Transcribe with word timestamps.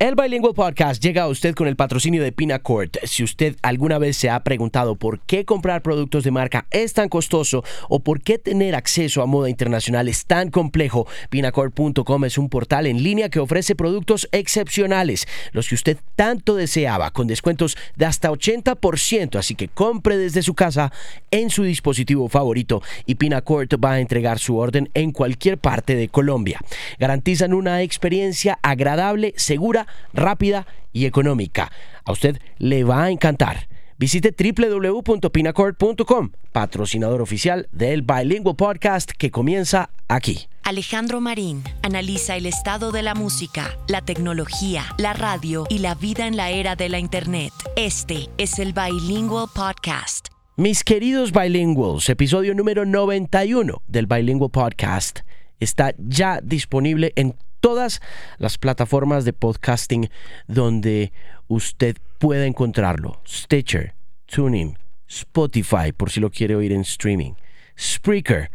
El 0.00 0.14
Bilingual 0.14 0.54
Podcast 0.54 1.04
llega 1.04 1.24
a 1.24 1.28
usted 1.28 1.54
con 1.54 1.68
el 1.68 1.76
patrocinio 1.76 2.22
de 2.22 2.32
Pinacord. 2.32 2.88
Si 3.04 3.22
usted 3.22 3.56
alguna 3.60 3.98
vez 3.98 4.16
se 4.16 4.30
ha 4.30 4.42
preguntado 4.42 4.94
por 4.94 5.20
qué 5.20 5.44
comprar 5.44 5.82
productos 5.82 6.24
de 6.24 6.30
marca 6.30 6.66
es 6.70 6.94
tan 6.94 7.10
costoso 7.10 7.64
o 7.90 8.00
por 8.00 8.22
qué 8.22 8.38
tener 8.38 8.74
acceso 8.74 9.20
a 9.20 9.26
moda 9.26 9.50
internacional 9.50 10.08
es 10.08 10.24
tan 10.24 10.50
complejo, 10.50 11.06
Pinacord.com 11.28 12.24
es 12.24 12.38
un 12.38 12.48
portal 12.48 12.86
en 12.86 13.02
línea 13.02 13.28
que 13.28 13.40
ofrece 13.40 13.74
productos 13.74 14.26
excepcionales, 14.32 15.28
los 15.52 15.68
que 15.68 15.74
usted 15.74 15.98
tanto 16.16 16.56
deseaba, 16.56 17.10
con 17.10 17.26
descuentos 17.26 17.76
de 17.94 18.06
hasta 18.06 18.30
80%, 18.30 19.36
así 19.36 19.54
que 19.54 19.68
compre 19.68 20.16
desde 20.16 20.40
su 20.40 20.54
casa 20.54 20.92
en 21.30 21.50
su 21.50 21.62
dispositivo 21.62 22.30
favorito 22.30 22.80
y 23.04 23.16
Pinacord 23.16 23.68
va 23.78 23.92
a 23.92 24.00
entregar 24.00 24.38
su 24.38 24.56
orden 24.56 24.88
en 24.94 25.12
cualquier 25.12 25.58
parte 25.58 25.94
de 25.94 26.08
Colombia. 26.08 26.58
Garantizan 26.98 27.52
una 27.52 27.82
experiencia 27.82 28.58
agradable, 28.62 29.34
segura, 29.36 29.88
rápida 30.12 30.66
y 30.92 31.06
económica. 31.06 31.70
A 32.04 32.12
usted 32.12 32.38
le 32.58 32.84
va 32.84 33.04
a 33.04 33.10
encantar. 33.10 33.68
Visite 33.98 34.34
www.pinacord.com, 34.34 36.30
patrocinador 36.52 37.20
oficial 37.20 37.68
del 37.70 38.00
Bilingual 38.02 38.56
Podcast 38.56 39.10
que 39.10 39.30
comienza 39.30 39.90
aquí. 40.08 40.48
Alejandro 40.62 41.20
Marín 41.20 41.62
analiza 41.82 42.36
el 42.36 42.46
estado 42.46 42.92
de 42.92 43.02
la 43.02 43.14
música, 43.14 43.76
la 43.88 44.00
tecnología, 44.00 44.84
la 44.96 45.12
radio 45.12 45.66
y 45.68 45.80
la 45.80 45.94
vida 45.94 46.26
en 46.26 46.36
la 46.38 46.50
era 46.50 46.76
de 46.76 46.88
la 46.88 46.98
Internet. 46.98 47.52
Este 47.76 48.28
es 48.38 48.58
el 48.58 48.72
Bilingual 48.72 49.48
Podcast. 49.54 50.28
Mis 50.56 50.82
queridos 50.84 51.32
bilinguals, 51.32 52.08
episodio 52.08 52.54
número 52.54 52.86
91 52.86 53.82
del 53.86 54.06
Bilingual 54.06 54.50
Podcast 54.50 55.20
está 55.58 55.94
ya 55.98 56.40
disponible 56.42 57.12
en 57.16 57.34
todas 57.60 58.00
las 58.38 58.58
plataformas 58.58 59.24
de 59.24 59.32
podcasting 59.32 60.10
donde 60.48 61.12
usted 61.48 61.96
pueda 62.18 62.46
encontrarlo. 62.46 63.20
Stitcher, 63.26 63.94
Tuning, 64.26 64.76
Spotify, 65.06 65.92
por 65.96 66.10
si 66.10 66.20
lo 66.20 66.30
quiere 66.30 66.56
oír 66.56 66.72
en 66.72 66.80
streaming, 66.82 67.32
Spreaker, 67.78 68.50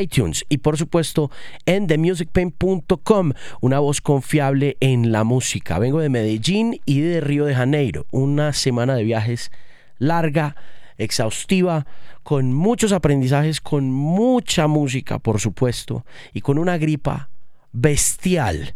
iTunes 0.00 0.44
y 0.48 0.58
por 0.58 0.78
supuesto 0.78 1.30
en 1.66 1.86
themusicpain.com, 1.86 3.32
una 3.60 3.78
voz 3.80 4.00
confiable 4.00 4.76
en 4.80 5.12
la 5.12 5.24
música. 5.24 5.78
Vengo 5.78 6.00
de 6.00 6.08
Medellín 6.08 6.80
y 6.86 7.00
de 7.00 7.20
Río 7.20 7.44
de 7.44 7.54
Janeiro, 7.54 8.06
una 8.10 8.52
semana 8.52 8.94
de 8.94 9.04
viajes 9.04 9.50
larga, 9.98 10.56
exhaustiva, 10.96 11.86
con 12.22 12.52
muchos 12.52 12.92
aprendizajes, 12.92 13.60
con 13.60 13.90
mucha 13.90 14.66
música, 14.66 15.18
por 15.18 15.40
supuesto, 15.40 16.06
y 16.32 16.40
con 16.40 16.58
una 16.58 16.78
gripa 16.78 17.28
bestial, 17.74 18.74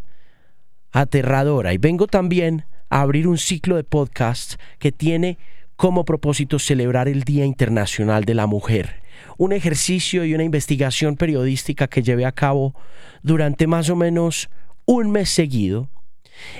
aterradora. 0.91 1.73
Y 1.73 1.79
vengo 1.79 2.05
también 2.05 2.65
a 2.89 3.01
abrir 3.01 3.27
un 3.27 3.39
ciclo 3.39 3.77
de 3.77 3.83
podcasts 3.83 4.59
que 4.77 4.91
tiene 4.91 5.39
como 5.75 6.05
propósito 6.05 6.59
celebrar 6.59 7.07
el 7.07 7.23
Día 7.23 7.45
Internacional 7.45 8.25
de 8.25 8.35
la 8.35 8.45
Mujer. 8.45 9.01
Un 9.37 9.53
ejercicio 9.53 10.25
y 10.25 10.35
una 10.35 10.43
investigación 10.43 11.15
periodística 11.15 11.87
que 11.87 12.03
llevé 12.03 12.25
a 12.25 12.33
cabo 12.33 12.75
durante 13.23 13.65
más 13.65 13.89
o 13.89 13.95
menos 13.95 14.49
un 14.85 15.11
mes 15.11 15.29
seguido 15.29 15.89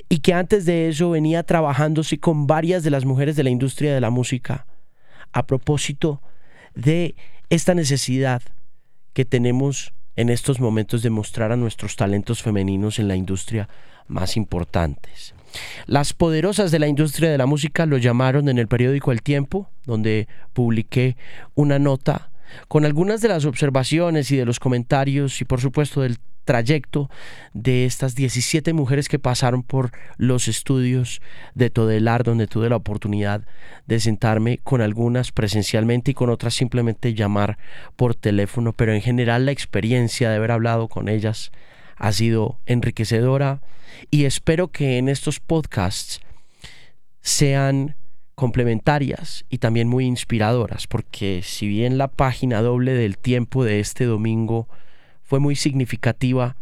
y 0.07 0.19
que 0.19 0.33
antes 0.33 0.65
de 0.65 0.89
eso 0.89 1.09
venía 1.09 1.43
trabajándose 1.43 2.17
con 2.17 2.47
varias 2.47 2.83
de 2.83 2.91
las 2.91 3.05
mujeres 3.05 3.35
de 3.35 3.43
la 3.43 3.49
industria 3.49 3.93
de 3.93 4.01
la 4.01 4.09
música 4.09 4.65
a 5.31 5.45
propósito 5.45 6.21
de 6.75 7.15
esta 7.49 7.73
necesidad 7.73 8.41
que 9.13 9.25
tenemos 9.25 9.93
en 10.19 10.29
estos 10.29 10.59
momentos 10.59 11.01
de 11.01 11.09
mostrar 11.09 11.53
a 11.53 11.55
nuestros 11.55 11.95
talentos 11.95 12.43
femeninos 12.43 12.99
en 12.99 13.07
la 13.07 13.15
industria 13.15 13.69
más 14.09 14.35
importantes. 14.35 15.33
Las 15.85 16.11
poderosas 16.11 16.71
de 16.71 16.79
la 16.79 16.89
industria 16.89 17.31
de 17.31 17.37
la 17.37 17.45
música 17.45 17.85
lo 17.85 17.97
llamaron 17.97 18.49
en 18.49 18.57
el 18.57 18.67
periódico 18.67 19.13
El 19.13 19.21
Tiempo, 19.21 19.69
donde 19.85 20.27
publiqué 20.51 21.15
una 21.55 21.79
nota 21.79 22.28
con 22.67 22.85
algunas 22.85 23.21
de 23.21 23.29
las 23.29 23.45
observaciones 23.45 24.31
y 24.31 24.37
de 24.37 24.45
los 24.45 24.59
comentarios 24.59 25.41
y 25.41 25.45
por 25.45 25.61
supuesto 25.61 26.01
del 26.01 26.17
trayecto 26.49 27.11
de 27.53 27.85
estas 27.85 28.15
17 28.15 28.73
mujeres 28.73 29.07
que 29.07 29.19
pasaron 29.19 29.61
por 29.61 29.91
los 30.17 30.47
estudios 30.47 31.21
de 31.53 31.69
Todelar, 31.69 32.23
donde 32.23 32.47
tuve 32.47 32.69
la 32.69 32.75
oportunidad 32.75 33.45
de 33.85 33.99
sentarme 33.99 34.57
con 34.63 34.81
algunas 34.81 35.31
presencialmente 35.31 36.09
y 36.09 36.13
con 36.15 36.31
otras 36.31 36.55
simplemente 36.55 37.13
llamar 37.13 37.59
por 37.95 38.15
teléfono, 38.15 38.73
pero 38.73 38.93
en 38.93 39.01
general 39.01 39.45
la 39.45 39.51
experiencia 39.51 40.31
de 40.31 40.37
haber 40.37 40.49
hablado 40.49 40.87
con 40.87 41.07
ellas 41.07 41.51
ha 41.97 42.11
sido 42.13 42.59
enriquecedora 42.65 43.61
y 44.09 44.25
espero 44.25 44.69
que 44.69 44.97
en 44.97 45.07
estos 45.07 45.39
podcasts 45.39 46.19
sean 47.21 47.95
complementarias 48.39 49.43
y 49.49 49.57
también 49.57 49.89
muy 49.89 50.05
inspiradoras, 50.05 50.87
porque 50.87 51.41
si 51.43 51.67
bien 51.67 51.97
la 51.97 52.07
página 52.07 52.61
doble 52.61 52.93
del 52.93 53.17
tiempo 53.17 53.65
de 53.65 53.81
este 53.81 54.05
domingo 54.05 54.69
fue 55.25 55.41
muy 55.41 55.57
significativa 55.57 56.55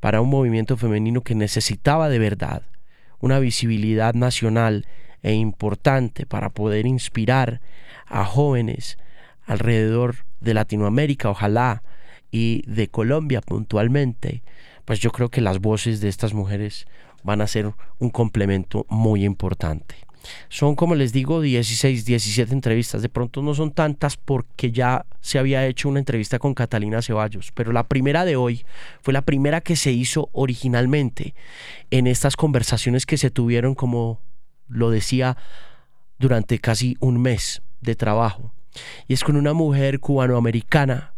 para 0.00 0.22
un 0.22 0.30
movimiento 0.30 0.78
femenino 0.78 1.20
que 1.20 1.34
necesitaba 1.34 2.08
de 2.08 2.18
verdad 2.18 2.62
una 3.20 3.40
visibilidad 3.40 4.14
nacional 4.14 4.86
e 5.22 5.34
importante 5.34 6.24
para 6.24 6.48
poder 6.48 6.86
inspirar 6.86 7.60
a 8.06 8.24
jóvenes 8.24 8.96
alrededor 9.44 10.24
de 10.40 10.54
Latinoamérica, 10.54 11.28
ojalá, 11.28 11.82
y 12.30 12.62
de 12.66 12.88
Colombia 12.88 13.42
puntualmente, 13.42 14.42
pues 14.86 14.98
yo 15.00 15.10
creo 15.10 15.28
que 15.28 15.42
las 15.42 15.58
voces 15.58 16.00
de 16.00 16.08
estas 16.08 16.32
mujeres 16.32 16.86
van 17.22 17.42
a 17.42 17.46
ser 17.46 17.70
un 17.98 18.08
complemento 18.08 18.86
muy 18.88 19.26
importante. 19.26 20.07
Son, 20.48 20.74
como 20.74 20.94
les 20.94 21.12
digo, 21.12 21.40
16, 21.40 22.04
17 22.04 22.52
entrevistas. 22.52 23.02
De 23.02 23.08
pronto 23.08 23.42
no 23.42 23.54
son 23.54 23.72
tantas 23.72 24.16
porque 24.16 24.72
ya 24.72 25.06
se 25.20 25.38
había 25.38 25.66
hecho 25.66 25.88
una 25.88 25.98
entrevista 25.98 26.38
con 26.38 26.54
Catalina 26.54 27.02
Ceballos, 27.02 27.52
pero 27.52 27.72
la 27.72 27.86
primera 27.86 28.24
de 28.24 28.36
hoy 28.36 28.64
fue 29.02 29.12
la 29.12 29.22
primera 29.22 29.60
que 29.60 29.76
se 29.76 29.92
hizo 29.92 30.28
originalmente 30.32 31.34
en 31.90 32.06
estas 32.06 32.36
conversaciones 32.36 33.06
que 33.06 33.18
se 33.18 33.30
tuvieron, 33.30 33.74
como 33.74 34.20
lo 34.68 34.90
decía, 34.90 35.36
durante 36.18 36.58
casi 36.58 36.96
un 37.00 37.20
mes 37.20 37.62
de 37.80 37.94
trabajo. 37.94 38.52
Y 39.06 39.14
es 39.14 39.24
con 39.24 39.36
una 39.36 39.52
mujer 39.52 40.00
cubanoamericana 40.00 41.14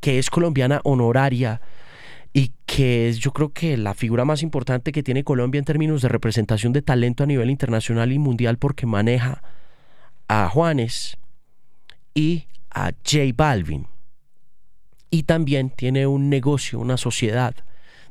que 0.00 0.18
es 0.18 0.30
colombiana 0.30 0.80
honoraria 0.84 1.60
y 2.38 2.52
que 2.66 3.08
es 3.08 3.18
yo 3.18 3.32
creo 3.32 3.52
que 3.52 3.76
la 3.76 3.94
figura 3.94 4.24
más 4.24 4.44
importante 4.44 4.92
que 4.92 5.02
tiene 5.02 5.24
Colombia 5.24 5.58
en 5.58 5.64
términos 5.64 6.02
de 6.02 6.08
representación 6.08 6.72
de 6.72 6.82
talento 6.82 7.24
a 7.24 7.26
nivel 7.26 7.50
internacional 7.50 8.12
y 8.12 8.20
mundial 8.20 8.58
porque 8.58 8.86
maneja 8.86 9.42
a 10.28 10.48
Juanes 10.48 11.16
y 12.14 12.46
a 12.70 12.92
J 13.04 13.32
Balvin. 13.34 13.88
Y 15.10 15.24
también 15.24 15.70
tiene 15.70 16.06
un 16.06 16.30
negocio, 16.30 16.78
una 16.78 16.96
sociedad 16.96 17.56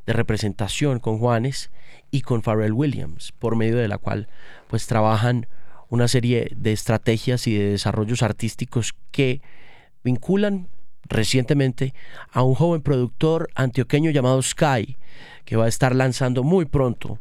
de 0.05 0.11
representación 0.11 0.99
con 0.99 1.19
Juanes 1.19 1.71
y 2.11 2.19
con 2.19 2.41
Pharrell 2.41 2.73
Williams, 2.73 3.31
por 3.31 3.55
medio 3.55 3.77
de 3.77 3.87
la 3.87 3.97
cual 3.97 4.27
pues 4.67 4.87
trabajan 4.87 5.47
una 5.87 6.09
serie 6.09 6.51
de 6.53 6.73
estrategias 6.73 7.47
y 7.47 7.55
de 7.55 7.69
desarrollos 7.69 8.23
artísticos 8.23 8.93
que 9.11 9.41
vinculan 10.03 10.67
recientemente 11.09 11.93
a 12.31 12.43
un 12.43 12.55
joven 12.55 12.81
productor 12.81 13.49
antioqueño 13.55 14.11
llamado 14.11 14.41
Sky, 14.41 14.97
que 15.45 15.55
va 15.55 15.65
a 15.65 15.69
estar 15.69 15.95
lanzando 15.95 16.43
muy 16.43 16.65
pronto 16.65 17.19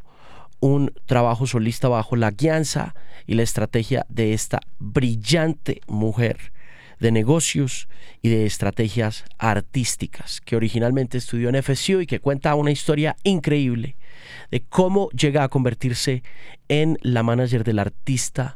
un 0.60 0.92
trabajo 1.06 1.46
solista 1.46 1.88
bajo 1.88 2.16
la 2.16 2.30
guianza 2.30 2.94
y 3.26 3.34
la 3.34 3.42
estrategia 3.42 4.06
de 4.08 4.32
esta 4.32 4.60
brillante 4.78 5.80
mujer 5.86 6.52
de 6.98 7.12
negocios 7.12 7.88
y 8.22 8.30
de 8.30 8.46
estrategias 8.46 9.24
artísticas, 9.38 10.40
que 10.40 10.56
originalmente 10.56 11.18
estudió 11.18 11.50
en 11.50 11.62
FSU 11.62 12.00
y 12.00 12.06
que 12.06 12.20
cuenta 12.20 12.54
una 12.54 12.70
historia 12.70 13.16
increíble 13.22 13.96
de 14.50 14.62
cómo 14.62 15.10
llega 15.10 15.44
a 15.44 15.48
convertirse 15.48 16.22
en 16.68 16.98
la 17.02 17.22
manager 17.22 17.64
del 17.64 17.78
artista 17.78 18.54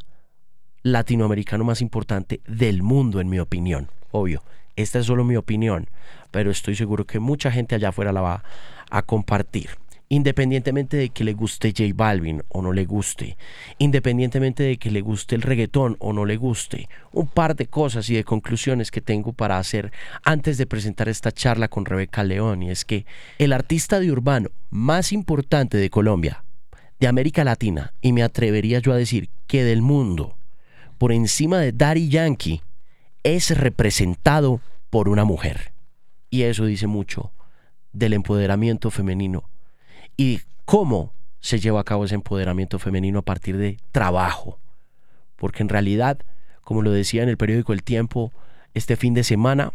latinoamericano 0.83 1.65
más 1.65 1.83
importante 1.83 2.41
del 2.47 2.83
mundo, 2.83 3.21
en 3.21 3.29
mi 3.29 3.39
opinión, 3.39 3.89
obvio. 4.11 4.43
Esta 4.77 4.99
es 4.99 5.07
solo 5.07 5.25
mi 5.25 5.37
opinión, 5.37 5.89
pero 6.31 6.51
estoy 6.51 6.77
seguro 6.77 7.07
que 7.07 7.19
mucha 7.19 7.51
gente 7.51 7.75
allá 7.75 7.91
afuera 7.91 8.13
la 8.13 8.21
va 8.21 8.45
a 8.91 9.03
compartir. 9.03 9.71
Independientemente 10.13 10.97
de 10.97 11.11
que 11.11 11.23
le 11.23 11.35
guste 11.35 11.71
J 11.71 11.93
Balvin 11.95 12.43
o 12.49 12.63
no 12.63 12.73
le 12.73 12.85
guste, 12.85 13.37
independientemente 13.79 14.65
de 14.65 14.77
que 14.77 14.91
le 14.91 15.03
guste 15.03 15.37
el 15.37 15.43
reggaetón 15.43 15.97
o 16.01 16.13
no 16.13 16.25
le 16.25 16.37
guste, 16.37 16.89
un 17.13 17.29
par 17.29 17.55
de 17.55 17.67
cosas 17.67 18.11
y 18.11 18.15
de 18.15 18.25
conclusiones 18.25 18.91
que 18.91 19.01
tengo 19.01 19.33
para 19.33 19.57
hacer 19.57 19.93
antes 20.25 20.59
de 20.59 20.67
presentar 20.67 21.09
esta 21.09 21.31
charla 21.31 21.69
con 21.69 21.85
Rebeca 21.85 22.25
León, 22.25 22.65
y 22.65 22.71
es 22.71 22.85
que 22.85 23.07
el 23.39 23.53
artista 23.53 24.01
de 24.01 24.11
urbano 24.11 24.51
más 24.71 25.13
importante 25.13 25.79
de 25.79 25.91
Colombia, 25.91 26.43
de 26.99 27.07
América 27.07 27.45
Latina, 27.45 27.93
y 28.01 28.13
me 28.13 28.25
atrevería 28.25 28.81
yo 28.81 28.93
a 28.93 28.97
decir 28.97 29.31
que 29.47 29.63
del 29.63 29.81
mundo, 29.81 30.37
por 30.99 31.13
encima 31.13 31.61
de 31.61 31.71
Daddy 31.71 32.09
Yankee, 32.09 32.63
es 33.23 33.57
representado 33.57 34.61
por 34.91 35.09
una 35.09 35.25
mujer. 35.25 35.73
Y 36.31 36.43
eso 36.43 36.65
dice 36.65 36.87
mucho 36.87 37.33
del 37.93 38.13
empoderamiento 38.13 38.91
femenino 38.91 39.49
y 40.17 40.41
cómo 40.65 41.13
se 41.41 41.59
lleva 41.59 41.81
a 41.81 41.85
cabo 41.85 42.05
ese 42.05 42.15
empoderamiento 42.15 42.79
femenino 42.79 43.21
a 43.21 43.23
partir 43.23 43.57
de 43.57 43.79
trabajo. 43.93 44.59
Porque 45.37 45.63
en 45.63 45.69
realidad, 45.69 46.19
como 46.63 46.83
lo 46.83 46.91
decía 46.91 47.23
en 47.23 47.29
el 47.29 47.37
periódico 47.37 47.73
El 47.73 47.83
Tiempo 47.83 48.33
este 48.75 48.97
fin 48.97 49.15
de 49.15 49.25
semana, 49.25 49.73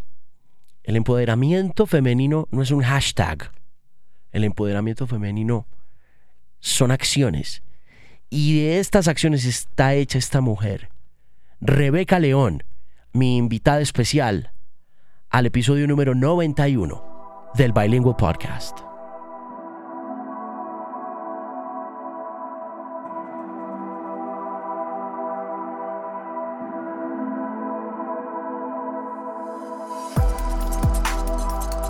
el 0.84 0.96
empoderamiento 0.96 1.88
femenino 1.88 2.48
no 2.52 2.62
es 2.62 2.72
un 2.72 2.84
hashtag. 2.84 3.52
El 4.32 4.44
empoderamiento 4.44 5.08
femenino 5.08 5.66
son 6.60 6.92
acciones. 6.92 7.64
Y 8.30 8.60
de 8.60 8.80
estas 8.80 9.08
acciones 9.08 9.46
está 9.46 9.96
hecha 9.96 10.20
esta 10.20 10.42
mujer. 10.42 10.90
Rebeca 11.60 12.20
León, 12.20 12.64
mi 13.16 13.38
invitada 13.38 13.80
especial 13.80 14.52
al 15.30 15.46
episodio 15.46 15.88
número 15.88 16.14
91 16.14 17.02
del 17.54 17.72
Bilingual 17.72 18.18
Podcast. 18.18 18.80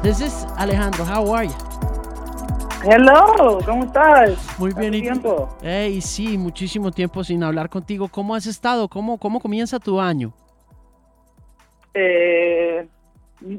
This 0.04 0.22
is 0.22 0.46
Alejandro. 0.58 1.04
How 1.06 1.34
are 1.34 1.48
you? 1.48 1.54
Hello, 2.84 3.60
¿cómo 3.66 3.86
estás? 3.86 4.38
Muy 4.60 4.72
bien, 4.74 4.90
¿Hace 4.90 4.98
¿y 4.98 5.02
tiempo? 5.02 5.50
Hey, 5.64 6.02
sí, 6.02 6.38
muchísimo 6.38 6.92
tiempo 6.92 7.24
sin 7.24 7.44
hablar 7.44 7.68
contigo. 7.68 8.08
¿Cómo 8.10 8.36
has 8.36 8.46
estado? 8.46 8.88
¿Cómo, 8.88 9.18
cómo 9.18 9.40
comienza 9.40 9.80
tu 9.80 10.00
año? 10.00 10.32
Eh, 11.96 12.86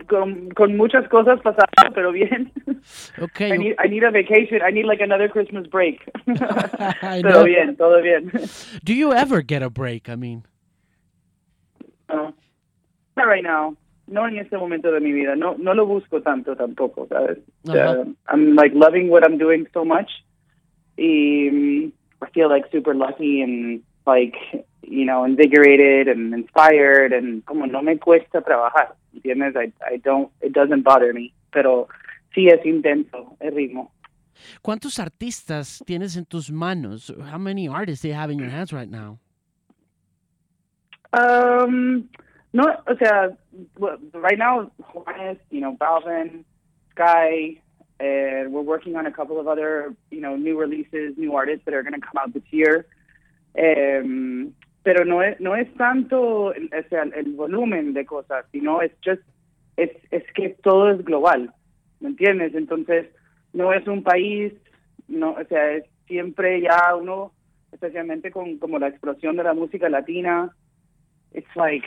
con, 0.09 0.51
con 0.51 0.77
muchas 0.77 1.09
cosas 1.09 1.41
pasando, 1.41 1.95
pero 1.95 2.13
bien. 2.13 2.53
Okay. 3.19 3.51
I 3.53 3.57
need, 3.57 3.75
I 3.85 3.89
need 3.89 4.05
a 4.05 4.13
vacation. 4.13 4.61
I 4.63 4.71
need 4.71 4.85
like 4.85 5.01
another 5.01 5.29
Christmas 5.29 5.67
break. 5.67 6.09
Pero 6.27 7.21
know. 7.23 7.45
bien, 7.45 7.75
todo 7.77 8.01
bien. 8.01 8.31
Do 8.85 8.95
you 8.95 9.13
ever 9.13 9.43
get 9.43 9.63
a 9.63 9.71
break? 9.71 10.09
I 10.09 10.15
mean, 10.15 10.45
No. 12.09 12.33
Not 13.17 13.27
right 13.27 13.43
now. 13.43 13.77
No 14.07 14.25
en 14.29 14.39
este 14.39 14.57
momento 14.57 14.93
de 14.93 15.01
mi 15.01 15.11
vida. 15.11 15.35
No, 15.35 15.57
no 15.59 15.75
lo 15.75 15.85
busco 15.87 16.23
tanto 16.23 16.55
tampoco, 16.55 17.09
¿sabes? 17.09 17.39
Ajá. 17.69 18.05
I'm 18.29 18.55
like 18.55 18.73
loving 18.73 19.09
what 19.09 19.25
I'm 19.25 19.37
doing 19.39 19.67
so 19.73 19.85
much. 19.85 20.11
Y 20.97 21.49
mm, 21.51 21.93
I 22.23 22.31
feel 22.31 22.49
like 22.49 22.71
super 22.71 22.95
lucky 22.95 23.43
and 23.43 23.83
like, 24.07 24.37
you 24.83 25.05
know, 25.05 25.25
invigorated 25.25 26.09
and 26.09 26.33
inspired 26.33 27.13
and 27.13 27.45
como 27.45 27.67
no 27.67 27.83
me 27.83 27.97
cuesta 27.97 28.41
trabajar, 28.43 28.95
¿entiendes? 29.15 29.57
I, 29.57 29.73
I 29.85 29.97
don't, 29.99 30.31
it 30.41 30.53
doesn't 30.53 30.83
bother 30.83 31.13
me. 31.13 31.33
Pero 31.53 31.89
sí 32.35 32.49
es 32.49 32.65
intenso 32.65 33.37
el 33.41 33.55
ritmo. 33.55 33.91
¿cuántos 34.63 34.99
artistas 34.99 35.83
tienes 35.87 36.17
en 36.17 36.25
tus 36.25 36.51
manos? 36.51 37.13
How 37.33 37.39
many 37.39 37.69
artists 37.69 38.03
do 38.03 38.09
you 38.09 38.15
have 38.15 38.31
in 38.31 38.39
your 38.39 38.51
hands 38.51 38.73
right 38.73 38.91
now? 38.91 39.19
Um, 41.13 42.09
no, 42.53 42.65
o 42.87 42.97
sea, 42.97 43.37
right 44.13 44.39
now, 44.39 44.71
Juanes, 44.93 45.39
you 45.51 45.61
know, 45.61 45.77
Balvin, 45.77 46.45
Sky, 46.93 47.61
and 47.99 48.53
we're 48.53 48.63
working 48.63 48.97
on 48.97 49.07
a 49.07 49.13
couple 49.13 49.41
of 49.41 49.49
other, 49.49 49.95
you 50.11 50.21
know, 50.21 50.37
new 50.37 50.59
releases, 50.59 51.17
new 51.17 51.35
artists 51.35 51.65
that 51.65 51.75
are 51.75 51.83
going 51.83 51.95
to 51.95 52.01
come 52.01 52.19
out 52.21 52.35
this 52.35 52.43
year. 52.51 52.87
Um, 53.57 54.53
pero 54.83 55.05
no 55.05 55.23
es, 55.23 55.41
no 55.41 55.57
es 55.57 55.73
tanto 55.75 56.49
o 56.49 56.53
sea, 56.89 57.03
el 57.03 57.33
volumen 57.33 57.93
de 57.93 58.07
cosas, 58.07 58.45
sino 58.53 58.83
es 58.83 58.93
just, 59.05 59.23
es, 59.77 59.91
es 60.11 60.23
que 60.33 60.51
todo 60.63 60.91
es 60.91 61.05
global, 61.05 61.53
¿me 62.01 62.11
entiendes? 62.11 62.55
Entonces, 62.55 63.09
no 63.53 63.73
es 63.73 63.87
un 63.89 64.03
país, 64.03 64.53
no, 65.09 65.33
o 65.33 65.45
sea, 65.47 65.73
es 65.73 65.85
siempre 66.07 66.61
ya 66.61 66.95
uno, 66.95 67.33
especialmente 67.73 68.31
con 68.31 68.59
como 68.59 68.79
la 68.79 68.89
explosión 68.89 69.37
de 69.37 69.45
la 69.45 69.55
música 69.55 69.89
latina, 69.89 70.55
it's 71.33 71.57
like, 71.57 71.87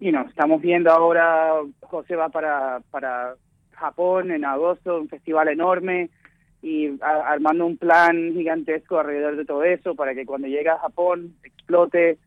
you 0.00 0.10
know, 0.10 0.26
estamos 0.26 0.62
viendo 0.62 0.90
ahora, 0.90 1.52
José 1.82 2.16
va 2.16 2.28
para, 2.28 2.80
para 2.90 3.34
Japón 3.72 4.30
en 4.30 4.44
agosto, 4.44 5.00
un 5.00 5.08
festival 5.08 5.48
enorme, 5.48 6.10
y 6.62 6.88
a- 7.02 7.28
armando 7.32 7.66
un 7.66 7.76
plan 7.76 8.32
gigantesco 8.32 8.98
alrededor 9.00 9.36
de 9.36 9.44
todo 9.44 9.64
eso 9.64 9.94
para 9.94 10.14
que 10.14 10.24
cuando 10.24 10.46
llegue 10.48 10.68
a 10.70 10.78
Japón 10.78 11.34
explote. 11.44 12.18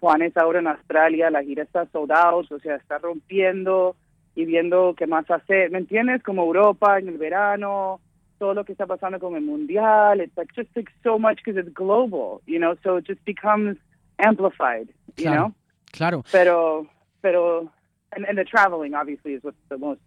Juan 0.00 0.20
es 0.22 0.36
ahora 0.36 0.58
en 0.58 0.66
Australia, 0.66 1.30
la 1.30 1.44
gira 1.44 1.62
está 1.62 1.86
sold 1.92 2.10
out, 2.10 2.50
o 2.50 2.58
sea, 2.58 2.74
está 2.74 2.98
rompiendo 2.98 3.94
y 4.34 4.44
viendo 4.46 4.94
qué 4.96 5.06
más 5.06 5.30
hacer, 5.30 5.70
¿me 5.70 5.78
entiendes? 5.78 6.24
Como 6.24 6.42
Europa 6.42 6.98
en 6.98 7.06
el 7.08 7.18
verano, 7.18 8.00
todo 8.38 8.52
lo 8.54 8.64
que 8.64 8.72
está 8.72 8.84
pasando 8.86 9.20
con 9.20 9.36
el 9.36 9.42
mundial, 9.42 10.20
it's 10.20 10.36
like 10.36 10.52
just 10.56 10.74
like 10.74 10.90
so 11.04 11.20
much 11.20 11.38
because 11.44 11.56
it's 11.56 11.72
global, 11.72 12.40
you 12.46 12.58
know, 12.58 12.74
so 12.82 12.96
it 12.98 13.06
just 13.06 13.24
becomes 13.24 13.76
amplified, 14.18 14.88
you 15.16 15.26
Claro. 15.26 15.36
know? 15.36 15.54
Claro. 15.92 16.24
Pero, 16.32 16.86
pero, 17.20 17.70
and, 18.16 18.24
and 18.26 18.36
the 18.36 18.44
traveling 18.44 18.94
obviously 18.94 19.34
is 19.34 19.44
what's 19.44 19.56
the 19.68 19.78
most 19.78 20.00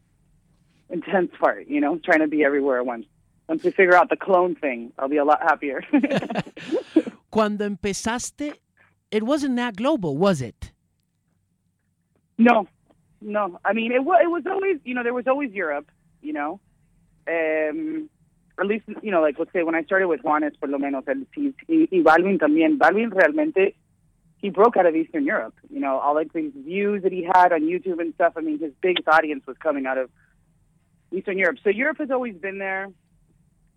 intense 0.90 1.32
part, 1.40 1.68
you 1.70 1.80
know, 1.80 2.00
trying 2.04 2.20
to 2.20 2.28
be 2.28 2.44
everywhere 2.44 2.80
at 2.80 2.86
once. 2.86 3.06
Once 3.48 3.64
we 3.64 3.72
figure 3.72 3.96
out 3.96 4.10
the 4.10 4.16
clone 4.16 4.56
thing, 4.56 4.92
I'll 4.98 5.10
be 5.10 5.18
a 5.18 5.26
lot 5.26 5.42
happier. 5.42 5.84
Cuando 7.32 7.70
empezaste, 7.70 8.54
it 9.12 9.24
wasn't 9.24 9.56
that 9.58 9.76
global, 9.76 10.18
was 10.18 10.42
it? 10.42 10.72
no, 12.38 12.68
no. 13.22 13.60
I 13.64 13.74
mean, 13.74 13.92
it 13.92 14.04
was, 14.04 14.20
it 14.24 14.28
was 14.28 14.44
always, 14.50 14.78
you 14.84 14.94
know, 14.94 15.04
there 15.04 15.14
was 15.14 15.28
always 15.28 15.52
Europe, 15.52 15.90
you 16.22 16.34
know, 16.34 16.60
um, 17.28 18.10
at 18.60 18.66
least, 18.66 18.86
you 19.02 19.12
know, 19.12 19.22
like 19.22 19.38
let's 19.38 19.52
say 19.54 19.64
when 19.64 19.76
I 19.76 19.84
started 19.84 20.08
with 20.08 20.22
Juanes, 20.22 20.60
por 20.60 20.70
lo 20.70 20.78
menos, 20.78 21.04
and 21.08 21.26
y 21.36 21.54
Balvin 22.04 22.40
también. 22.40 22.78
Balvin 22.78 23.12
realmente, 23.12 23.76
he 24.38 24.50
broke 24.50 24.78
out 24.78 24.86
of 24.86 24.96
Eastern 24.96 25.26
Europe. 25.26 25.56
You 25.70 25.80
know, 25.80 26.00
all 26.00 26.16
like 26.16 26.32
these 26.34 26.52
views 26.56 27.04
that 27.04 27.12
he 27.12 27.24
had 27.24 27.52
on 27.52 27.62
YouTube 27.62 28.00
and 28.00 28.14
stuff. 28.14 28.34
I 28.38 28.42
mean, 28.42 28.60
his 28.60 28.72
biggest 28.82 29.08
audience 29.08 29.46
was 29.46 29.58
coming 29.58 29.86
out 29.86 29.98
of 29.98 30.10
Eastern 31.12 31.38
Europe. 31.38 31.58
So 31.64 31.70
Europe 31.70 31.98
has 32.00 32.12
always 32.12 32.36
been 32.36 32.60
there, 32.60 32.90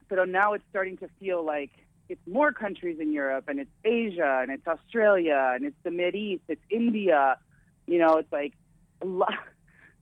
but 0.08 0.28
now 0.28 0.52
it's 0.55 0.64
starting 0.70 0.96
to 0.99 1.08
feel 1.20 1.44
like 1.44 1.70
it's 2.08 2.26
more 2.26 2.52
countries 2.52 2.99
in 3.00 3.12
Europe, 3.12 3.44
and 3.49 3.60
it's 3.60 3.70
Asia, 3.84 4.40
and 4.43 4.50
it's 4.50 4.66
Australia, 4.66 5.52
and 5.55 5.64
it's 5.64 5.76
the 5.82 5.90
Mid 5.90 6.14
East, 6.14 6.43
it's 6.49 6.62
India. 6.70 7.38
You 7.87 7.99
know, 7.99 8.16
it's 8.16 8.32
like 8.32 8.55
a 9.02 9.06
lot. 9.06 9.34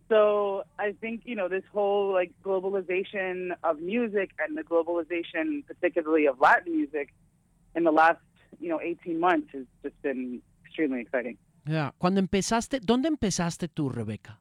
So 0.09 0.63
I 0.79 0.93
think 0.93 1.23
you 1.25 1.35
know 1.35 1.49
this 1.49 1.65
whole 1.73 2.13
like 2.13 2.31
globalization 2.45 3.51
of 3.65 3.81
music 3.81 4.31
and 4.39 4.57
the 4.57 4.63
globalization, 4.63 5.67
particularly 5.67 6.27
of 6.27 6.39
Latin 6.39 6.77
music, 6.77 7.13
in 7.75 7.83
the 7.83 7.91
last 7.91 8.21
you 8.61 8.69
know 8.69 8.81
18 8.81 9.19
months 9.19 9.49
has 9.53 9.65
just 9.83 10.01
been 10.03 10.41
extremely 10.65 11.01
exciting. 11.01 11.39
Yeah. 11.67 11.91
Cuando 11.99 12.21
empezaste, 12.21 12.79
¿dónde 12.79 13.09
empezaste 13.09 13.67
tú, 13.67 13.89
Rebeca? 13.89 14.39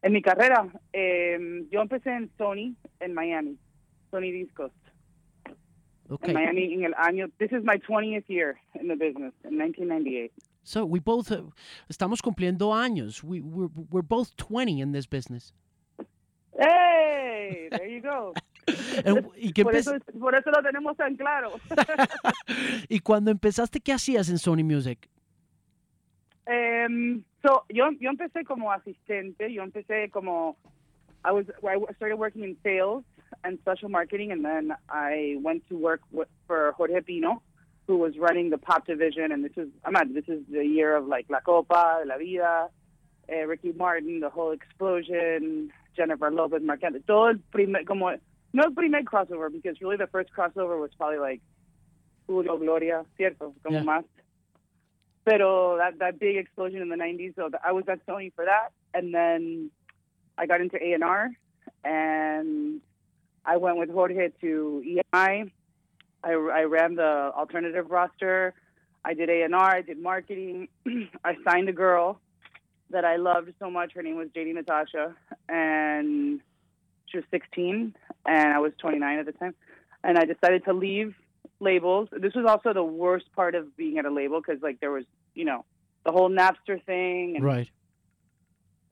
En 0.00 0.12
mi 0.12 0.22
carrera, 0.22 0.68
eh, 0.92 1.66
yo 1.72 1.80
empecé 1.80 2.10
en 2.10 2.30
Sony 2.38 2.76
en 3.00 3.14
Miami, 3.14 3.58
Sony 4.10 4.32
Discos. 4.32 4.70
Okay. 6.10 6.30
En 6.30 6.34
Miami 6.34 6.74
en 6.74 6.84
el 6.84 6.94
año, 6.94 7.30
this 7.38 7.52
is 7.52 7.62
my 7.64 7.76
20th 7.76 8.24
year 8.28 8.58
in 8.80 8.88
the 8.88 8.96
business, 8.96 9.34
in 9.44 9.58
1998. 9.58 10.32
So 10.64 10.84
we 10.84 11.00
both 11.00 11.30
uh, 11.30 11.42
estamos 11.90 12.22
cumpliendo 12.22 12.72
años. 12.72 13.22
We 13.22 13.40
we're, 13.40 13.68
we're 13.90 14.02
both 14.02 14.34
20 14.36 14.80
in 14.80 14.92
this 14.92 15.06
business. 15.06 15.52
¡Hey! 16.58 17.68
There 17.70 17.86
you 17.86 18.00
go. 18.00 18.34
¿y, 19.36 19.52
por, 19.62 19.74
eso, 19.74 19.98
por 20.18 20.34
eso 20.34 20.50
lo 20.50 20.62
tenemos 20.62 20.96
tan 20.96 21.16
claro. 21.16 21.52
y 22.88 23.00
cuando 23.00 23.30
empezaste, 23.30 23.80
¿qué 23.80 23.92
hacías 23.92 24.28
en 24.28 24.38
Sony 24.38 24.64
Music? 24.64 25.08
Um, 26.46 27.22
so 27.42 27.64
yo, 27.68 27.90
yo 28.00 28.10
empecé 28.10 28.44
como 28.44 28.72
asistente, 28.72 29.52
yo 29.52 29.62
empecé 29.62 30.10
como, 30.10 30.56
I 31.24 31.32
was, 31.32 31.46
I 31.62 31.94
started 31.94 32.18
working 32.18 32.44
in 32.44 32.56
sales 32.62 33.04
and 33.44 33.58
special 33.60 33.88
marketing, 33.88 34.32
and 34.32 34.44
then 34.44 34.72
I 34.88 35.36
went 35.40 35.68
to 35.68 35.76
work 35.76 36.00
with, 36.10 36.28
for 36.46 36.72
Jorge 36.76 37.00
Pino, 37.00 37.42
who 37.86 37.96
was 37.98 38.16
running 38.18 38.50
the 38.50 38.58
pop 38.58 38.86
division, 38.86 39.32
and 39.32 39.44
this 39.44 39.52
is, 39.56 39.68
I'm 39.84 39.92
not, 39.92 40.12
this 40.12 40.28
is 40.28 40.42
the 40.50 40.64
year 40.64 40.96
of 40.96 41.06
like 41.06 41.26
La 41.28 41.40
Copa, 41.40 42.02
La 42.06 42.18
Vida, 42.18 42.68
eh, 43.28 43.42
Ricky 43.42 43.72
Martin, 43.72 44.20
the 44.20 44.28
whole 44.30 44.52
explosion, 44.52 45.70
Jennifer 45.96 46.30
Lopez, 46.30 46.62
Anthony, 46.68 47.00
todo 47.06 47.28
el 47.28 47.38
primer, 47.52 47.84
como, 47.84 48.16
no 48.52 48.62
el 48.64 48.72
primer 48.72 49.02
crossover, 49.04 49.50
because 49.50 49.80
really 49.80 49.96
the 49.96 50.06
first 50.08 50.30
crossover 50.36 50.80
was 50.80 50.90
probably 50.96 51.18
like 51.18 51.40
Julio 52.26 52.56
Gloria, 52.58 53.04
cierto, 53.18 53.54
como 53.64 53.78
Yeah. 53.78 53.84
más. 53.84 54.04
Pero 55.24 55.76
that, 55.76 55.98
that 55.98 56.18
big 56.18 56.36
explosion 56.36 56.80
in 56.80 56.88
the 56.88 56.96
90s, 56.96 57.34
so 57.36 57.50
I 57.62 57.72
was 57.72 57.84
at 57.88 58.04
Sony 58.06 58.32
for 58.34 58.46
that. 58.46 58.70
And 58.94 59.12
then 59.12 59.70
I 60.38 60.46
got 60.46 60.60
into 60.62 60.76
A&R, 60.82 61.30
and 61.84 62.80
I 63.44 63.56
went 63.56 63.76
with 63.78 63.90
Jorge 63.90 64.30
to 64.40 64.82
EMI. 65.14 65.50
I, 66.24 66.30
I 66.30 66.62
ran 66.64 66.96
the 66.96 67.32
alternative 67.36 67.90
roster. 67.90 68.54
I 69.04 69.14
did 69.14 69.30
A&R. 69.30 69.52
I 69.76 69.82
did 69.82 69.98
marketing. 70.02 70.68
I 71.24 71.36
signed 71.48 71.68
a 71.68 71.72
girl 71.72 72.20
that 72.90 73.04
I 73.04 73.16
loved 73.16 73.52
so 73.58 73.70
much. 73.70 73.92
Her 73.94 74.02
name 74.02 74.16
was 74.16 74.28
JD 74.28 74.54
Natasha, 74.54 75.14
and 75.48 76.40
she 77.06 77.18
was 77.18 77.24
16, 77.30 77.94
and 78.26 78.52
I 78.52 78.58
was 78.58 78.72
29 78.78 79.18
at 79.18 79.26
the 79.26 79.32
time. 79.32 79.54
and 80.04 80.18
I 80.18 80.24
decided 80.24 80.64
to 80.64 80.72
leave 80.72 81.14
labels. 81.60 82.08
This 82.12 82.34
was 82.34 82.46
also 82.46 82.72
the 82.72 82.84
worst 82.84 83.26
part 83.34 83.54
of 83.54 83.76
being 83.76 83.98
at 83.98 84.04
a 84.04 84.10
label 84.10 84.40
because 84.40 84.62
like 84.62 84.80
there 84.80 84.90
was, 84.92 85.04
you 85.34 85.44
know, 85.44 85.64
the 86.04 86.12
whole 86.12 86.30
Napster 86.30 86.82
thing, 86.84 87.36
and 87.36 87.44
Right. 87.44 87.68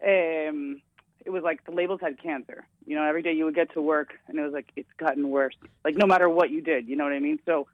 um, 0.05 0.83
it 1.27 1.31
was 1.31 1.43
like 1.43 1.65
the 1.65 1.73
labels 1.73 2.01
had 2.01 2.23
cancer. 2.23 2.65
You 2.87 2.95
know, 2.95 3.03
every 3.03 3.21
day 3.21 3.33
you 3.33 3.45
would 3.45 3.55
get 3.57 3.73
to 3.75 3.83
work, 3.83 4.15
and 4.29 4.39
it 4.39 4.43
was 4.43 4.53
like 4.53 4.71
it's 4.77 4.89
gotten 4.97 5.29
worse. 5.29 5.57
Like 5.85 5.97
no 5.97 6.07
matter 6.07 6.29
what 6.29 6.51
you 6.51 6.63
did, 6.63 6.89
you 6.89 6.95
know 6.95 7.03
what 7.03 7.13
I 7.13 7.19
mean. 7.19 7.41
So 7.45 7.67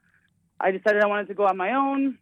I 0.58 0.70
decided 0.70 1.02
I 1.02 1.06
wanted 1.06 1.28
to 1.28 1.34
go 1.34 1.46
on 1.46 1.58
my 1.58 1.74
own, 1.74 2.18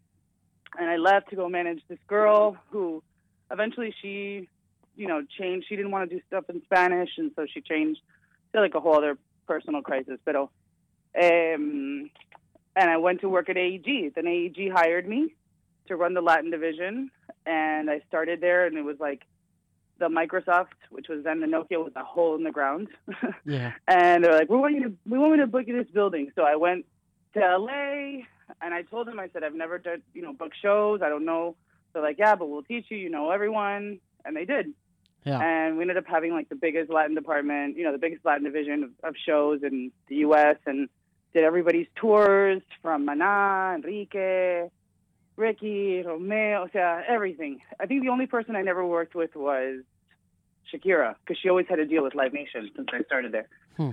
and 0.76 0.90
I 0.90 0.96
left 0.96 1.30
to 1.30 1.37
go 1.37 1.49
manage 1.49 1.82
this 1.88 2.00
girl 2.08 2.56
who, 2.70 3.02
eventually 3.50 3.94
she, 4.02 4.49
you 4.96 5.06
know, 5.06 5.22
changed. 5.38 5.68
She 5.68 5.76
didn't 5.76 5.92
want 5.92 6.10
to 6.10 6.16
do 6.16 6.20
stuff 6.26 6.44
in 6.50 6.60
Spanish, 6.64 7.10
and 7.16 7.30
so 7.37 7.46
she 7.46 7.60
changed 7.60 8.00
to 8.52 8.60
like 8.60 8.75
a 8.75 8.80
whole 8.80 8.96
other 8.96 9.16
personal 9.46 9.82
crisis. 9.82 10.18
But 10.25 10.34
um, 10.34 10.50
and 11.14 12.10
I 12.90 12.96
went 12.96 13.20
to 13.20 13.28
work 13.28 13.49
at 13.49 13.56
AEG. 13.56 14.14
Then 14.16 14.26
AEG 14.26 14.72
hired 14.72 15.08
me 15.08 15.34
to 15.87 15.94
run 15.94 16.14
the 16.14 16.22
Latin 16.22 16.50
division, 16.50 17.12
and 17.46 17.88
I 17.88 18.00
started 18.08 18.40
there, 18.40 18.66
and 18.66 18.76
it 18.76 18.82
was 18.82 18.99
like 18.99 19.22
the 20.00 20.09
Microsoft, 20.09 20.75
which 20.90 21.09
was 21.09 21.23
then 21.23 21.40
the 21.40 21.47
Nokia, 21.47 21.85
with 21.85 21.95
a 21.95 22.02
hole 22.02 22.35
in 22.35 22.42
the 22.42 22.50
ground. 22.50 22.88
Yeah. 23.45 23.73
and 23.87 24.25
they're 24.25 24.33
like, 24.33 24.50
"We 24.50 24.57
want 24.57 24.75
you 24.75 24.83
to, 24.85 24.92
we 25.09 25.19
want 25.19 25.33
me 25.33 25.38
to 25.38 25.47
book 25.47 25.66
you 25.66 25.76
this 25.76 25.90
building." 25.92 26.33
So 26.35 26.42
I 26.42 26.57
went 26.57 26.87
to 27.35 27.40
LA, 27.40 28.25
and 28.61 28.75
I 28.75 28.83
told 28.83 29.07
them, 29.07 29.21
I 29.21 29.28
said, 29.33 29.45
"I've 29.45 29.54
never 29.54 29.78
done, 29.78 30.02
you 30.14 30.23
know, 30.23 30.33
book 30.33 30.52
shows. 30.61 31.00
I 31.02 31.09
don't 31.09 31.25
know." 31.25 31.57
They're 31.92 32.02
like, 32.02 32.19
"Yeah, 32.19 32.35
but 32.35 32.49
we'll 32.49 32.62
teach 32.62 32.87
you. 32.88 32.97
You 32.97 33.11
know 33.11 33.30
everyone," 33.30 34.00
and 34.25 34.37
they 34.37 34.45
did. 34.45 34.75
Yeah. 35.25 35.38
And 35.40 35.76
we 35.76 35.83
ended 35.83 35.99
up 35.99 36.07
having 36.07 36.33
like 36.33 36.49
the 36.49 36.54
biggest 36.54 36.90
Latin 36.90 37.14
department, 37.14 37.76
you 37.76 37.85
know, 37.85 37.92
the 37.92 37.99
biggest 37.99 38.25
Latin 38.25 38.45
division 38.45 38.85
of, 38.85 38.90
of 39.11 39.14
shows 39.26 39.62
in 39.62 39.92
the 40.09 40.16
U.S. 40.16 40.57
and 40.66 40.88
did 41.35 41.45
everybody's 41.45 41.87
tours 41.95 42.62
from 42.83 43.07
Maná, 43.07 43.75
Enrique, 43.76 44.69
Ricky, 45.37 46.02
Romeo, 46.02 46.64
o 46.64 46.68
sea, 46.72 47.02
everything. 47.06 47.60
I 47.78 47.87
think 47.87 48.02
the 48.02 48.10
only 48.10 48.26
person 48.26 48.56
I 48.56 48.62
never 48.62 48.84
worked 48.84 49.14
with 49.14 49.34
was 49.34 49.82
Shakira 50.72 51.14
because 51.20 51.40
she 51.40 51.49
always 51.49 51.66
had 51.68 51.76
to 51.76 51.87
deal 51.87 52.02
with 52.02 52.14
Live 52.14 52.32
Nation 52.32 52.70
since 52.76 52.88
I 52.92 53.02
started 53.02 53.32
there. 53.32 53.49
Hmm. 53.76 53.90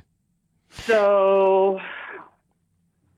So 0.70 1.80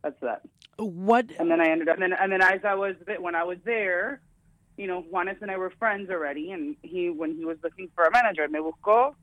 that's 0.03 0.19
that. 0.21 0.41
What? 0.77 1.27
And 1.39 1.51
then 1.51 1.59
I 1.59 1.69
ended 1.69 1.89
up, 1.89 1.95
and 1.95 2.03
then, 2.03 2.13
and 2.13 2.31
then 2.31 2.41
as 2.41 2.61
I 2.63 2.75
was 2.75 2.95
when 3.19 3.35
I 3.35 3.43
was 3.43 3.57
there, 3.65 4.21
you 4.77 4.87
know, 4.87 5.03
Juanes 5.11 5.41
and 5.41 5.51
I 5.51 5.57
were 5.57 5.71
friends 5.71 6.09
already, 6.09 6.51
and 6.51 6.75
he 6.81 7.09
when 7.09 7.35
he 7.35 7.45
was 7.45 7.57
looking 7.63 7.89
for 7.95 8.05
a 8.05 8.11
manager, 8.11 8.47
me 8.47 8.59
buscó. 8.59 9.15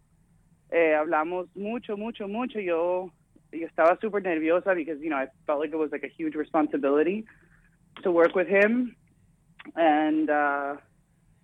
Eh, 0.73 0.93
hablamos 0.93 1.47
mucho, 1.55 1.97
mucho, 1.97 2.27
mucho. 2.27 2.59
Yo, 2.59 3.13
yo 3.53 3.69
estaba 3.69 3.99
super 4.01 4.21
nerviosa 4.21 4.75
because 4.75 5.01
you 5.01 5.09
know 5.09 5.17
I 5.17 5.29
felt 5.47 5.61
like 5.61 5.73
it 5.73 5.77
was 5.77 5.93
like 5.93 6.03
a 6.03 6.09
huge 6.09 6.35
responsibility 6.35 7.25
to 8.03 8.11
work 8.11 8.35
with 8.35 8.49
him, 8.49 8.97
and 9.75 10.31
uh, 10.31 10.77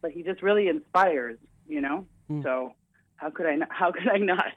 but 0.01 0.11
he 0.11 0.23
just 0.23 0.43
really 0.43 0.69
inspires, 0.69 1.39
you 1.67 1.81
know. 1.81 2.07
Mm. 2.31 2.43
So 2.43 2.75
how 3.17 3.31
could 3.31 3.47
I 3.47 3.57
not, 3.57 3.69
how 3.71 3.93
could 3.93 4.09
I 4.09 4.19
not? 4.19 4.53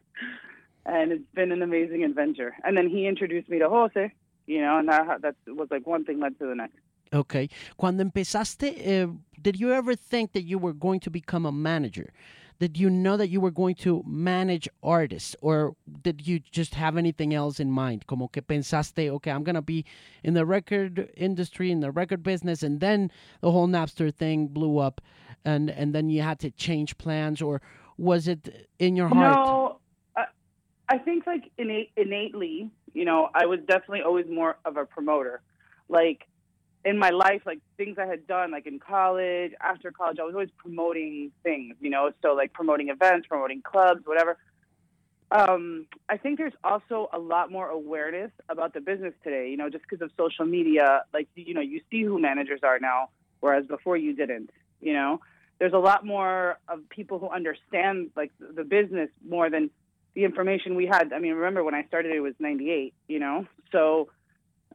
And 0.85 1.11
it's 1.11 1.23
been 1.33 1.51
an 1.51 1.61
amazing 1.61 2.03
adventure. 2.03 2.55
And 2.63 2.77
then 2.77 2.89
he 2.89 3.07
introduced 3.07 3.49
me 3.49 3.59
to 3.59 3.69
Jose, 3.69 4.13
you 4.45 4.61
know, 4.61 4.77
and 4.77 4.87
that 4.89 5.21
that 5.21 5.35
was 5.47 5.67
like 5.71 5.87
one 5.87 6.05
thing 6.05 6.19
led 6.19 6.37
to 6.39 6.45
the 6.45 6.55
next. 6.55 6.77
Okay. 7.13 7.49
Cuando 7.77 8.03
empezaste, 8.03 8.73
eh, 8.77 9.07
did 9.41 9.59
you 9.59 9.71
ever 9.71 9.95
think 9.95 10.33
that 10.33 10.43
you 10.43 10.57
were 10.57 10.73
going 10.73 10.99
to 11.01 11.09
become 11.09 11.45
a 11.45 11.51
manager? 11.51 12.11
Did 12.59 12.77
you 12.77 12.89
know 12.89 13.17
that 13.17 13.29
you 13.29 13.41
were 13.41 13.51
going 13.51 13.75
to 13.75 14.03
manage 14.07 14.69
artists, 14.81 15.35
or 15.41 15.75
did 16.01 16.25
you 16.25 16.39
just 16.39 16.75
have 16.75 16.95
anything 16.95 17.33
else 17.33 17.59
in 17.59 17.69
mind? 17.69 18.07
Como 18.07 18.27
que 18.27 18.41
pensaste, 18.41 19.09
okay, 19.09 19.31
I'm 19.31 19.43
gonna 19.43 19.61
be 19.61 19.85
in 20.23 20.33
the 20.35 20.45
record 20.45 21.09
industry, 21.17 21.69
in 21.69 21.81
the 21.81 21.91
record 21.91 22.23
business, 22.23 22.63
and 22.63 22.79
then 22.79 23.11
the 23.41 23.51
whole 23.51 23.67
Napster 23.67 24.13
thing 24.13 24.47
blew 24.47 24.77
up, 24.77 25.01
and 25.43 25.69
and 25.69 25.93
then 25.93 26.09
you 26.09 26.21
had 26.21 26.39
to 26.39 26.51
change 26.51 26.97
plans, 26.97 27.41
or 27.41 27.61
was 27.97 28.27
it 28.27 28.69
in 28.79 28.95
your 28.95 29.09
heart? 29.09 29.35
No, 29.35 29.79
I, 30.15 30.25
I 30.87 30.97
think 30.97 31.27
like 31.27 31.51
innate, 31.57 31.91
innately, 31.97 32.69
you 32.93 33.05
know, 33.05 33.29
I 33.33 33.45
was 33.45 33.59
definitely 33.67 34.01
always 34.01 34.27
more 34.29 34.57
of 34.63 34.77
a 34.77 34.85
promoter. 34.85 35.41
Like 35.89 36.27
in 36.85 36.99
my 36.99 37.09
life, 37.09 37.41
like 37.47 37.59
things 37.77 37.97
I 37.97 38.05
had 38.05 38.27
done, 38.27 38.51
like 38.51 38.67
in 38.67 38.79
college, 38.79 39.51
after 39.59 39.91
college, 39.91 40.19
I 40.19 40.23
was 40.23 40.35
always 40.35 40.51
promoting 40.55 41.31
things, 41.41 41.75
you 41.81 41.89
know, 41.89 42.11
so 42.21 42.33
like 42.33 42.53
promoting 42.53 42.89
events, 42.89 43.27
promoting 43.27 43.63
clubs, 43.63 44.05
whatever. 44.05 44.37
Um, 45.31 45.87
I 46.07 46.17
think 46.17 46.37
there's 46.37 46.53
also 46.63 47.09
a 47.11 47.17
lot 47.17 47.51
more 47.51 47.67
awareness 47.67 48.29
about 48.47 48.75
the 48.75 48.81
business 48.81 49.13
today, 49.23 49.49
you 49.49 49.57
know, 49.57 49.67
just 49.71 49.83
because 49.89 50.03
of 50.03 50.11
social 50.15 50.45
media. 50.45 51.03
Like, 51.11 51.27
you 51.33 51.55
know, 51.55 51.61
you 51.61 51.81
see 51.89 52.03
who 52.03 52.19
managers 52.19 52.59
are 52.61 52.77
now, 52.79 53.09
whereas 53.39 53.65
before 53.65 53.97
you 53.97 54.15
didn't, 54.15 54.51
you 54.79 54.93
know. 54.93 55.21
There's 55.57 55.73
a 55.73 55.79
lot 55.79 56.05
more 56.05 56.59
of 56.67 56.87
people 56.89 57.17
who 57.17 57.29
understand 57.29 58.11
like 58.15 58.31
the 58.39 58.63
business 58.63 59.09
more 59.27 59.49
than 59.49 59.71
the 60.13 60.23
information 60.25 60.75
we 60.75 60.85
had. 60.85 61.11
I 61.13 61.19
mean, 61.19 61.33
remember 61.33 61.63
when 61.63 61.73
I 61.73 61.85
started, 61.85 62.13
it 62.13 62.19
was 62.19 62.35
98, 62.39 62.93
you 63.07 63.19
know? 63.19 63.47
So, 63.71 64.09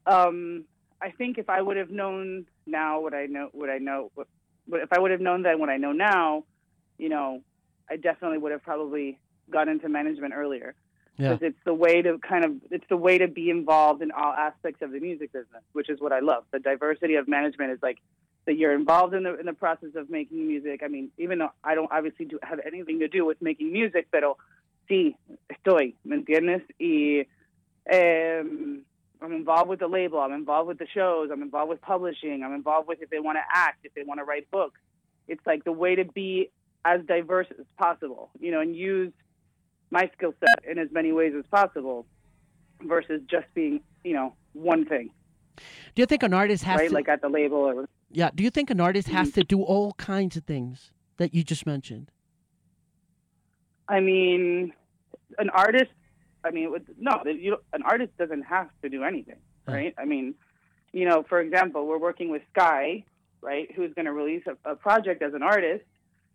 um, 0.06 0.64
I 1.02 1.10
think 1.10 1.38
if 1.38 1.48
I 1.48 1.60
would 1.62 1.76
have 1.76 1.90
known 1.90 2.46
now 2.66 3.00
what 3.00 3.14
I 3.14 3.26
know, 3.26 3.48
what 3.52 3.70
I 3.70 3.78
know, 3.78 4.10
what, 4.14 4.26
what, 4.66 4.82
if 4.82 4.92
I 4.92 4.98
would 4.98 5.10
have 5.10 5.20
known 5.20 5.42
then 5.42 5.58
what 5.58 5.70
I 5.70 5.76
know 5.76 5.92
now, 5.92 6.44
you 6.98 7.08
know, 7.08 7.42
I 7.88 7.96
definitely 7.96 8.38
would 8.38 8.52
have 8.52 8.62
probably 8.62 9.18
got 9.50 9.68
into 9.68 9.88
management 9.88 10.34
earlier. 10.34 10.74
Yeah. 11.16 11.34
Because 11.34 11.48
it's 11.48 11.64
the 11.64 11.74
way 11.74 12.02
to 12.02 12.18
kind 12.18 12.44
of, 12.44 12.52
it's 12.70 12.84
the 12.88 12.96
way 12.96 13.18
to 13.18 13.28
be 13.28 13.50
involved 13.50 14.00
in 14.00 14.10
all 14.10 14.32
aspects 14.32 14.80
of 14.82 14.92
the 14.92 15.00
music 15.00 15.32
business, 15.32 15.62
which 15.72 15.90
is 15.90 16.00
what 16.00 16.12
I 16.12 16.20
love. 16.20 16.44
The 16.50 16.60
diversity 16.60 17.16
of 17.16 17.28
management 17.28 17.72
is 17.72 17.78
like 17.82 17.98
that 18.46 18.56
you're 18.56 18.74
involved 18.74 19.14
in 19.14 19.24
the 19.24 19.38
in 19.38 19.46
the 19.46 19.52
process 19.52 19.90
of 19.96 20.08
making 20.08 20.46
music. 20.46 20.82
I 20.82 20.88
mean, 20.88 21.10
even 21.18 21.38
though 21.38 21.50
I 21.62 21.74
don't 21.74 21.90
obviously 21.92 22.24
do 22.24 22.38
have 22.42 22.60
anything 22.66 23.00
to 23.00 23.08
do 23.08 23.24
with 23.26 23.40
making 23.42 23.72
music, 23.72 24.08
pero 24.10 24.38
sí 24.88 25.14
estoy, 25.48 25.94
¿me 26.04 26.16
entiendes? 26.16 26.62
Y 26.78 27.26
um, 27.92 28.82
I'm 29.22 29.32
involved 29.32 29.68
with 29.68 29.80
the 29.80 29.88
label. 29.88 30.18
I'm 30.18 30.32
involved 30.32 30.68
with 30.68 30.78
the 30.78 30.86
shows. 30.92 31.30
I'm 31.32 31.42
involved 31.42 31.68
with 31.68 31.80
publishing. 31.82 32.42
I'm 32.44 32.54
involved 32.54 32.88
with 32.88 33.02
if 33.02 33.10
they 33.10 33.20
want 33.20 33.36
to 33.36 33.42
act, 33.52 33.80
if 33.84 33.92
they 33.94 34.02
want 34.02 34.18
to 34.20 34.24
write 34.24 34.50
books. 34.50 34.80
It's 35.28 35.44
like 35.46 35.64
the 35.64 35.72
way 35.72 35.94
to 35.94 36.04
be 36.04 36.50
as 36.84 37.00
diverse 37.06 37.46
as 37.58 37.66
possible, 37.78 38.30
you 38.40 38.50
know, 38.50 38.60
and 38.60 38.74
use 38.74 39.12
my 39.90 40.10
skill 40.16 40.32
set 40.40 40.70
in 40.70 40.78
as 40.78 40.88
many 40.90 41.12
ways 41.12 41.34
as 41.38 41.44
possible 41.50 42.06
versus 42.82 43.20
just 43.30 43.46
being, 43.54 43.80
you 44.04 44.14
know, 44.14 44.34
one 44.54 44.86
thing, 44.86 45.10
Do 45.94 46.02
you 46.02 46.06
think 46.06 46.22
an 46.22 46.34
artist 46.34 46.64
has 46.64 46.78
right? 46.78 46.88
to? 46.88 46.94
Like 46.94 47.08
at 47.08 47.20
the 47.20 47.28
label 47.28 47.58
or 47.58 47.88
yeah. 48.10 48.30
Do 48.34 48.42
you 48.42 48.50
think 48.50 48.70
an 48.70 48.80
artist 48.80 49.08
has 49.08 49.28
mm-hmm. 49.28 49.40
to 49.40 49.44
do 49.44 49.62
all 49.62 49.92
kinds 49.94 50.36
of 50.36 50.44
things 50.44 50.92
that 51.18 51.34
you 51.34 51.44
just 51.44 51.66
mentioned? 51.66 52.10
I 53.88 54.00
mean, 54.00 54.72
an 55.38 55.50
artist. 55.50 55.90
I 56.44 56.50
mean, 56.50 56.74
no, 56.98 57.22
you, 57.26 57.58
an 57.72 57.82
artist 57.82 58.16
doesn't 58.18 58.42
have 58.42 58.68
to 58.82 58.88
do 58.88 59.04
anything, 59.04 59.36
right? 59.66 59.94
I 59.98 60.04
mean, 60.04 60.34
you 60.92 61.08
know, 61.08 61.24
for 61.28 61.40
example, 61.40 61.86
we're 61.86 61.98
working 61.98 62.30
with 62.30 62.42
Sky, 62.52 63.04
right, 63.40 63.70
who's 63.74 63.92
going 63.94 64.06
to 64.06 64.12
release 64.12 64.42
a, 64.46 64.70
a 64.70 64.74
project 64.76 65.22
as 65.22 65.34
an 65.34 65.42
artist, 65.42 65.84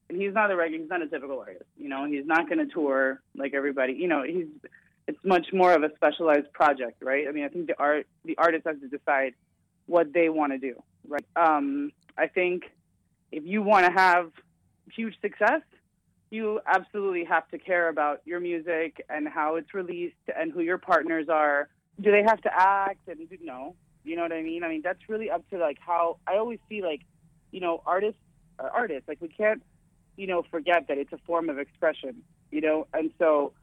and 0.09 0.21
he's 0.21 0.33
not 0.33 0.51
a 0.51 0.55
regular, 0.55 0.83
he's 0.83 0.89
not 0.89 1.01
a 1.01 1.07
typical 1.07 1.39
artist. 1.39 1.65
You 1.77 1.89
know, 1.89 2.05
he's 2.05 2.25
not 2.25 2.47
going 2.47 2.59
to 2.59 2.71
tour 2.71 3.21
like 3.35 3.53
everybody. 3.53 3.93
You 3.93 4.07
know, 4.07 4.23
he's 4.23 4.47
it's 5.07 5.19
much 5.23 5.47
more 5.53 5.73
of 5.73 5.83
a 5.83 5.93
specialized 5.95 6.51
project, 6.53 7.03
right? 7.03 7.27
I 7.27 7.31
mean, 7.31 7.43
I 7.43 7.49
think 7.49 7.67
the 7.67 7.79
art 7.79 8.07
the 8.23 8.37
artist 8.37 8.65
has 8.65 8.77
to 8.81 8.87
decide 8.87 9.33
what 9.87 10.13
they 10.13 10.29
want 10.29 10.51
to 10.53 10.57
do, 10.57 10.81
right? 11.07 11.25
Um, 11.35 11.91
I 12.17 12.27
think 12.27 12.63
if 13.31 13.43
you 13.45 13.61
want 13.61 13.85
to 13.85 13.91
have 13.91 14.31
huge 14.91 15.19
success, 15.21 15.61
you 16.29 16.59
absolutely 16.65 17.23
have 17.25 17.47
to 17.49 17.57
care 17.57 17.89
about 17.89 18.21
your 18.25 18.39
music 18.39 19.05
and 19.09 19.27
how 19.27 19.55
it's 19.55 19.73
released 19.73 20.15
and 20.35 20.51
who 20.51 20.61
your 20.61 20.77
partners 20.77 21.27
are. 21.29 21.69
Do 22.01 22.11
they 22.11 22.23
have 22.23 22.41
to 22.41 22.49
act? 22.53 23.07
And 23.07 23.27
no, 23.43 23.75
you 24.03 24.15
know 24.15 24.23
what 24.23 24.31
I 24.31 24.41
mean. 24.41 24.63
I 24.63 24.69
mean 24.69 24.81
that's 24.83 25.07
really 25.07 25.29
up 25.29 25.47
to 25.49 25.57
like 25.57 25.77
how 25.79 26.17
I 26.27 26.37
always 26.37 26.59
see 26.67 26.81
like, 26.81 27.01
you 27.51 27.59
know, 27.59 27.81
artists 27.85 28.19
are 28.59 28.69
artists. 28.69 29.07
Like 29.07 29.21
we 29.21 29.27
can't, 29.27 29.63
you 30.17 30.27
know, 30.27 30.43
forget 30.49 30.87
that 30.87 30.97
it's 30.97 31.13
a 31.13 31.17
form 31.19 31.49
of 31.49 31.59
expression. 31.59 32.23
You 32.51 32.61
know, 32.61 32.87
and 32.93 33.11
so 33.19 33.53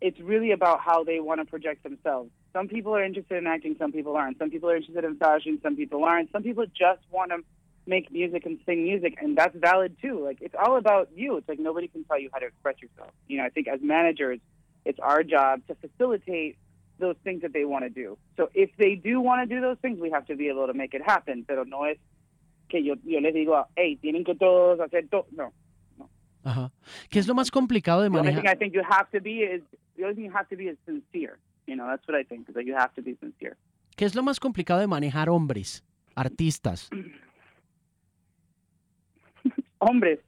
it's 0.00 0.18
really 0.20 0.50
about 0.50 0.80
how 0.80 1.04
they 1.04 1.20
want 1.20 1.40
to 1.40 1.44
project 1.44 1.82
themselves. 1.82 2.30
Some 2.52 2.68
people 2.68 2.94
are 2.94 3.04
interested 3.04 3.38
in 3.38 3.46
acting, 3.46 3.76
some 3.78 3.92
people 3.92 4.16
aren't. 4.16 4.38
Some 4.38 4.50
people 4.50 4.68
are 4.68 4.76
interested 4.76 5.04
in 5.04 5.16
fashion, 5.16 5.58
some 5.62 5.76
people 5.76 6.04
aren't. 6.04 6.30
Some 6.32 6.42
people 6.42 6.66
just 6.66 7.00
want 7.10 7.30
to 7.30 7.38
make 7.86 8.10
music 8.12 8.46
and 8.46 8.58
sing 8.66 8.84
music, 8.84 9.14
and 9.20 9.36
that's 9.36 9.56
valid 9.56 9.96
too. 10.00 10.22
Like 10.24 10.38
it's 10.40 10.54
all 10.58 10.76
about 10.76 11.08
you. 11.14 11.36
It's 11.36 11.48
like 11.48 11.58
nobody 11.58 11.88
can 11.88 12.04
tell 12.04 12.18
you 12.20 12.30
how 12.32 12.38
to 12.38 12.46
express 12.46 12.76
yourself. 12.80 13.10
You 13.28 13.38
know, 13.38 13.44
I 13.44 13.48
think 13.50 13.68
as 13.68 13.80
managers, 13.82 14.38
it's 14.84 14.98
our 15.00 15.22
job 15.22 15.60
to 15.68 15.74
facilitate 15.76 16.56
those 16.98 17.16
things 17.24 17.42
that 17.42 17.52
they 17.52 17.64
want 17.64 17.84
to 17.84 17.90
do. 17.90 18.16
So 18.36 18.48
if 18.54 18.70
they 18.78 18.94
do 18.94 19.20
want 19.20 19.48
to 19.48 19.54
do 19.54 19.60
those 19.60 19.78
things, 19.82 19.98
we 20.00 20.10
have 20.10 20.26
to 20.26 20.36
be 20.36 20.48
able 20.48 20.66
to 20.66 20.74
make 20.74 20.94
it 20.94 21.02
happen. 21.04 21.44
Pero 21.46 21.64
no 21.64 21.84
es 21.84 21.98
que 22.68 22.82
yo, 22.82 22.94
yo 23.04 23.20
les 23.20 23.34
digo, 23.34 23.66
hey, 23.76 23.96
tienen 23.96 24.24
que 24.24 24.34
todos 24.34 24.78
hacer 24.80 25.08
todo. 25.10 25.26
No. 25.36 25.52
Ajá. 26.44 26.72
¿Qué 27.10 27.18
es 27.18 27.26
lo 27.28 27.34
más 27.34 27.50
complicado 27.50 28.02
de 28.02 28.10
The 28.10 28.16
only 28.18 28.32
manejar? 28.32 28.42
thing 28.42 28.50
I 28.50 28.58
think 28.58 28.74
you 28.74 28.82
have 28.88 29.08
to 29.12 29.20
be 29.20 29.42
is 29.42 29.62
the 29.96 30.04
only 30.04 30.14
thing 30.16 30.24
you 30.26 30.32
have 30.32 30.48
to 30.48 30.56
be 30.56 30.68
is 30.68 30.76
sincere. 30.86 31.38
You 31.66 31.76
know, 31.76 31.86
that's 31.86 32.06
what 32.08 32.16
I 32.18 32.24
think 32.24 32.48
is 32.48 32.54
that 32.54 32.64
you 32.64 32.74
have 32.74 32.92
to 32.94 33.02
be 33.02 33.14
sincere. 33.20 33.56
¿Qué 33.96 34.04
es 34.04 34.14
lo 34.14 34.22
más 34.22 34.40
complicado 34.40 34.80
de 34.80 34.86
manejar 34.88 35.28
hombres, 35.28 35.84
artistas? 36.14 36.88
Hombres. 39.82 40.18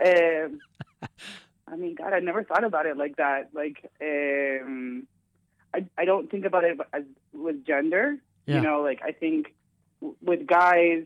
Eh, 0.00 0.48
I 1.66 1.76
mean, 1.76 1.94
God, 1.94 2.12
I 2.12 2.20
never 2.20 2.42
thought 2.44 2.64
about 2.64 2.86
it 2.86 2.96
like 2.96 3.16
that. 3.16 3.50
Like, 3.52 3.90
um, 4.00 5.06
I 5.74 5.84
I 5.98 6.04
don't 6.04 6.30
think 6.30 6.44
about 6.46 6.64
it 6.64 6.78
as 6.92 7.02
with 7.32 7.64
gender. 7.66 8.16
Yeah. 8.46 8.56
You 8.56 8.60
know, 8.62 8.80
like 8.80 9.00
I 9.04 9.12
think 9.12 9.54
w- 10.00 10.16
with 10.22 10.46
guys, 10.46 11.04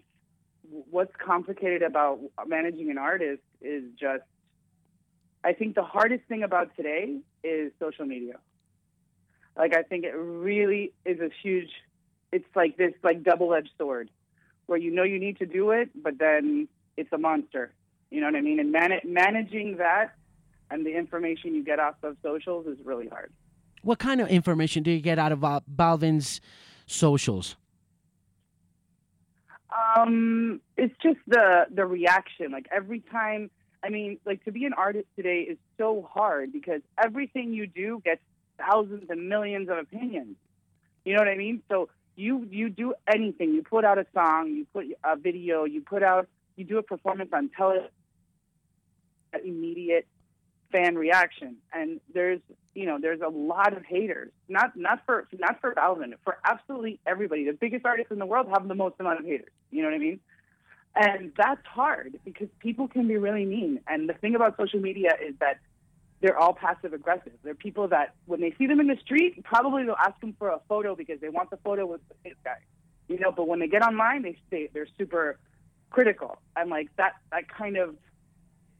what's 0.91 1.15
complicated 1.17 1.83
about 1.83 2.21
managing 2.47 2.91
an 2.91 2.99
artist 2.99 3.43
is 3.61 3.85
just. 3.99 4.25
I 5.45 5.53
think 5.55 5.75
the 5.75 5.83
hardest 5.83 6.25
thing 6.29 6.45
about 6.45 6.77
today 6.77 7.19
is 7.43 7.73
social 7.81 8.07
media. 8.07 8.35
Like, 9.57 9.77
I 9.77 9.83
think 9.83 10.05
it 10.05 10.15
really 10.15 10.93
is 11.05 11.19
a 11.19 11.31
huge. 11.43 11.71
It's 12.31 12.47
like 12.55 12.77
this 12.77 12.93
like 13.03 13.25
double-edged 13.25 13.73
sword, 13.77 14.09
where 14.67 14.79
you 14.79 14.93
know 14.93 15.03
you 15.03 15.19
need 15.19 15.39
to 15.41 15.47
do 15.47 15.73
it, 15.73 15.91
but 16.01 16.17
then 16.19 16.69
it's 16.97 17.13
a 17.13 17.19
monster. 17.19 17.73
You 18.11 18.21
know 18.21 18.27
what 18.27 18.37
I 18.37 18.41
mean? 18.41 18.61
And 18.61 18.73
man- 18.73 19.01
managing 19.05 19.77
that 19.79 20.15
and 20.71 20.87
the 20.87 20.97
information 20.97 21.55
you 21.55 21.65
get 21.65 21.79
off 21.79 21.97
of 22.03 22.17
socials 22.23 22.67
is 22.67 22.79
really 22.85 23.09
hard. 23.09 23.33
What 23.83 23.99
kind 23.99 24.21
of 24.21 24.29
information 24.29 24.83
do 24.83 24.91
you 24.91 25.01
get 25.01 25.19
out 25.19 25.33
of 25.33 25.45
uh, 25.45 25.61
Balvin's 25.73 26.41
socials? 26.87 27.57
Um, 29.97 30.61
it's 30.77 30.95
just 31.03 31.19
the 31.27 31.67
the 31.71 31.85
reaction. 31.87 32.53
Like 32.53 32.69
every 32.71 33.01
time, 33.01 33.51
I 33.83 33.89
mean, 33.89 34.19
like 34.25 34.45
to 34.45 34.53
be 34.53 34.65
an 34.67 34.73
artist 34.75 35.07
today 35.17 35.41
is 35.41 35.59
so 35.79 36.09
hard 36.13 36.53
because 36.53 36.83
everything 37.03 37.53
you 37.53 37.67
do 37.67 38.01
gets 38.05 38.21
thousands 38.59 39.09
and 39.09 39.29
millions 39.29 39.69
of 39.69 39.79
opinions. 39.79 40.37
You 41.05 41.15
know 41.15 41.21
what 41.21 41.29
I 41.29 41.37
mean? 41.37 41.63
So 41.69 41.89
you 42.17 42.47
you 42.51 42.69
do 42.71 42.95
anything. 43.13 43.55
You 43.55 43.63
put 43.63 43.85
out 43.85 43.99
a 43.99 44.07
song, 44.15 44.49
you 44.49 44.67
put 44.73 44.87
a 45.03 45.17
video, 45.17 45.65
you 45.65 45.81
put 45.81 46.03
out, 46.03 46.29
you 46.57 46.65
do 46.65 46.79
a 46.79 46.83
performance 46.83 47.31
on 47.33 47.51
television. 47.57 47.89
Immediate 49.45 50.07
fan 50.73 50.97
reaction, 50.97 51.57
and 51.73 52.01
there's 52.13 52.41
you 52.75 52.87
know 52.87 52.99
there's 53.01 53.21
a 53.21 53.29
lot 53.29 53.77
of 53.77 53.85
haters. 53.85 54.31
Not 54.49 54.77
not 54.77 55.05
for 55.07 55.27
not 55.39 55.61
for 55.61 55.75
Balvin, 55.75 56.13
for 56.25 56.39
absolutely 56.45 56.99
everybody. 57.07 57.45
The 57.45 57.53
biggest 57.53 57.87
artists 57.87 58.11
in 58.11 58.19
the 58.19 58.27
world 58.27 58.49
have 58.53 58.67
the 58.69 58.75
most 58.75 58.97
amount 58.99 59.21
of 59.21 59.27
haters. 59.27 59.53
You 59.71 59.83
know 59.83 59.89
what 59.89 59.95
I 59.95 59.99
mean? 59.99 60.21
And 60.95 61.33
that's 61.37 61.65
hard 61.67 62.19
because 62.25 62.49
people 62.59 62.89
can 62.89 63.09
be 63.09 63.17
really 63.17 63.47
mean. 63.47 63.81
And 63.87 64.09
the 64.09 64.15
thing 64.15 64.35
about 64.35 64.57
social 64.59 64.81
media 64.81 65.13
is 65.27 65.35
that 65.41 65.59
they're 66.21 66.39
all 66.39 66.53
passive 66.53 66.93
aggressive. 66.93 67.33
They're 67.43 67.55
people 67.55 67.89
that 67.89 68.15
when 68.27 68.41
they 68.41 68.55
see 68.59 68.67
them 68.67 68.81
in 68.81 68.89
the 68.89 68.99
street, 69.03 69.43
probably 69.45 69.85
they'll 69.85 69.95
ask 69.95 70.21
them 70.21 70.35
for 70.39 70.49
a 70.49 70.61
photo 70.69 70.95
because 70.95 71.21
they 71.21 71.31
want 71.31 71.51
the 71.51 71.57
photo 71.59 71.87
with 71.87 72.01
this 72.25 72.35
guy. 72.45 72.59
You 73.09 73.19
know, 73.19 73.33
but 73.33 73.49
when 73.49 73.59
they 73.59 73.69
get 73.69 73.83
online, 73.83 74.23
they 74.23 74.37
stay 74.47 74.69
they're 74.73 74.87
super 74.99 75.39
critical. 75.93 76.39
And 76.57 76.71
like 76.71 76.89
that 76.97 77.15
that 77.31 77.49
kind 77.49 77.77
of 77.77 77.97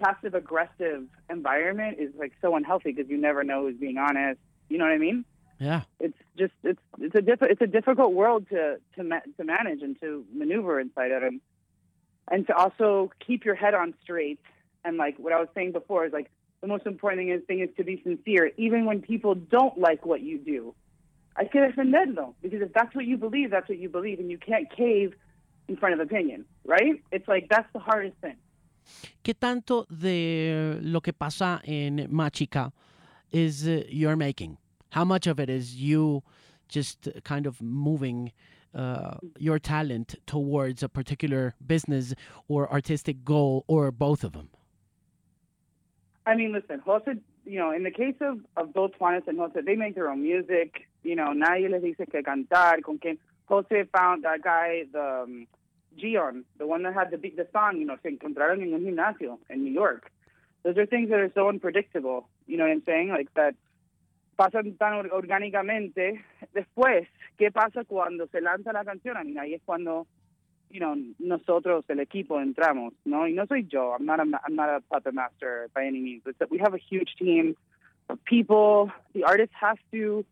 passive 0.03 0.35
aggressive 0.35 1.05
environment 1.31 1.99
is 2.01 2.11
like 2.19 2.33
so 2.41 2.57
unhealthy 2.57 2.93
because 2.93 3.11
you 3.11 3.17
never 3.17 3.45
know 3.45 3.63
who's 3.63 3.77
being 3.77 3.99
honest. 3.99 4.41
You 4.69 4.79
know 4.79 4.85
what 4.85 4.93
I 4.93 4.99
mean? 4.99 5.25
Yeah. 5.59 5.83
It's 6.01 6.17
just 6.37 6.55
it's 6.65 6.81
it's 6.99 7.15
a 7.15 7.23
diff- 7.23 7.43
it's 7.43 7.61
a 7.61 7.67
difficult 7.67 8.13
world 8.15 8.49
to 8.51 8.79
to 8.97 9.05
ma- 9.05 9.27
to 9.37 9.45
manage 9.45 9.83
and 9.83 9.99
to 10.01 10.25
maneuver 10.35 10.81
inside 10.81 11.13
of, 11.13 11.23
and 11.23 11.41
and 12.31 12.47
to 12.49 12.57
also 12.57 13.13
keep 13.25 13.45
your 13.45 13.55
head 13.55 13.75
on 13.75 13.95
straight. 14.03 14.41
And 14.85 14.97
like 14.97 15.17
what 15.19 15.33
I 15.33 15.39
was 15.39 15.49
saying 15.55 15.73
before 15.73 16.05
is 16.07 16.13
like 16.13 16.31
the 16.63 16.67
most 16.67 16.87
important 16.87 17.21
thing 17.21 17.29
is 17.29 17.43
thing 17.47 17.61
is 17.61 17.69
to 17.77 17.85
be 17.85 18.01
sincere, 18.03 18.51
even 18.57 18.87
when 18.87 19.03
people 19.03 19.35
don't 19.35 19.79
like 19.79 20.05
what 20.05 20.21
you 20.21 20.39
do. 20.39 20.75
Hay 21.39 21.49
que 21.49 21.61
defenderlo 21.61 22.35
because 22.43 22.61
if 22.61 22.73
that's 22.73 22.95
what 22.95 23.05
you 23.05 23.17
believe, 23.17 23.51
that's 23.51 23.69
what 23.69 23.79
you 23.79 23.89
believe, 23.89 24.19
and 24.19 24.31
you 24.31 24.39
can't 24.39 24.69
cave 24.75 25.15
in 25.73 25.79
front 25.79 25.95
of 25.95 26.01
opinion, 26.01 26.45
right? 26.65 26.97
It's 27.11 27.29
like 27.29 27.45
that's 27.49 27.71
the 27.73 27.79
hardest 27.81 28.17
thing. 28.21 28.37
¿Qué 29.25 29.35
tanto 29.35 29.87
de 29.89 30.79
lo 30.83 31.01
que 31.01 31.13
pasa 31.13 31.61
en 31.65 32.09
Machica 32.11 32.73
is 33.31 33.67
uh, 33.67 33.85
your 33.89 34.17
making? 34.17 34.59
How 34.91 35.05
much 35.05 35.27
of 35.27 35.41
it 35.41 35.49
is 35.49 35.77
you 35.77 36.23
just 36.69 37.09
kind 37.25 37.47
of 37.47 37.63
moving 37.63 38.33
uh, 38.75 39.15
your 39.39 39.59
talent 39.59 40.17
towards 40.27 40.83
a 40.83 40.89
particular 40.89 41.55
business 41.65 42.15
or 42.49 42.71
artistic 42.71 43.25
goal 43.25 43.65
or 43.67 43.91
both 43.91 44.25
of 44.25 44.33
them? 44.33 44.51
I 46.27 46.35
mean, 46.35 46.53
listen, 46.53 46.81
Jose, 46.85 47.15
you 47.45 47.59
know, 47.59 47.73
in 47.73 47.83
the 47.83 47.91
case 47.91 48.15
of, 48.21 48.39
of 48.57 48.73
both 48.73 48.93
Juanes 49.01 49.27
and 49.27 49.39
Jose, 49.39 49.61
they 49.65 49.77
make 49.77 49.95
their 49.95 50.09
own 50.09 50.23
music. 50.23 50.87
You 51.03 51.17
know, 51.17 51.33
nadie 51.33 51.69
les 51.69 51.81
dice 51.81 52.07
que 52.11 52.23
cantar, 52.23 52.83
con 52.83 52.99
quien. 52.99 53.19
Jose 53.47 53.85
found 53.95 54.25
that 54.25 54.43
guy, 54.43 54.85
the 54.93 55.23
um, 55.25 55.47
Gion, 55.99 56.45
the 56.59 56.67
one 56.67 56.83
that 56.83 56.95
had 56.95 57.11
the 57.11 57.17
the 57.17 57.47
song, 57.53 57.77
you 57.79 57.85
know, 57.85 57.97
se 58.03 58.11
encontraron 58.11 58.63
en 58.63 58.75
un 58.75 58.85
gimnasio 58.85 59.39
in 59.51 59.65
New 59.65 59.73
York. 59.73 60.11
Those 60.63 60.79
are 60.79 60.87
things 60.87 61.11
that 61.11 61.19
are 61.19 61.33
so 61.35 61.49
unpredictable. 61.49 62.29
You 62.47 62.57
know 62.57 62.65
what 62.65 62.73
I'm 62.73 62.83
saying? 62.87 63.09
Like 63.09 63.33
that 63.35 63.55
pasan 64.39 64.77
tan 64.79 65.11
orgánicamente. 65.11 66.23
Después, 66.55 67.07
¿qué 67.39 67.51
pasa 67.53 67.85
cuando 67.85 68.27
se 68.29 68.41
lanza 68.41 68.73
la 68.73 68.85
canción? 68.85 69.17
I 69.17 69.25
mean, 69.25 69.39
ahí 69.39 69.55
es 69.55 69.63
cuando 69.65 70.07
you 70.73 70.81
know, 70.81 70.97
nosotros, 71.19 71.85
el 71.89 72.01
equipo, 72.01 72.41
entramos, 72.41 72.95
¿no? 73.05 73.29
Y 73.29 73.33
no 73.33 73.47
soy 73.47 73.67
yo. 73.71 73.93
I'm 73.93 74.07
not 74.07 74.21
a, 74.21 74.23
I'm 74.23 74.57
not 74.57 74.71
a 74.71 74.81
puppet 74.81 75.15
master 75.15 75.69
by 75.75 75.85
any 75.85 76.01
means. 76.01 76.23
It's 76.27 76.39
that 76.39 76.51
we 76.51 76.59
have 76.59 76.75
a 76.75 76.79
huge 76.79 77.15
team 77.19 77.55
of 78.09 78.25
people. 78.25 78.91
The 79.13 79.25
artist 79.25 79.53
has 79.61 79.77
to 79.93 80.25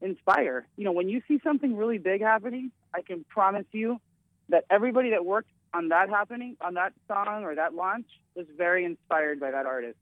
inspire. 0.00 0.66
You 0.76 0.84
know, 0.84 0.92
when 0.92 1.10
you 1.10 1.20
see 1.28 1.40
something 1.44 1.76
really 1.76 1.98
big 1.98 2.22
happening, 2.22 2.72
I 2.94 3.02
can 3.02 3.24
promise 3.28 3.66
you 3.72 4.00
that 4.48 4.64
everybody 4.70 5.10
that 5.10 5.24
worked 5.24 5.50
on 5.74 5.88
that 5.88 6.08
happening, 6.10 6.56
on 6.60 6.74
that 6.74 6.92
song 7.08 7.44
or 7.44 7.54
that 7.54 7.74
launch, 7.74 8.06
was 8.34 8.46
very 8.56 8.84
inspired 8.84 9.40
by 9.40 9.50
that 9.50 9.66
artist. 9.66 9.96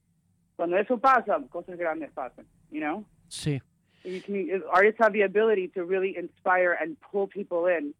Cuando 0.57 0.75
eso 0.77 0.97
pasa, 0.97 1.41
cosas 1.51 1.77
grandes 1.77 2.09
pasan, 2.15 2.45
you 2.71 2.81
know? 2.81 3.05
Sí. 3.29 3.61
You 4.03 4.21
can, 4.21 4.63
artists 4.71 4.99
have 4.99 5.13
the 5.13 5.21
ability 5.21 5.69
to 5.75 5.83
really 5.85 6.15
inspire 6.17 6.73
and 6.79 6.97
pull 7.11 7.27
people 7.27 7.67
in 7.67 7.93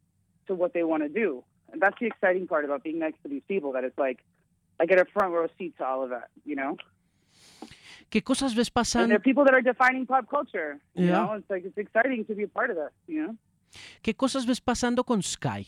to 0.47 0.55
what 0.55 0.73
they 0.73 0.83
want 0.83 1.03
to 1.03 1.09
do. 1.09 1.43
And 1.71 1.81
that's 1.81 1.95
the 1.99 2.07
exciting 2.07 2.47
part 2.47 2.65
about 2.65 2.83
being 2.83 2.99
next 2.99 3.21
to 3.23 3.29
these 3.29 3.43
people. 3.47 3.71
That 3.73 3.83
it's 3.83 3.97
like 3.97 4.19
I 4.79 4.85
get 4.85 4.99
a 4.99 5.05
front 5.05 5.31
row 5.33 5.47
seat 5.57 5.77
to 5.77 5.85
all 5.85 6.03
of 6.03 6.09
that. 6.09 6.27
You 6.43 6.55
know, 6.55 6.77
¿Qué 8.09 8.21
cosas 8.21 8.53
ves 8.55 8.67
and 8.67 8.73
pasando? 8.83 9.07
they're 9.07 9.19
people 9.19 9.45
that 9.45 9.53
are 9.53 9.61
defining 9.61 10.05
pop 10.05 10.29
culture. 10.29 10.79
You 10.95 11.05
Yeah. 11.05 11.11
know, 11.13 11.33
it's 11.33 11.49
like 11.49 11.63
it's 11.63 11.77
exciting 11.77 12.25
to 12.25 12.35
be 12.35 12.43
a 12.43 12.47
part 12.47 12.69
of 12.71 12.75
that. 12.75 12.91
You 13.07 13.27
know. 13.27 13.35
¿Qué 14.03 14.13
cosas 14.15 14.45
ves 14.45 14.59
pasando 14.59 15.05
con 15.05 15.21
Sky? 15.21 15.67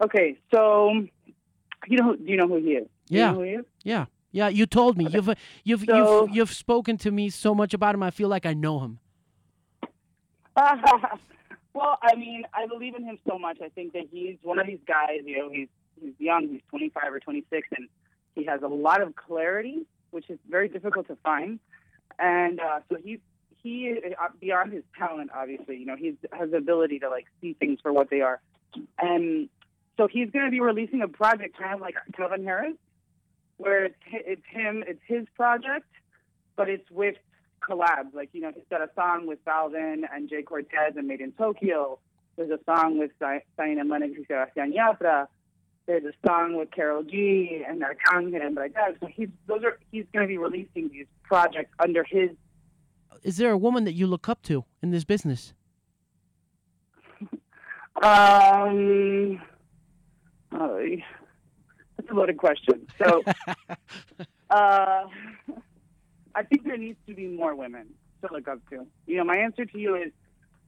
Okay, 0.00 0.38
so 0.52 0.92
you 1.86 1.96
know, 1.98 2.16
do 2.16 2.24
you 2.24 2.36
know 2.36 2.48
who 2.48 2.56
he 2.56 2.72
is? 2.72 2.86
Do 3.06 3.14
you 3.14 3.20
Yeah. 3.20 3.30
know 3.32 3.36
who 3.38 3.42
he 3.42 3.50
is? 3.50 3.64
Yeah. 3.84 4.06
Yeah, 4.32 4.48
you 4.48 4.64
told 4.64 4.96
me. 4.96 5.08
You've 5.10 5.28
uh, 5.28 5.34
you've 5.64 5.84
So- 5.84 6.22
you've 6.26 6.36
you've 6.36 6.50
spoken 6.50 6.96
to 6.98 7.10
me 7.10 7.30
so 7.30 7.54
much 7.54 7.74
about 7.74 7.94
him. 7.96 8.02
I 8.02 8.10
feel 8.10 8.28
like 8.28 8.46
I 8.46 8.54
know 8.54 8.78
him. 8.80 8.98
well, 10.56 11.98
I 12.02 12.14
mean, 12.16 12.44
I 12.54 12.66
believe 12.66 12.94
in 12.94 13.04
him 13.04 13.18
so 13.28 13.38
much. 13.38 13.58
I 13.62 13.68
think 13.70 13.92
that 13.94 14.04
he's 14.12 14.36
one 14.42 14.58
of 14.58 14.66
these 14.66 14.78
guys. 14.86 15.20
You 15.24 15.38
know, 15.38 15.50
he's 15.50 15.68
he's 16.00 16.12
young. 16.18 16.48
He's 16.48 16.60
25 16.70 17.12
or 17.12 17.20
26, 17.20 17.68
and 17.76 17.88
he 18.34 18.44
has 18.44 18.62
a 18.62 18.68
lot 18.68 19.00
of 19.02 19.14
clarity, 19.16 19.86
which 20.10 20.28
is 20.30 20.38
very 20.48 20.68
difficult 20.68 21.08
to 21.08 21.16
find. 21.24 21.58
And 22.18 22.60
uh, 22.60 22.80
so 22.88 22.96
he 23.02 23.20
he 23.62 23.94
uh, 24.20 24.28
beyond 24.40 24.72
his 24.72 24.82
talent, 24.98 25.30
obviously, 25.34 25.76
you 25.78 25.86
know, 25.86 25.96
he 25.96 26.16
has 26.32 26.50
the 26.50 26.56
ability 26.58 26.98
to 27.00 27.08
like 27.08 27.26
see 27.40 27.54
things 27.54 27.78
for 27.82 27.92
what 27.92 28.10
they 28.10 28.20
are. 28.20 28.40
And 28.98 29.48
so 29.96 30.08
he's 30.08 30.30
going 30.30 30.44
to 30.44 30.50
be 30.50 30.60
releasing 30.60 31.02
a 31.02 31.08
project 31.08 31.58
kind 31.58 31.74
of 31.74 31.80
like 31.80 31.94
Calvin 32.16 32.44
Harris, 32.44 32.76
where 33.56 33.86
it's 33.86 33.96
it's 34.12 34.42
him, 34.48 34.82
it's 34.86 35.00
his 35.06 35.26
project, 35.36 35.86
but 36.56 36.68
it's 36.68 36.90
with 36.90 37.16
collabs. 37.60 38.14
Like, 38.14 38.30
you 38.32 38.40
know, 38.40 38.52
he's 38.54 38.64
got 38.70 38.80
a 38.80 38.90
song 38.94 39.26
with 39.26 39.44
Balvin 39.44 40.02
and 40.12 40.30
Jhay 40.30 40.44
Cortez 40.44 40.94
and 40.96 41.06
Made 41.06 41.20
in 41.20 41.32
Tokyo. 41.32 41.98
There's 42.36 42.50
a 42.50 42.60
song 42.64 42.98
with 42.98 43.10
Zion 43.18 43.88
Lennox 43.88 44.12
and 44.16 44.26
Sebastian 44.26 44.72
Yatra. 44.72 45.26
There's 45.86 46.04
a 46.04 46.12
song 46.26 46.56
with 46.56 46.70
Karol 46.70 47.02
G 47.02 47.64
and 47.66 47.82
Arcangel 47.82 48.44
and 48.44 48.54
like 48.54 48.74
that. 48.74 48.96
So 49.00 49.06
he's 49.06 49.28
those 49.46 49.64
are 49.64 49.78
he's 49.90 50.04
going 50.12 50.22
to 50.22 50.28
be 50.28 50.38
releasing 50.38 50.88
these 50.88 51.06
projects 51.22 51.72
under 51.78 52.04
his. 52.04 52.30
Is 53.22 53.36
there 53.36 53.50
a 53.50 53.58
woman 53.58 53.84
that 53.84 53.92
you 53.92 54.06
look 54.06 54.28
up 54.28 54.42
to 54.44 54.64
in 54.82 54.90
this 54.90 55.04
business? 55.04 55.52
Um, 58.02 59.42
oh, 60.52 60.86
that's 61.96 62.10
a 62.10 62.14
loaded 62.14 62.38
question. 62.38 62.86
So, 63.02 63.22
uh, 64.50 65.04
I 66.34 66.42
think 66.48 66.64
there 66.64 66.76
needs 66.76 66.98
to 67.06 67.14
be 67.14 67.26
more 67.26 67.54
women 67.54 67.88
to 68.22 68.32
look 68.32 68.48
up 68.48 68.58
to. 68.70 68.86
You 69.06 69.16
know, 69.16 69.24
my 69.24 69.36
answer 69.36 69.64
to 69.64 69.78
you 69.78 69.96
is 69.96 70.12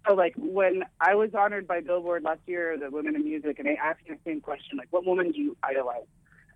so 0.07 0.15
like 0.15 0.35
when 0.37 0.85
I 1.01 1.15
was 1.15 1.31
honored 1.35 1.67
by 1.67 1.81
Billboard 1.81 2.25
last 2.25 2.41
year, 2.47 2.77
the 2.79 2.91
Women 2.91 3.15
in 3.15 3.25
Music, 3.25 3.59
and 3.59 3.69
they 3.69 3.77
asked 3.77 4.01
me 4.09 4.17
the 4.17 4.31
same 4.31 4.41
question, 4.41 4.79
like, 4.79 4.89
what 4.91 5.07
woman 5.07 5.31
do 5.31 5.41
you 5.41 5.57
idolize? 5.63 6.07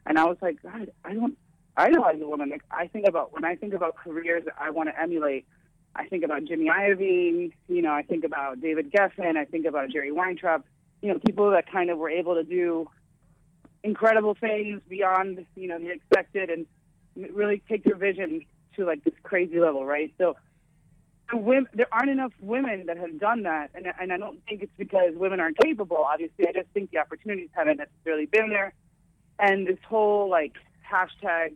And 0.04 0.18
I 0.18 0.24
was 0.24 0.36
like, 0.40 0.62
God, 0.62 0.90
I 1.04 1.14
don't 1.14 1.36
idolize 1.76 2.20
a 2.20 2.26
woman. 2.26 2.50
Like, 2.50 2.64
I 2.70 2.86
think 2.88 3.06
about 3.06 3.32
when 3.32 3.44
I 3.44 3.54
think 3.54 3.74
about 3.74 3.96
careers 3.96 4.44
that 4.46 4.54
I 4.58 4.70
want 4.70 4.88
to 4.88 5.00
emulate, 5.00 5.46
I 5.94 6.06
think 6.06 6.24
about 6.24 6.44
Jimmy 6.44 6.68
Iovine. 6.68 7.52
You 7.68 7.82
know, 7.82 7.92
I 7.92 8.02
think 8.02 8.24
about 8.24 8.60
David 8.60 8.92
Geffen. 8.92 9.36
I 9.36 9.44
think 9.44 9.66
about 9.66 9.90
Jerry 9.90 10.12
Weintraub. 10.12 10.64
You 11.02 11.12
know, 11.12 11.18
people 11.24 11.50
that 11.50 11.70
kind 11.70 11.90
of 11.90 11.98
were 11.98 12.10
able 12.10 12.34
to 12.34 12.44
do 12.44 12.88
incredible 13.86 14.34
things 14.34 14.82
beyond 14.88 15.46
you 15.54 15.68
know 15.68 15.78
the 15.78 15.90
expected 15.90 16.50
and 16.50 16.66
really 17.32 17.62
take 17.68 17.84
their 17.84 17.96
vision 17.96 18.44
to 18.74 18.84
like 18.84 19.02
this 19.04 19.14
crazy 19.22 19.58
level, 19.58 19.86
right? 19.86 20.12
So 20.18 20.36
women, 21.32 21.68
there 21.72 21.86
aren't 21.92 22.10
enough 22.10 22.32
women 22.40 22.86
that 22.86 22.98
have 22.98 23.18
done 23.18 23.44
that, 23.44 23.70
and 23.74 23.86
and 23.98 24.12
I 24.12 24.18
don't 24.18 24.40
think 24.46 24.62
it's 24.62 24.76
because 24.76 25.14
women 25.14 25.40
aren't 25.40 25.58
capable. 25.58 25.98
Obviously, 25.98 26.46
I 26.48 26.52
just 26.52 26.68
think 26.74 26.90
the 26.90 26.98
opportunities 26.98 27.48
haven't 27.52 27.78
necessarily 27.78 28.26
been 28.26 28.50
there, 28.50 28.74
and 29.38 29.66
this 29.66 29.78
whole 29.88 30.28
like 30.28 30.54
hashtag 30.92 31.54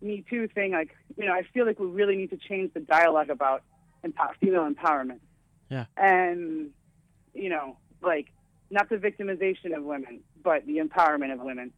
Me 0.00 0.24
Too 0.30 0.48
thing, 0.48 0.72
like 0.72 0.96
you 1.16 1.26
know, 1.26 1.32
I 1.32 1.42
feel 1.52 1.66
like 1.66 1.78
we 1.78 1.86
really 1.86 2.16
need 2.16 2.30
to 2.30 2.38
change 2.38 2.72
the 2.72 2.80
dialogue 2.80 3.30
about 3.30 3.62
empower, 4.04 4.34
female 4.40 4.68
empowerment. 4.70 5.20
Yeah. 5.70 5.86
And 5.96 6.70
you 7.34 7.48
know, 7.48 7.76
like 8.00 8.28
not 8.72 8.88
the 8.88 8.96
victimization 8.96 9.76
of 9.76 9.84
women, 9.84 10.20
but 10.42 10.66
the 10.66 10.78
empowerment 10.78 11.32
of 11.32 11.40
women. 11.40 11.72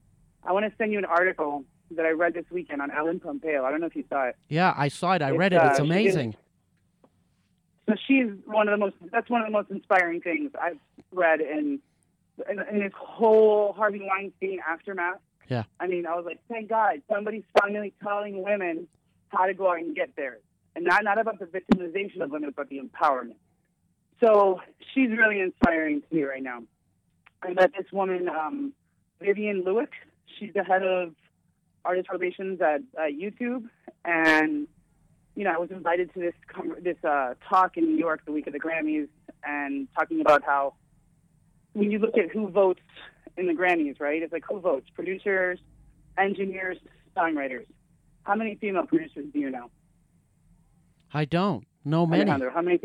I 0.44 0.52
want 0.52 0.64
to 0.70 0.72
send 0.78 0.92
you 0.92 0.98
an 0.98 1.04
article 1.04 1.64
that 1.90 2.06
I 2.06 2.10
read 2.10 2.34
this 2.34 2.44
weekend 2.50 2.80
on 2.80 2.90
Ellen 2.90 3.20
Pompeo. 3.20 3.64
I 3.64 3.70
don't 3.70 3.80
know 3.80 3.86
if 3.86 3.96
you 3.96 4.04
saw 4.08 4.28
it. 4.28 4.36
Yeah, 4.48 4.72
I 4.76 4.88
saw 4.88 5.12
it. 5.12 5.22
I 5.22 5.30
It's, 5.30 5.38
read 5.38 5.52
it. 5.52 5.60
It's 5.62 5.80
uh, 5.80 5.84
amazing. 5.84 6.36
So 7.88 7.96
she's 8.06 8.28
one 8.46 8.68
of 8.68 8.72
the 8.72 8.78
most. 8.78 8.96
That's 9.12 9.28
one 9.28 9.42
of 9.42 9.46
the 9.46 9.52
most 9.52 9.70
inspiring 9.70 10.20
things 10.20 10.52
I've 10.60 10.78
read 11.12 11.40
in 11.40 11.80
in, 12.48 12.60
in 12.70 12.78
this 12.78 12.92
whole 12.96 13.72
Harvey 13.74 14.00
Weinstein 14.02 14.60
aftermath. 14.66 15.18
Yeah. 15.48 15.64
I 15.78 15.86
mean, 15.86 16.06
I 16.06 16.14
was 16.14 16.24
like, 16.24 16.40
thank 16.48 16.70
God 16.70 17.02
somebody's 17.12 17.44
finally 17.60 17.92
telling 18.02 18.42
women 18.42 18.86
how 19.28 19.44
to 19.46 19.52
go 19.52 19.70
out 19.70 19.78
and 19.78 19.94
get 19.94 20.16
there, 20.16 20.38
and 20.74 20.84
not 20.84 21.04
not 21.04 21.18
about 21.18 21.38
the 21.38 21.46
victimization 21.46 22.22
of 22.22 22.30
women, 22.30 22.54
but 22.56 22.68
the 22.68 22.80
empowerment. 22.80 23.36
So 24.20 24.60
she's 24.94 25.10
really 25.10 25.40
inspiring 25.40 26.02
to 26.08 26.14
me 26.14 26.22
right 26.22 26.42
now. 26.42 26.62
I 27.44 27.52
met 27.52 27.72
this 27.76 27.90
woman, 27.92 28.28
um, 28.28 28.72
Vivien 29.20 29.64
Lewit. 29.64 29.88
She's 30.38 30.52
the 30.54 30.64
head 30.64 30.82
of 30.82 31.14
artist 31.84 32.08
relations 32.10 32.60
at 32.60 32.80
uh, 32.98 33.02
YouTube, 33.02 33.64
and 34.04 34.66
you 35.36 35.44
know, 35.44 35.52
I 35.52 35.58
was 35.58 35.70
invited 35.70 36.12
to 36.14 36.20
this 36.20 36.34
com- 36.48 36.76
this 36.80 36.96
uh, 37.04 37.34
talk 37.48 37.76
in 37.76 37.84
New 37.84 37.96
York 37.96 38.24
the 38.24 38.32
week 38.32 38.46
of 38.46 38.52
the 38.52 38.60
Grammys, 38.60 39.08
and 39.44 39.88
talking 39.94 40.20
about 40.20 40.42
how 40.44 40.74
when 41.74 41.90
you 41.90 41.98
look 41.98 42.16
at 42.16 42.30
who 42.30 42.48
votes 42.48 42.80
in 43.36 43.46
the 43.46 43.52
Grammys, 43.52 44.00
right? 44.00 44.22
It's 44.22 44.32
like 44.32 44.44
who 44.48 44.60
votes? 44.60 44.88
Producers, 44.94 45.58
engineers, 46.16 46.78
songwriters. 47.16 47.66
How 48.22 48.34
many 48.34 48.54
female 48.54 48.86
producers 48.86 49.26
do 49.32 49.38
you 49.38 49.50
know? 49.50 49.70
I 51.12 51.26
don't 51.26 51.64
know 51.84 52.06
many. 52.06 52.22
Alejandro, 52.22 52.50
how 52.52 52.62
many? 52.62 52.80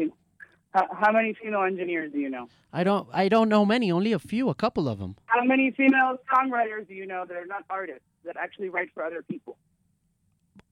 How, 0.73 0.87
how 0.91 1.11
many 1.11 1.33
female 1.33 1.63
engineers 1.63 2.11
do 2.11 2.19
you 2.19 2.29
know? 2.29 2.47
I 2.71 2.83
don't. 2.83 3.07
I 3.11 3.29
don't 3.29 3.49
know 3.49 3.65
many. 3.65 3.91
Only 3.91 4.13
a 4.13 4.19
few. 4.19 4.49
A 4.49 4.55
couple 4.55 4.87
of 4.87 4.99
them. 4.99 5.15
How 5.25 5.43
many 5.43 5.71
female 5.71 6.17
songwriters 6.31 6.87
do 6.87 6.93
you 6.93 7.07
know 7.07 7.25
that 7.27 7.35
are 7.35 7.45
not 7.45 7.63
artists 7.69 8.05
that 8.25 8.37
actually 8.37 8.69
write 8.69 8.89
for 8.93 9.03
other 9.03 9.23
people? 9.23 9.57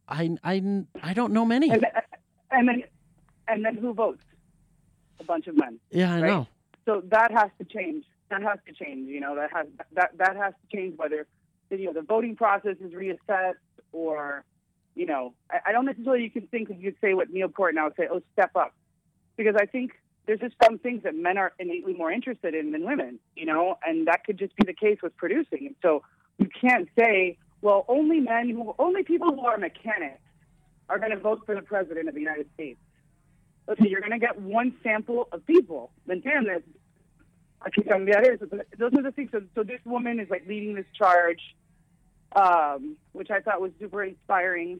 I. 0.07 0.37
I. 0.43 0.83
I 1.01 1.13
don't 1.13 1.33
know 1.33 1.45
many. 1.45 1.71
And, 1.71 1.85
and 2.51 2.67
then, 2.67 2.83
and 3.47 3.65
then 3.65 3.75
who 3.75 3.93
votes? 3.93 4.23
A 5.19 5.23
bunch 5.23 5.47
of 5.47 5.57
men. 5.57 5.79
Yeah, 5.89 6.13
I 6.13 6.21
right? 6.21 6.27
know. 6.27 6.47
So 6.85 7.01
that 7.09 7.31
has 7.31 7.49
to 7.57 7.65
change. 7.65 8.05
That 8.29 8.43
has 8.43 8.59
to 8.67 8.73
change. 8.73 9.09
You 9.09 9.19
know, 9.19 9.35
that 9.35 9.51
has 9.51 9.65
that 9.93 10.11
that 10.17 10.35
has 10.35 10.53
to 10.53 10.77
change 10.77 10.97
whether 10.97 11.25
you 11.71 11.85
know 11.85 11.93
the 11.93 12.01
voting 12.01 12.35
process 12.35 12.75
is 12.79 12.91
reassessed 12.93 13.55
or 13.91 14.43
you 14.95 15.05
know 15.05 15.33
I, 15.49 15.59
I 15.67 15.71
don't 15.71 15.85
necessarily 15.85 16.23
you 16.23 16.29
can 16.29 16.47
think 16.47 16.69
you 16.69 16.91
could 16.91 17.01
say 17.01 17.13
what 17.15 17.31
Neil 17.31 17.47
Portnow 17.47 17.85
would 17.85 17.95
say. 17.97 18.07
Oh, 18.11 18.21
step 18.33 18.51
up, 18.55 18.75
because 19.37 19.55
I 19.59 19.65
think 19.65 19.91
there's 20.25 20.39
just 20.39 20.55
some 20.63 20.77
things 20.77 21.03
that 21.03 21.15
men 21.15 21.37
are 21.37 21.53
innately 21.59 21.93
more 21.93 22.11
interested 22.11 22.53
in 22.53 22.71
than 22.71 22.85
women. 22.85 23.19
You 23.35 23.45
know, 23.45 23.77
and 23.85 24.07
that 24.07 24.23
could 24.25 24.37
just 24.37 24.55
be 24.55 24.65
the 24.65 24.73
case 24.73 24.97
with 25.01 25.15
producing. 25.15 25.67
And 25.67 25.75
so 25.81 26.03
you 26.37 26.49
can't 26.59 26.89
say, 26.97 27.37
well, 27.61 27.85
only 27.87 28.19
men 28.19 28.49
who 28.49 28.75
only 28.77 29.03
people 29.03 29.33
who 29.33 29.45
are 29.45 29.57
mechanics 29.57 30.21
are 30.89 30.99
going 30.99 31.11
to 31.11 31.19
vote 31.19 31.41
for 31.45 31.55
the 31.55 31.61
president 31.61 32.07
of 32.07 32.13
the 32.13 32.21
United 32.21 32.47
States. 32.53 32.79
Okay, 33.69 33.87
you're 33.89 33.99
going 33.99 34.13
to 34.13 34.19
get 34.19 34.39
one 34.39 34.73
sample 34.83 35.27
of 35.31 35.45
people. 35.45 35.91
¿Me 36.05 36.15
entiendes? 36.15 36.63
Hay 37.63 37.71
que 37.71 37.83
cambiar 37.83 38.23
eso. 38.23 38.45
Those 38.77 38.93
are 38.97 39.01
the 39.01 39.11
things. 39.11 39.29
So, 39.31 39.41
so 39.55 39.63
this 39.63 39.81
woman 39.85 40.19
is 40.19 40.29
like 40.29 40.47
leading 40.47 40.75
this 40.75 40.85
charge, 40.97 41.41
um, 42.35 42.95
which 43.13 43.29
I 43.29 43.41
thought 43.41 43.59
was 43.59 43.71
super 43.79 44.03
inspiring. 44.03 44.79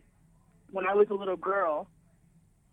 When 0.71 0.87
I 0.87 0.93
was 0.93 1.07
a 1.09 1.13
little 1.13 1.35
girl, 1.35 1.87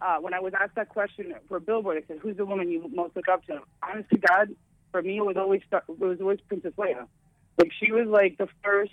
uh, 0.05 0.19
when 0.21 0.35
I 0.35 0.40
was 0.40 0.53
asked 0.61 0.75
that 0.75 0.90
question 0.90 1.35
for 1.49 1.59
Billboard, 1.59 1.97
I 1.97 2.07
said, 2.07 2.19
"Who's 2.21 2.37
the 2.37 2.45
woman 2.45 2.71
you 2.71 2.90
most 2.93 3.17
look 3.17 3.29
up 3.29 3.45
to?" 3.47 3.61
Honest 3.83 4.11
to 4.11 4.19
God, 4.19 4.55
for 4.93 5.01
me, 5.01 5.17
it 5.17 5.25
was 5.25 5.37
always 5.37 5.62
it 5.73 5.83
was 5.99 6.21
always 6.21 6.40
Princess 6.47 6.75
Leia. 6.77 7.07
Like 7.59 7.73
she 7.81 7.90
was 7.90 8.07
like 8.07 8.37
the 8.37 8.49
first 8.62 8.93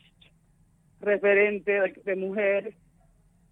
referente, 1.04 1.82
like 1.82 2.04
de 2.06 2.16
mujer, 2.16 2.72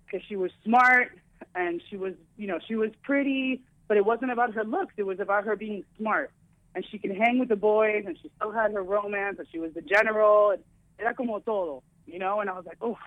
because 0.06 0.26
she 0.28 0.38
was 0.38 0.52
smart 0.64 1.12
and 1.54 1.82
she 1.90 1.98
was, 1.98 2.14
you 2.38 2.48
know, 2.48 2.60
she 2.66 2.76
was 2.76 2.92
pretty, 3.04 3.62
but 3.88 3.98
it 3.98 4.06
wasn't 4.06 4.32
about 4.32 4.54
her 4.54 4.64
looks. 4.64 4.94
It 4.98 5.04
was 5.04 5.20
about 5.20 5.44
her 5.46 5.56
being 5.56 5.84
smart. 5.98 6.32
And 6.76 6.86
she 6.90 6.98
could 7.00 7.12
hang 7.12 7.40
with 7.40 7.50
the 7.50 7.56
boys, 7.56 8.04
and 8.06 8.18
she 8.22 8.30
still 8.36 8.52
had 8.52 8.72
her 8.74 8.84
romance, 8.84 9.38
and 9.40 9.48
she 9.52 9.60
was 9.60 9.74
the 9.74 9.82
general. 9.82 10.52
And 10.52 10.64
era 11.00 11.14
como 11.14 11.40
todo, 11.40 11.84
you 12.06 12.20
know. 12.20 12.40
And 12.40 12.50
I 12.50 12.54
was 12.54 12.66
like, 12.66 12.78
oh, 12.82 12.98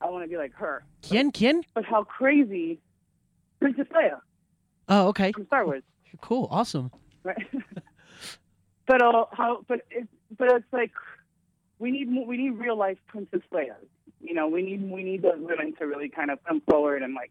I 0.00 0.08
want 0.08 0.24
to 0.24 0.28
be 0.28 0.36
like 0.36 0.54
her. 0.54 0.84
¿Quién? 1.02 1.32
¿Quién? 1.32 1.62
But 1.74 1.84
how 1.84 2.04
crazy, 2.04 2.78
Princess 3.62 3.86
Leia 3.94 4.18
Oh, 4.88 5.08
okay. 5.08 5.32
from 5.32 5.46
Star 5.46 5.64
Wars, 5.64 5.82
Cool. 6.20 6.48
Awesome. 6.50 6.90
right? 7.22 7.36
but 8.86 9.02
uh, 9.02 9.24
how? 9.32 9.64
But 9.68 9.80
it, 9.90 10.08
but 10.36 10.50
it's 10.52 10.72
like 10.72 10.92
we 11.78 11.90
need 11.90 12.08
we 12.26 12.36
need 12.36 12.50
real 12.50 12.76
life 12.76 12.98
Princess 13.08 13.40
Leia. 13.52 13.74
You 14.20 14.34
know, 14.34 14.48
we 14.48 14.62
need 14.62 14.90
we 14.90 15.02
need 15.02 15.22
those 15.22 15.38
women 15.38 15.74
to 15.78 15.86
really 15.86 16.08
kind 16.08 16.30
of 16.30 16.42
come 16.44 16.60
forward 16.68 17.02
and 17.02 17.14
like, 17.14 17.30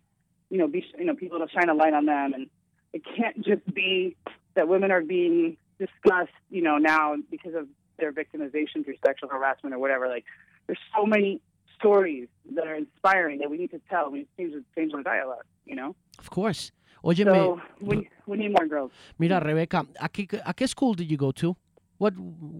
you 0.49 0.57
know, 0.57 0.67
be 0.67 0.83
you 0.97 1.05
know 1.05 1.15
people 1.15 1.39
to 1.39 1.47
shine 1.49 1.69
a 1.69 1.73
light 1.73 1.93
on 1.93 2.05
them, 2.05 2.33
and 2.33 2.47
it 2.93 3.01
can't 3.17 3.37
just 3.45 3.65
be 3.73 4.15
that 4.55 4.67
women 4.67 4.91
are 4.91 5.01
being 5.01 5.57
discussed, 5.79 6.31
you 6.49 6.61
know, 6.61 6.77
now 6.77 7.15
because 7.29 7.55
of 7.55 7.67
their 7.97 8.11
victimization 8.11 8.83
through 8.83 8.95
sexual 9.05 9.29
harassment 9.29 9.73
or 9.73 9.79
whatever. 9.79 10.07
Like, 10.07 10.25
there's 10.67 10.79
so 10.95 11.05
many 11.05 11.41
stories 11.77 12.27
that 12.55 12.67
are 12.67 12.75
inspiring 12.75 13.39
that 13.39 13.49
we 13.49 13.57
need 13.57 13.71
to 13.71 13.81
tell. 13.89 14.09
We 14.11 14.19
need 14.19 14.27
to 14.37 14.43
change, 14.51 14.65
change 14.75 14.91
the 14.91 15.03
dialogue, 15.03 15.45
you 15.65 15.75
know. 15.75 15.95
Of 16.21 16.29
course. 16.29 16.71
Óyeme, 17.03 17.33
So 17.33 17.59
we 17.81 18.07
we 18.27 18.37
need 18.37 18.51
more 18.51 18.67
girls. 18.67 18.91
mira, 19.17 19.39
Rebecca, 19.39 19.85
¿a 19.99 20.07
qué, 20.07 20.27
¿a 20.45 20.53
qué 20.53 20.67
school 20.67 20.93
did 20.95 21.09
you 21.09 21.17
go 21.17 21.31
to? 21.31 21.57
What? 21.97 22.13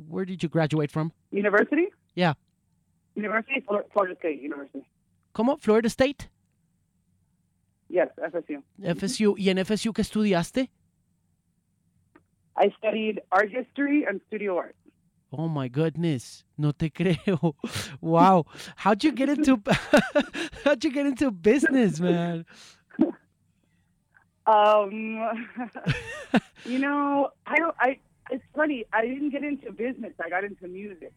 Where 0.10 0.26
did 0.26 0.42
you 0.42 0.50
graduate 0.50 0.90
from? 0.92 1.12
University? 1.32 1.88
Yeah. 2.16 2.34
University, 3.16 3.62
Florida 3.94 4.16
State 4.18 4.42
University. 4.42 4.84
¿Cómo? 5.34 5.58
Florida 5.60 5.90
State, 5.90 6.30
Yes, 7.90 8.10
FSU. 8.18 8.64
FSU. 8.82 9.36
¿Y 9.38 9.50
en 9.50 9.58
FSU 9.60 9.94
qué 9.94 10.02
estudiaste? 10.02 10.70
I 12.58 12.70
studied 12.78 13.22
art 13.32 13.50
history 13.52 14.06
and 14.06 14.22
studio 14.28 14.58
art. 14.58 14.76
Oh 15.32 15.48
my 15.48 15.68
goodness, 15.70 16.46
no 16.58 16.72
te 16.74 16.90
creo. 16.92 17.56
Wow, 18.02 18.46
how'd 18.78 19.04
you 19.04 19.12
get 19.14 19.30
into 19.30 19.62
how'd 20.66 20.84
you 20.84 20.92
get 20.92 21.06
into 21.06 21.32
business, 21.32 22.00
man? 22.00 22.46
Um, 24.52 25.48
you 26.66 26.80
know, 26.80 27.30
I 27.46 27.56
don't. 27.56 27.76
I. 27.80 27.98
It's 28.30 28.44
funny. 28.56 28.86
I 28.94 29.02
didn't 29.02 29.32
get 29.32 29.44
into 29.44 29.72
business. 29.72 30.14
I 30.24 30.30
got 30.30 30.44
into 30.44 30.68
music, 30.68 31.14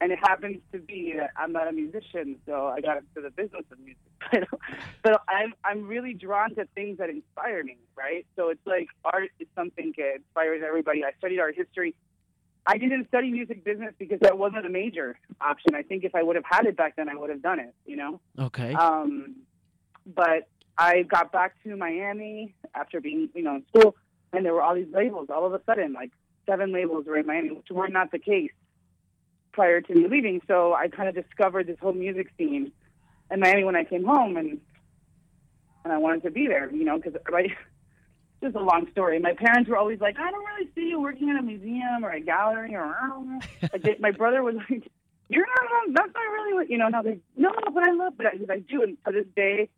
and 0.00 0.12
it 0.12 0.18
happens 0.18 0.58
to 0.72 0.78
be 0.78 1.14
that 1.16 1.30
I'm 1.36 1.52
not 1.52 1.68
a 1.68 1.72
musician, 1.72 2.36
so 2.46 2.68
I 2.68 2.80
got 2.80 2.98
into 2.98 3.20
the 3.22 3.30
business 3.30 3.64
of 3.70 3.78
music. 3.78 4.48
but 5.02 5.22
I'm 5.28 5.54
I'm 5.64 5.86
really 5.86 6.14
drawn 6.14 6.54
to 6.56 6.66
things 6.74 6.98
that 6.98 7.10
inspire 7.10 7.62
me, 7.64 7.78
right? 7.96 8.26
So 8.36 8.48
it's 8.48 8.66
like 8.66 8.88
art 9.04 9.30
is 9.38 9.48
something 9.54 9.92
that 9.96 10.16
inspires 10.16 10.62
everybody. 10.66 11.04
I 11.04 11.12
studied 11.18 11.40
art 11.40 11.54
history. 11.56 11.94
I 12.64 12.78
didn't 12.78 13.08
study 13.08 13.30
music 13.30 13.64
business 13.64 13.92
because 13.98 14.20
that 14.20 14.38
wasn't 14.38 14.66
a 14.66 14.68
major 14.68 15.18
option. 15.40 15.74
I 15.74 15.82
think 15.82 16.04
if 16.04 16.14
I 16.14 16.22
would 16.22 16.36
have 16.36 16.44
had 16.48 16.66
it 16.66 16.76
back 16.76 16.94
then, 16.96 17.08
I 17.08 17.16
would 17.16 17.30
have 17.30 17.42
done 17.42 17.58
it. 17.60 17.74
You 17.86 17.96
know. 17.96 18.20
Okay. 18.38 18.74
Um, 18.74 19.36
but 20.06 20.48
I 20.82 21.02
got 21.02 21.30
back 21.30 21.54
to 21.62 21.76
Miami 21.76 22.56
after 22.74 23.00
being, 23.00 23.28
you 23.34 23.42
know, 23.44 23.54
in 23.54 23.64
school, 23.68 23.94
and 24.32 24.44
there 24.44 24.52
were 24.52 24.62
all 24.62 24.74
these 24.74 24.92
labels. 24.92 25.28
All 25.30 25.46
of 25.46 25.54
a 25.54 25.60
sudden, 25.64 25.92
like 25.92 26.10
seven 26.44 26.72
labels 26.72 27.06
were 27.06 27.18
in 27.18 27.26
Miami, 27.26 27.50
which 27.52 27.68
were 27.70 27.86
not 27.86 28.10
the 28.10 28.18
case 28.18 28.50
prior 29.52 29.80
to 29.80 29.94
me 29.94 30.08
leaving. 30.08 30.40
So 30.48 30.74
I 30.74 30.88
kind 30.88 31.08
of 31.08 31.14
discovered 31.14 31.68
this 31.68 31.78
whole 31.80 31.92
music 31.92 32.30
scene 32.36 32.72
in 33.30 33.40
Miami 33.40 33.62
when 33.62 33.76
I 33.76 33.84
came 33.84 34.04
home, 34.04 34.36
and 34.36 34.60
and 35.84 35.92
I 35.92 35.98
wanted 35.98 36.24
to 36.24 36.32
be 36.32 36.48
there, 36.48 36.68
you 36.72 36.84
know, 36.84 36.96
because 36.96 37.14
right. 37.30 37.50
Just 38.42 38.56
a 38.56 38.60
long 38.60 38.88
story. 38.90 39.20
My 39.20 39.34
parents 39.34 39.70
were 39.70 39.76
always 39.76 40.00
like, 40.00 40.18
"I 40.18 40.28
don't 40.32 40.44
really 40.44 40.68
see 40.74 40.88
you 40.88 41.00
working 41.00 41.28
in 41.28 41.36
a 41.36 41.42
museum 41.42 42.04
or 42.04 42.10
a 42.10 42.18
gallery 42.18 42.74
or." 42.74 42.92
like 43.72 43.82
they, 43.82 43.94
my 44.00 44.10
brother 44.10 44.42
was 44.42 44.56
like, 44.68 44.90
"You're 45.28 45.46
not. 45.46 45.94
That's 45.94 46.12
not 46.12 46.32
really 46.32 46.54
what 46.54 46.68
you 46.68 46.76
know." 46.76 46.88
Now 46.88 47.02
they, 47.02 47.18
no, 47.36 47.52
but 47.72 47.84
I 47.86 47.92
love 47.92 48.14
it. 48.18 48.26
I, 48.26 48.54
I 48.54 48.58
do, 48.58 48.82
and 48.82 48.96
to 49.06 49.12
this 49.12 49.26
day, 49.36 49.68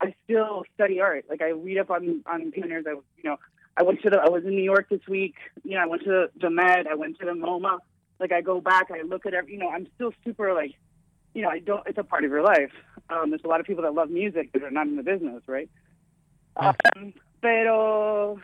I 0.00 0.14
still 0.24 0.64
study 0.74 1.00
art. 1.00 1.24
Like 1.28 1.42
I 1.42 1.50
read 1.50 1.78
up 1.78 1.90
on 1.90 2.22
on 2.26 2.50
painters. 2.52 2.84
I 2.86 2.92
you 2.92 3.24
know 3.24 3.36
I 3.76 3.82
went 3.82 4.02
to 4.02 4.10
the 4.10 4.18
I 4.18 4.28
was 4.28 4.44
in 4.44 4.50
New 4.50 4.62
York 4.62 4.88
this 4.88 5.06
week. 5.08 5.34
You 5.64 5.72
know 5.72 5.82
I 5.82 5.86
went 5.86 6.02
to 6.04 6.08
the, 6.08 6.30
the 6.40 6.50
Met. 6.50 6.86
I 6.86 6.94
went 6.94 7.18
to 7.20 7.26
the 7.26 7.32
MoMA. 7.32 7.78
Like 8.20 8.32
I 8.32 8.40
go 8.40 8.60
back. 8.60 8.90
I 8.90 9.02
look 9.02 9.26
at 9.26 9.34
every. 9.34 9.52
You 9.52 9.58
know 9.58 9.70
I'm 9.70 9.88
still 9.94 10.12
super 10.24 10.52
like. 10.54 10.74
You 11.34 11.42
know 11.42 11.48
I 11.48 11.58
don't. 11.58 11.86
It's 11.86 11.98
a 11.98 12.04
part 12.04 12.24
of 12.24 12.30
your 12.30 12.42
life. 12.42 12.72
Um, 13.10 13.30
there's 13.30 13.42
a 13.44 13.48
lot 13.48 13.60
of 13.60 13.66
people 13.66 13.82
that 13.84 13.94
love 13.94 14.10
music 14.10 14.50
but 14.52 14.62
are 14.62 14.70
not 14.70 14.86
in 14.86 14.96
the 14.96 15.02
business, 15.02 15.42
right? 15.46 15.70
Yeah. 16.60 16.72
Um, 16.96 17.14
pero 17.40 18.40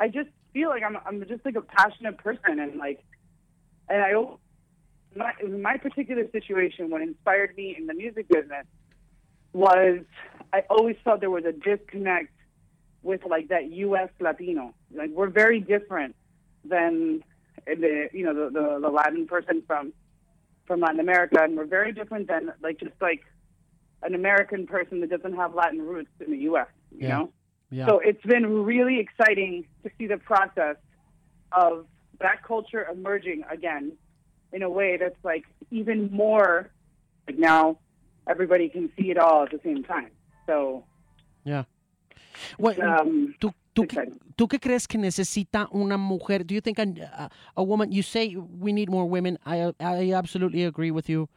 I 0.00 0.08
just 0.08 0.28
feel 0.52 0.68
like 0.68 0.82
I'm 0.82 0.96
I'm 1.04 1.24
just 1.26 1.44
like 1.44 1.56
a 1.56 1.62
passionate 1.62 2.18
person 2.18 2.58
and 2.58 2.76
like 2.76 3.04
and 3.88 4.02
I 4.02 4.12
my 5.16 5.32
my 5.48 5.76
particular 5.76 6.24
situation 6.30 6.90
what 6.90 7.02
inspired 7.02 7.56
me 7.56 7.74
in 7.78 7.86
the 7.86 7.94
music 7.94 8.28
business 8.28 8.66
was 9.52 10.00
I 10.52 10.62
always 10.70 10.96
felt 11.04 11.20
there 11.20 11.30
was 11.30 11.44
a 11.44 11.52
disconnect 11.52 12.32
with 13.02 13.20
like 13.26 13.48
that 13.48 13.70
US 13.72 14.10
Latino. 14.20 14.74
Like 14.94 15.10
we're 15.10 15.28
very 15.30 15.60
different 15.60 16.14
than 16.64 17.22
eh, 17.66 17.74
the 17.74 18.08
you 18.12 18.24
know 18.24 18.34
the, 18.34 18.50
the, 18.50 18.78
the 18.80 18.88
Latin 18.88 19.26
person 19.26 19.62
from 19.66 19.92
from 20.66 20.80
Latin 20.80 21.00
America 21.00 21.38
and 21.42 21.56
we're 21.56 21.64
very 21.66 21.92
different 21.92 22.28
than 22.28 22.52
like 22.62 22.78
just 22.78 22.92
like 23.00 23.22
an 24.02 24.14
American 24.14 24.66
person 24.66 25.00
that 25.00 25.10
doesn't 25.10 25.34
have 25.34 25.54
Latin 25.54 25.80
roots 25.82 26.10
in 26.24 26.30
the 26.30 26.38
US, 26.50 26.68
you 26.92 27.08
Yeah. 27.08 27.18
know? 27.18 27.32
Yeah. 27.70 27.86
So 27.86 27.98
it's 27.98 28.22
been 28.24 28.64
really 28.64 28.98
exciting 29.00 29.66
to 29.82 29.90
see 29.98 30.06
the 30.06 30.16
process 30.18 30.76
of 31.52 31.86
that 32.20 32.42
culture 32.42 32.86
emerging 32.90 33.44
again 33.50 33.92
in 34.52 34.62
a 34.62 34.70
way 34.70 34.96
that's 34.96 35.22
like 35.22 35.44
even 35.70 36.10
more 36.10 36.70
like 37.26 37.38
now 37.38 37.78
everybody 38.28 38.68
can 38.68 38.90
see 38.96 39.10
it 39.10 39.18
all 39.18 39.44
at 39.44 39.50
the 39.50 39.60
same 39.62 39.82
time. 39.82 40.10
So 40.46 40.84
yeah. 41.44 41.64
What, 42.56 42.78
um, 42.78 43.34
¿tú, 43.40 43.52
tú, 43.74 43.86
qué, 43.86 44.12
¿Tú 44.36 44.46
qué 44.46 44.60
crees 44.60 44.86
que 44.86 44.96
necesita 44.96 45.68
una 45.72 45.96
mujer? 45.96 46.44
Do 46.46 46.54
you 46.54 46.60
think 46.60 46.78
a, 46.78 47.28
a, 47.56 47.62
woman, 47.62 47.90
you 47.90 48.02
say 48.02 48.36
we 48.36 48.72
need 48.72 48.88
more 48.88 49.08
women, 49.08 49.38
I, 49.44 49.72
I 49.80 50.12
absolutely 50.12 50.64
agree 50.64 50.92
with 50.92 51.08
you, 51.08 51.28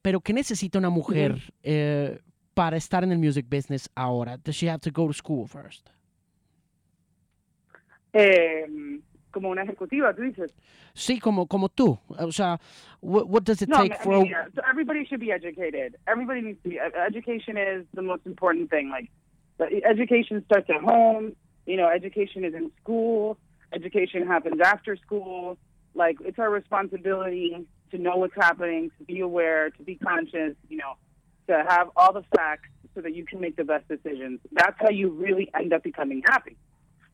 pero 0.00 0.20
¿qué 0.20 0.32
necesita 0.32 0.78
una 0.78 0.90
mujer 0.90 1.52
eh, 1.64 2.20
para 2.54 2.76
estar 2.76 3.02
en 3.02 3.10
el 3.10 3.18
music 3.18 3.46
business 3.48 3.88
ahora? 3.96 4.36
Does 4.36 4.54
she 4.54 4.68
have 4.68 4.80
to 4.82 4.92
go 4.92 5.08
to 5.08 5.12
school 5.12 5.48
first? 5.48 5.90
eh, 8.12 8.66
como 9.38 9.50
una 9.50 9.62
ejecutiva, 9.62 10.12
tú 10.14 10.22
dices. 10.22 10.52
Sí, 10.94 11.20
como, 11.20 11.46
como 11.46 11.68
tú. 11.68 11.96
O 12.18 12.32
sea, 12.32 12.58
what, 13.00 13.28
what 13.28 13.44
does 13.44 13.62
it 13.62 13.68
No, 13.68 13.76
take 13.78 13.94
I 13.94 14.02
for... 14.02 14.18
mean, 14.18 14.26
yeah, 14.30 14.46
so 14.54 14.62
everybody 14.68 15.04
should 15.06 15.20
be 15.20 15.30
educated. 15.30 15.96
Everybody 16.06 16.40
needs 16.42 16.62
to 16.64 16.68
be. 16.70 16.78
ed- 16.78 16.92
Education 17.06 17.56
is 17.56 17.86
the 17.94 18.02
most 18.02 18.26
important 18.26 18.68
thing. 18.70 18.90
Like, 18.90 19.08
education 19.84 20.42
starts 20.46 20.68
at 20.70 20.80
home. 20.82 21.34
You 21.66 21.76
know, 21.76 21.88
education 21.88 22.44
is 22.44 22.54
in 22.54 22.70
school. 22.82 23.38
Education 23.72 24.26
happens 24.26 24.60
after 24.60 24.96
school. 24.96 25.56
Like, 25.94 26.16
it's 26.24 26.38
our 26.38 26.50
responsibility 26.50 27.66
to 27.90 27.98
know 27.98 28.16
what's 28.16 28.34
happening, 28.34 28.90
to 28.98 29.04
be 29.04 29.20
aware, 29.20 29.70
to 29.70 29.82
be 29.82 29.94
conscious. 29.96 30.56
You 30.68 30.78
know, 30.78 30.94
to 31.48 31.64
have 31.68 31.90
all 31.96 32.12
the 32.12 32.24
facts 32.36 32.68
so 32.94 33.00
that 33.02 33.14
you 33.14 33.24
can 33.24 33.40
make 33.40 33.56
the 33.56 33.64
best 33.64 33.86
decisions. 33.88 34.40
That's 34.52 34.76
how 34.80 34.90
you 34.90 35.10
really 35.10 35.48
end 35.54 35.72
up 35.72 35.82
becoming 35.84 36.22
happy, 36.26 36.56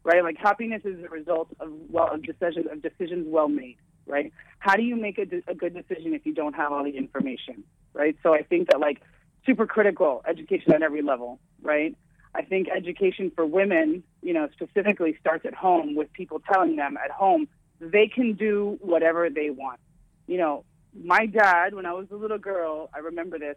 right? 0.04 0.22
Like, 0.22 0.36
happiness 0.38 0.82
is 0.84 1.02
a 1.04 1.08
result 1.08 1.48
of 1.60 1.72
well 1.90 2.12
of 2.12 2.22
decisions 2.22 2.66
of 2.70 2.82
decisions 2.82 3.26
well 3.28 3.48
made 3.48 3.76
right? 4.06 4.32
How 4.58 4.76
do 4.76 4.82
you 4.82 4.96
make 4.96 5.18
a, 5.18 5.24
de- 5.24 5.42
a 5.46 5.54
good 5.54 5.74
decision 5.74 6.14
if 6.14 6.26
you 6.26 6.34
don't 6.34 6.54
have 6.54 6.72
all 6.72 6.84
the 6.84 6.96
information, 6.96 7.64
right? 7.92 8.16
So 8.22 8.34
I 8.34 8.42
think 8.42 8.68
that 8.70 8.80
like 8.80 9.00
super 9.46 9.66
critical 9.66 10.22
education 10.28 10.72
on 10.74 10.82
every 10.82 11.02
level, 11.02 11.38
right? 11.62 11.96
I 12.34 12.42
think 12.42 12.68
education 12.68 13.30
for 13.34 13.46
women, 13.46 14.02
you 14.22 14.34
know, 14.34 14.48
specifically 14.52 15.16
starts 15.20 15.46
at 15.46 15.54
home 15.54 15.94
with 15.94 16.12
people 16.12 16.42
telling 16.52 16.76
them 16.76 16.96
at 17.02 17.10
home 17.10 17.48
they 17.80 18.06
can 18.06 18.34
do 18.34 18.78
whatever 18.80 19.28
they 19.30 19.50
want. 19.50 19.80
You 20.26 20.38
know, 20.38 20.64
my 20.98 21.26
dad, 21.26 21.74
when 21.74 21.86
I 21.86 21.92
was 21.92 22.06
a 22.10 22.16
little 22.16 22.38
girl, 22.38 22.88
I 22.94 22.98
remember 22.98 23.38
this 23.38 23.56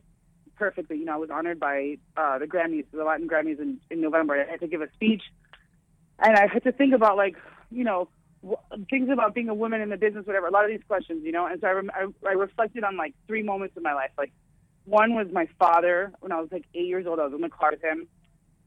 perfectly. 0.55 0.97
You 0.97 1.05
know, 1.05 1.13
I 1.13 1.17
was 1.17 1.29
honored 1.29 1.60
by 1.60 1.97
uh, 2.17 2.39
the 2.39 2.45
Grammys, 2.45 2.86
the 2.91 3.03
Latin 3.03 3.27
Grammys 3.27 3.60
in, 3.60 3.79
in 3.89 4.01
November. 4.01 4.36
I 4.36 4.49
had 4.49 4.60
to 4.62 4.67
give 4.67 4.81
a 4.81 4.91
speech, 4.93 5.21
and 6.19 6.36
I 6.36 6.47
had 6.47 6.63
to 6.63 6.71
think 6.71 6.93
about 6.93 7.17
like, 7.17 7.36
you 7.71 7.84
know, 7.84 8.10
things 8.89 9.10
about 9.10 9.34
being 9.34 9.49
a 9.49 9.53
woman 9.53 9.82
in 9.82 9.89
the 9.89 9.97
business, 9.97 10.25
whatever. 10.25 10.47
A 10.47 10.51
lot 10.51 10.63
of 10.63 10.69
these 10.71 10.86
questions, 10.88 11.23
you 11.23 11.32
know. 11.32 11.45
And 11.45 11.60
so 11.62 11.67
I, 11.67 11.71
rem- 11.71 11.91
I, 11.93 12.08
I 12.27 12.34
reflected 12.34 12.84
on 12.84 12.97
like 12.97 13.13
three 13.27 13.43
moments 13.43 13.75
in 13.77 13.84
my 13.84 13.93
life. 13.93 14.12
Like, 14.17 14.32
one 14.86 15.15
was 15.15 15.27
my 15.32 15.47
father 15.60 16.13
when 16.21 16.32
I 16.32 16.39
was 16.39 16.49
like 16.51 16.65
eight 16.73 16.88
years 16.88 17.06
old. 17.06 17.19
I 17.19 17.25
was 17.25 17.34
in 17.34 17.41
the 17.41 17.49
car 17.49 17.71
with 17.71 17.84
him, 17.84 18.08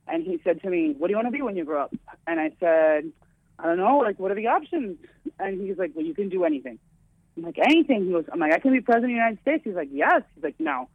and 0.07 0.23
he 0.23 0.41
said 0.45 0.61
to 0.63 0.71
me, 0.71 0.95
"What 0.99 1.09
do 1.09 1.13
you 1.13 1.17
want 1.17 1.29
to 1.29 1.33
be 1.33 1.43
when 1.43 1.57
you 1.57 1.65
grow 1.65 1.85
up?" 1.85 1.95
And 2.27 2.39
I 2.39 2.51
said, 2.61 3.11
"I 3.59 3.67
don't 3.67 3.79
know. 3.79 3.99
Like, 3.99 4.19
what 4.19 4.31
are 4.31 4.35
the 4.35 4.49
options?" 4.49 4.99
And 5.39 5.61
he's 5.61 5.79
like, 5.79 5.93
"Well, 5.95 6.05
you 6.05 6.15
can 6.15 6.29
do 6.29 6.45
anything." 6.45 6.79
I'm 7.37 7.45
like, 7.45 7.59
"Anything?" 7.59 8.05
He 8.05 8.13
goes, 8.13 8.27
"I'm 8.31 8.39
like, 8.39 8.53
I 8.53 8.59
can 8.59 8.73
be 8.73 8.81
president 8.81 9.05
of 9.05 9.09
the 9.11 9.15
United 9.15 9.41
States." 9.41 9.63
He's 9.65 9.75
like, 9.75 9.89
"Yes." 9.91 10.23
He's 10.35 10.45
like, 10.45 10.57
"No." 10.59 10.89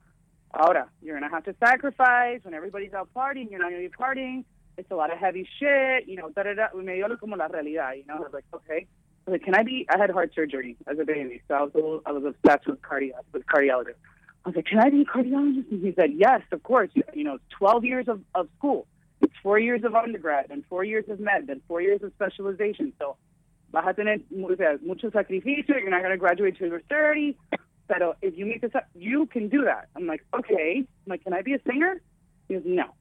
Ahora, 0.54 0.88
you're 1.02 1.20
gonna 1.20 1.32
have 1.32 1.44
to 1.46 1.56
sacrifice 1.60 2.40
when 2.44 2.54
everybody's 2.54 2.94
out 2.94 3.10
partying. 3.16 3.50
You're 3.50 3.60
not 3.60 3.72
gonna 3.72 3.82
be 3.82 3.90
partying. 3.90 4.46
It's 4.78 4.92
a 4.92 4.96
lot 4.96 5.12
of 5.12 5.18
heavy 5.18 5.48
shit, 5.60 6.08
you 6.08 6.18
know. 6.18 6.30
Da 6.30 6.44
da 6.44 6.54
da. 6.54 6.78
Me 6.78 6.96
dio 6.96 7.16
como 7.18 7.36
la 7.36 7.48
realidad, 7.48 7.98
you 7.98 8.06
know. 8.08 8.16
I 8.16 8.20
was 8.20 8.34
like, 8.34 8.46
okay. 8.54 8.88
I 9.28 9.32
was 9.32 9.40
like, 9.40 9.44
can 9.44 9.56
I 9.56 9.64
be? 9.64 9.88
I 9.90 9.98
had 9.98 10.10
heart 10.10 10.32
surgery 10.36 10.78
as 10.88 11.00
a 11.00 11.06
baby, 11.06 11.42
so 11.48 11.56
I 11.56 11.62
was 11.62 11.72
a 11.74 11.78
little, 11.78 12.02
I 12.06 12.12
was 12.12 12.24
obsessed 12.26 12.68
with 12.68 12.82
cardio 12.82 13.14
with 13.34 13.46
cardiology. 13.48 13.94
I 14.46 14.50
was 14.50 14.56
like, 14.56 14.66
can 14.66 14.80
I 14.80 14.90
be 14.92 15.02
a 15.02 15.06
cardiologist? 15.06 15.72
And 15.72 15.84
he 15.84 15.92
said, 15.96 16.12
yes, 16.16 16.42
of 16.52 16.62
course. 16.62 16.92
You, 17.14 17.24
know, 17.24 17.36
it's 17.36 17.44
12 17.58 17.84
years 17.84 18.08
of, 18.08 18.22
of 18.36 18.48
school. 18.58 18.86
It's 19.22 19.34
four 19.42 19.58
years 19.58 19.84
of 19.84 19.96
undergrad 19.96 20.52
and 20.52 20.64
four 20.70 20.84
years 20.84 21.06
of 21.10 21.20
med 21.20 21.50
and 21.50 21.62
four 21.68 21.82
years 21.82 22.04
of 22.04 22.12
specialization. 22.14 22.94
So 23.00 23.18
vas 23.72 23.86
a 23.88 23.94
tener 23.94 24.18
mucho 24.30 25.10
sacrificio. 25.10 25.80
You're 25.80 25.90
not 25.90 26.02
going 26.02 26.12
to 26.12 26.18
graduate 26.18 26.58
till 26.60 26.68
you're 26.68 26.82
30. 26.82 27.36
But 27.88 28.18
if 28.22 28.38
you 28.38 28.46
meet 28.46 28.62
this 28.62 28.72
you 28.94 29.26
can 29.26 29.50
do 29.50 29.64
that. 29.66 29.88
I'm 29.96 30.06
like, 30.06 30.24
okay. 30.38 30.78
I'm 30.78 31.10
like, 31.10 31.24
can 31.24 31.34
I 31.34 31.42
be 31.42 31.54
a 31.54 31.60
singer? 31.68 32.02
He 32.48 32.56
goes, 32.56 32.64
no. 32.66 32.94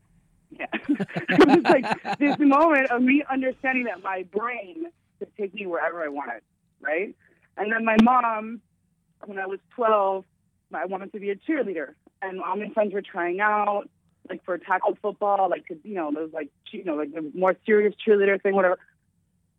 Yeah. 0.58 0.66
it 0.88 1.48
was 1.48 1.62
like 1.64 2.18
this 2.18 2.36
moment 2.38 2.90
of 2.90 3.02
me 3.02 3.24
understanding 3.30 3.84
that 3.84 4.02
my 4.02 4.24
brain 4.32 4.86
could 5.18 5.28
take 5.36 5.54
me 5.54 5.66
wherever 5.66 6.02
I 6.02 6.08
wanted, 6.08 6.42
right? 6.80 7.14
And 7.56 7.72
then 7.72 7.84
my 7.84 7.96
mom, 8.02 8.60
when 9.24 9.38
I 9.38 9.46
was 9.46 9.60
12, 9.74 10.24
I 10.72 10.86
wanted 10.86 11.12
to 11.12 11.20
be 11.20 11.30
a 11.30 11.36
cheerleader, 11.36 11.94
and 12.20 12.40
all 12.40 12.56
my 12.56 12.68
friends 12.70 12.92
were 12.92 13.02
trying 13.02 13.40
out, 13.40 13.88
like 14.28 14.44
for 14.44 14.58
tackle 14.58 14.96
football, 15.00 15.48
like 15.48 15.64
you 15.68 15.94
know 15.94 16.10
those 16.12 16.32
like 16.32 16.50
you 16.70 16.84
know 16.84 16.94
like 16.94 17.12
the 17.12 17.30
more 17.34 17.54
serious 17.66 17.94
cheerleader 18.06 18.42
thing, 18.42 18.54
whatever. 18.54 18.78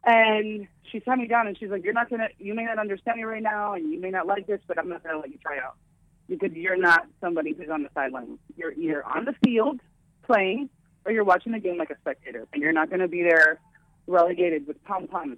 And 0.04 0.68
she 0.92 1.02
sat 1.04 1.18
me 1.18 1.28
down 1.28 1.48
and 1.48 1.58
she's 1.58 1.70
like, 1.70 1.84
"You're 1.84 1.94
not 1.94 2.10
gonna, 2.10 2.30
you 2.38 2.54
may 2.54 2.64
not 2.64 2.80
understand 2.80 3.18
me 3.18 3.24
right 3.24 3.42
now, 3.42 3.74
and 3.74 3.92
you 3.92 4.00
may 4.00 4.10
not 4.10 4.28
like 4.28 4.48
this, 4.48 4.60
but 4.68 4.78
I'm 4.78 4.90
not 4.90 5.04
gonna 5.04 5.20
let 5.20 5.30
you 5.30 5.38
try 5.38 5.58
out 5.58 5.76
because 6.28 6.52
you're 6.54 6.78
not 6.78 7.08
somebody 7.22 7.54
who's 7.54 7.70
on 7.70 7.84
the 7.84 7.90
sidelines. 7.94 8.40
You're 8.56 8.74
either 8.74 9.04
on 9.06 9.26
the 9.26 9.36
field 9.44 9.80
playing, 10.24 10.70
or 11.06 11.12
you're 11.12 11.24
watching 11.24 11.52
the 11.52 11.60
game 11.60 11.78
like 11.78 11.90
a 11.92 11.98
spectator, 12.00 12.48
and 12.54 12.62
you're 12.62 12.74
not 12.74 12.90
gonna 12.90 13.08
be 13.08 13.22
there 13.24 13.60
relegated 14.08 14.68
with 14.68 14.84
pom 14.84 15.08
poms, 15.08 15.38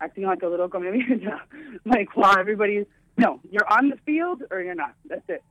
acting 0.00 0.24
like 0.24 0.42
a 0.42 0.46
little 0.48 0.68
comedian, 0.68 1.30
like 1.84 2.16
while 2.16 2.38
everybody's 2.38 2.86
no, 3.16 3.40
you're 3.50 3.70
on 3.72 3.90
the 3.90 3.96
field 4.04 4.42
or 4.50 4.60
you're 4.60 4.74
not. 4.74 4.94
That's 5.08 5.22
it. 5.28 5.42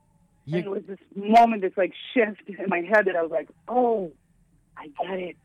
You- 0.44 0.58
and 0.58 0.66
it 0.66 0.70
was 0.70 0.82
this 0.86 0.98
moment, 1.14 1.62
this 1.62 1.72
like 1.76 1.92
shift 2.12 2.42
in 2.48 2.68
my 2.68 2.80
head 2.82 3.06
that 3.06 3.16
I 3.16 3.22
was 3.22 3.30
like, 3.30 3.48
oh, 3.68 4.12
I 4.76 4.88
get 4.88 5.18
it. 5.18 5.36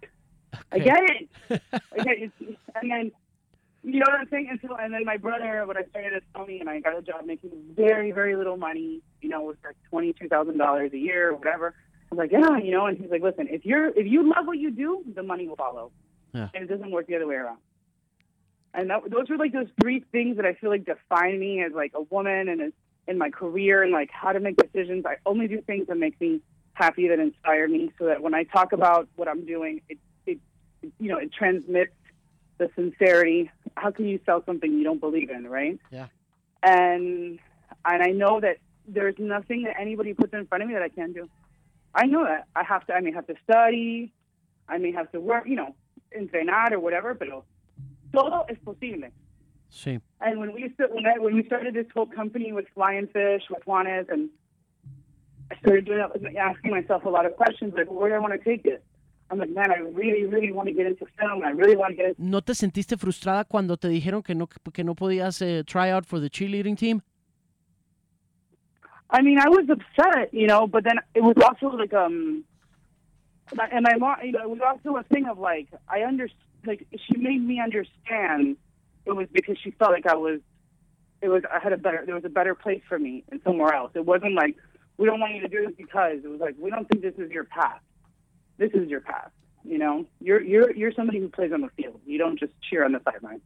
I 0.71 0.79
get 0.79 0.99
it. 1.03 1.29
I 1.71 2.03
get 2.03 2.17
it. 2.19 2.31
And 2.75 2.91
then, 2.91 3.11
you 3.83 3.99
know 3.99 4.05
what 4.09 4.19
I'm 4.19 4.27
saying? 4.29 4.47
And, 4.51 4.59
so, 4.61 4.75
and 4.75 4.93
then 4.93 5.05
my 5.05 5.15
brother, 5.15 5.65
when 5.65 5.77
I 5.77 5.83
started 5.89 6.13
at 6.13 6.23
Sony 6.33 6.59
and 6.59 6.69
I 6.69 6.81
got 6.81 6.97
a 6.97 7.01
job 7.01 7.25
making 7.25 7.51
very, 7.75 8.11
very 8.11 8.35
little 8.35 8.57
money, 8.57 9.01
you 9.21 9.29
know, 9.29 9.49
it 9.49 9.57
was 9.63 9.73
like 9.93 10.13
$22,000 10.29 10.91
a 10.93 10.97
year 10.97 11.29
or 11.29 11.35
whatever. 11.35 11.73
I 12.11 12.15
was 12.15 12.17
like, 12.17 12.31
yeah, 12.31 12.57
you 12.57 12.71
know, 12.71 12.87
and 12.87 12.97
he's 12.97 13.11
like, 13.11 13.21
listen, 13.21 13.47
if 13.49 13.65
you're, 13.65 13.87
if 13.87 14.07
you 14.07 14.23
love 14.23 14.47
what 14.47 14.57
you 14.57 14.71
do, 14.71 15.03
the 15.15 15.23
money 15.23 15.47
will 15.47 15.55
follow. 15.55 15.91
Yeah. 16.33 16.49
And 16.53 16.63
it 16.63 16.67
doesn't 16.67 16.91
work 16.91 17.07
the 17.07 17.15
other 17.15 17.27
way 17.27 17.35
around. 17.35 17.59
And 18.73 18.89
that, 18.89 19.01
those 19.09 19.29
were 19.29 19.37
like 19.37 19.53
those 19.53 19.67
three 19.81 20.03
things 20.11 20.37
that 20.37 20.45
I 20.45 20.53
feel 20.53 20.69
like 20.69 20.85
define 20.85 21.39
me 21.39 21.63
as 21.63 21.71
like 21.73 21.93
a 21.95 22.01
woman 22.01 22.49
and 22.49 22.61
as, 22.61 22.71
in 23.07 23.17
my 23.17 23.29
career 23.29 23.81
and 23.81 23.91
like 23.91 24.11
how 24.11 24.31
to 24.31 24.39
make 24.39 24.57
decisions. 24.57 25.05
I 25.05 25.15
only 25.25 25.47
do 25.47 25.61
things 25.61 25.87
that 25.87 25.97
make 25.97 26.19
me 26.21 26.41
happy, 26.73 27.07
that 27.07 27.19
inspire 27.19 27.67
me, 27.67 27.91
so 27.97 28.05
that 28.05 28.21
when 28.21 28.35
I 28.35 28.43
talk 28.43 28.71
about 28.71 29.07
what 29.15 29.27
I'm 29.27 29.45
doing, 29.45 29.81
it, 29.89 29.97
it, 30.27 30.39
it 30.83 30.91
you 30.99 31.09
know, 31.09 31.17
it 31.17 31.33
transmits 31.33 31.91
the 32.59 32.69
sincerity. 32.75 33.49
How 33.75 33.89
can 33.89 34.05
you 34.05 34.19
sell 34.25 34.43
something 34.45 34.71
you 34.71 34.83
don't 34.83 34.99
believe 34.99 35.31
in, 35.31 35.47
right? 35.47 35.79
Yeah. 35.89 36.07
And 36.61 37.39
and 37.85 38.03
I 38.03 38.11
know 38.11 38.39
that 38.39 38.57
there's 38.87 39.15
nothing 39.17 39.63
that 39.63 39.79
anybody 39.79 40.13
puts 40.13 40.33
in 40.33 40.45
front 40.45 40.63
of 40.63 40.67
me 40.67 40.75
that 40.75 40.83
I 40.83 40.89
can't 40.89 41.13
do. 41.13 41.27
I 41.93 42.05
know 42.05 42.23
that 42.23 42.47
I 42.55 42.63
have 42.63 42.85
to. 42.87 42.93
I 42.93 43.01
may 43.01 43.11
have 43.11 43.27
to 43.27 43.35
study. 43.43 44.13
I 44.67 44.77
may 44.77 44.91
have 44.91 45.11
to 45.11 45.19
work. 45.19 45.45
You 45.47 45.55
know, 45.55 45.75
entrenar 46.17 46.71
or 46.71 46.79
whatever. 46.79 47.15
Pero 47.15 47.45
todo 48.13 48.45
es 48.49 48.57
posible. 48.63 49.11
Sí. 49.69 49.99
And 50.19 50.39
when 50.39 50.53
we 50.53 50.73
when, 50.91 51.05
I, 51.05 51.19
when 51.19 51.35
we 51.35 51.43
started 51.45 51.75
this 51.75 51.85
whole 51.93 52.07
company 52.07 52.51
with 52.51 52.65
Lionfish 52.75 53.41
with 53.49 53.63
Juanes, 53.67 54.09
and 54.09 54.29
I 55.51 55.59
started 55.59 55.85
doing 55.85 55.99
that, 55.99 56.11
asking 56.37 56.71
myself 56.71 57.05
a 57.05 57.09
lot 57.09 57.25
of 57.25 57.35
questions 57.35 57.73
like, 57.77 57.89
where 57.89 58.09
do 58.09 58.15
I 58.15 58.19
want 58.19 58.33
to 58.33 58.43
take 58.43 58.63
this? 58.63 58.81
I'm 59.31 59.37
like, 59.37 59.51
man, 59.51 59.71
I 59.71 59.77
really, 59.77 60.25
really 60.25 60.51
want 60.51 60.69
to 60.69 60.73
get 60.73 60.87
into 60.87 61.05
film. 61.19 61.43
I 61.43 61.51
really 61.51 61.75
want 61.75 61.91
to 61.91 61.95
get 61.95 62.05
into 62.07 62.21
¿No 62.21 62.41
te 62.41 62.55
sentiste 62.55 62.97
frustrada 62.97 63.45
cuando 63.45 63.77
te 63.77 63.87
dijeron 63.87 64.23
que 64.23 64.33
no, 64.33 64.47
que 64.47 64.83
no 64.83 64.95
podías 64.95 65.41
eh, 65.41 65.63
try 65.63 65.91
out 65.91 66.05
for 66.05 66.19
the 66.19 66.29
cheerleading 66.29 66.75
team? 66.75 67.01
I 69.09 69.21
mean, 69.21 69.39
I 69.39 69.49
was 69.49 69.67
upset, 69.69 70.33
you 70.33 70.47
know, 70.47 70.67
but 70.67 70.83
then 70.83 70.99
it 71.15 71.21
was 71.21 71.35
also 71.43 71.75
like, 71.75 71.93
um, 71.93 72.43
and 73.71 73.83
my 73.83 73.97
mom, 73.97 74.17
you 74.23 74.31
know, 74.33 74.43
it 74.43 74.49
was 74.49 74.59
also 74.65 74.97
a 74.97 75.03
thing 75.03 75.25
of 75.27 75.39
like, 75.39 75.67
I 75.87 76.03
under, 76.03 76.29
like, 76.65 76.85
she 76.91 77.17
made 77.17 77.43
me 77.43 77.59
understand 77.59 78.57
it 79.05 79.11
was 79.11 79.27
because 79.31 79.57
she 79.63 79.71
felt 79.71 79.91
like 79.91 80.05
I 80.05 80.15
was, 80.15 80.41
it 81.21 81.29
was, 81.29 81.41
I 81.51 81.59
had 81.59 81.73
a 81.73 81.77
better, 81.77 82.03
there 82.05 82.15
was 82.15 82.25
a 82.25 82.29
better 82.29 82.53
place 82.53 82.81
for 82.87 82.99
me 82.99 83.23
and 83.31 83.41
somewhere 83.43 83.73
else. 83.73 83.91
It 83.95 84.05
wasn't 84.05 84.35
like, 84.35 84.55
we 84.97 85.07
don't 85.07 85.19
want 85.19 85.33
you 85.33 85.41
to 85.41 85.47
do 85.47 85.65
this 85.65 85.75
because, 85.75 86.19
it 86.23 86.27
was 86.27 86.39
like, 86.39 86.55
we 86.59 86.69
don't 86.69 86.87
think 86.87 87.01
this 87.01 87.15
is 87.17 87.31
your 87.31 87.45
path. 87.45 87.81
This 88.57 88.71
is 88.73 88.89
your 88.89 89.01
path. 89.01 89.31
You 89.63 89.79
know, 89.79 90.05
you're, 90.21 90.41
you're, 90.41 90.71
you're 90.75 90.93
somebody 90.93 91.19
who 91.19 91.29
plays 91.29 91.51
on 91.51 91.61
the 91.61 91.69
field. 91.69 91.99
You 92.05 92.19
don't 92.19 92.39
just 92.39 92.53
cheer 92.61 92.85
on 92.85 92.91
the 92.91 93.01
sideline. 93.03 93.41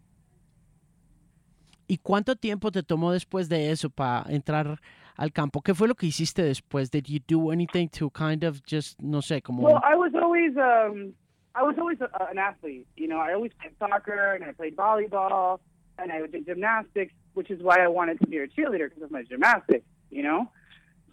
¿Y 1.88 1.98
cuánto 1.98 2.36
tiempo 2.36 2.72
te 2.72 2.82
tomó 2.82 3.12
después 3.12 3.50
de 3.50 3.72
eso 3.72 3.90
para 3.90 4.26
entrar 4.32 4.80
al 5.18 5.32
campo? 5.32 5.62
¿Qué 5.62 5.74
fue 5.74 5.88
lo 5.88 5.96
que 5.96 6.08
hiciste 6.08 6.44
después? 6.44 6.90
Did 6.92 7.06
you 7.08 7.20
do 7.28 7.52
anything 7.52 7.90
to 7.90 8.10
kind 8.10 8.44
of 8.44 8.62
just, 8.66 9.00
no 9.02 9.22
sé, 9.22 9.42
como... 9.42 9.64
Well, 9.64 9.82
I 9.84 9.96
was 9.96 10.14
always 10.16 10.56
um, 10.58 11.14
I 11.56 11.64
was 11.64 11.76
always 11.78 12.00
a, 12.02 12.10
an 12.30 12.38
athlete. 12.38 12.88
You 12.96 13.08
know, 13.08 13.18
I 13.18 13.34
always 13.34 13.52
played 13.60 13.74
soccer 13.78 14.34
and 14.34 14.44
I 14.44 14.52
played 14.54 14.76
volleyball 14.76 15.60
and 16.00 16.12
I 16.12 16.26
did 16.26 16.46
gymnastics, 16.46 17.14
which 17.34 17.52
is 17.52 17.62
why 17.62 17.80
I 17.80 17.88
wanted 17.88 18.20
to 18.22 18.28
be 18.28 18.38
a 18.38 18.48
cheerleader 18.48 18.90
because 18.90 19.04
of 19.04 19.12
my 19.12 19.24
gymnastics. 19.24 19.86
You 20.10 20.24
know, 20.24 20.52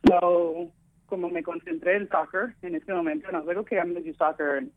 so 0.08 0.72
como 1.08 1.28
me 1.28 1.42
concentré 1.42 1.96
en 1.96 2.08
soccer 2.10 2.54
in 2.62 2.74
este 2.74 2.88
momento, 2.88 3.26
and 3.26 3.36
I 3.36 3.40
was 3.40 3.48
like, 3.48 3.56
okay, 3.58 3.78
I'm 3.78 3.92
going 3.92 4.04
to 4.04 4.12
do 4.12 4.16
soccer. 4.16 4.56
And, 4.56 4.70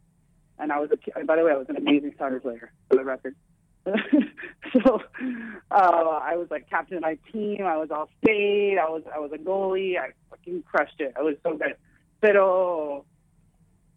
and 0.59 0.71
I 0.71 0.79
was 0.79 0.89
a, 0.91 1.23
by 1.25 1.35
the 1.35 1.43
way, 1.43 1.51
I 1.51 1.57
was 1.57 1.67
an 1.69 1.77
amazing 1.77 2.13
soccer 2.17 2.39
player 2.39 2.71
for 2.89 2.97
the 2.97 3.03
record. 3.03 3.35
so 4.73 5.01
uh, 5.71 6.19
I 6.23 6.35
was 6.37 6.47
like 6.49 6.69
captain 6.69 6.97
of 6.97 7.01
my 7.03 7.17
team. 7.31 7.63
I 7.65 7.77
was 7.77 7.89
all 7.91 8.09
state. 8.23 8.77
I 8.77 8.89
was 8.89 9.03
I 9.13 9.19
was 9.19 9.31
a 9.33 9.37
goalie. 9.37 9.97
I 9.97 10.09
fucking 10.29 10.63
crushed 10.63 10.99
it. 10.99 11.13
I 11.17 11.21
was 11.21 11.35
so 11.43 11.57
good. 11.57 11.75
Pero, 12.21 13.03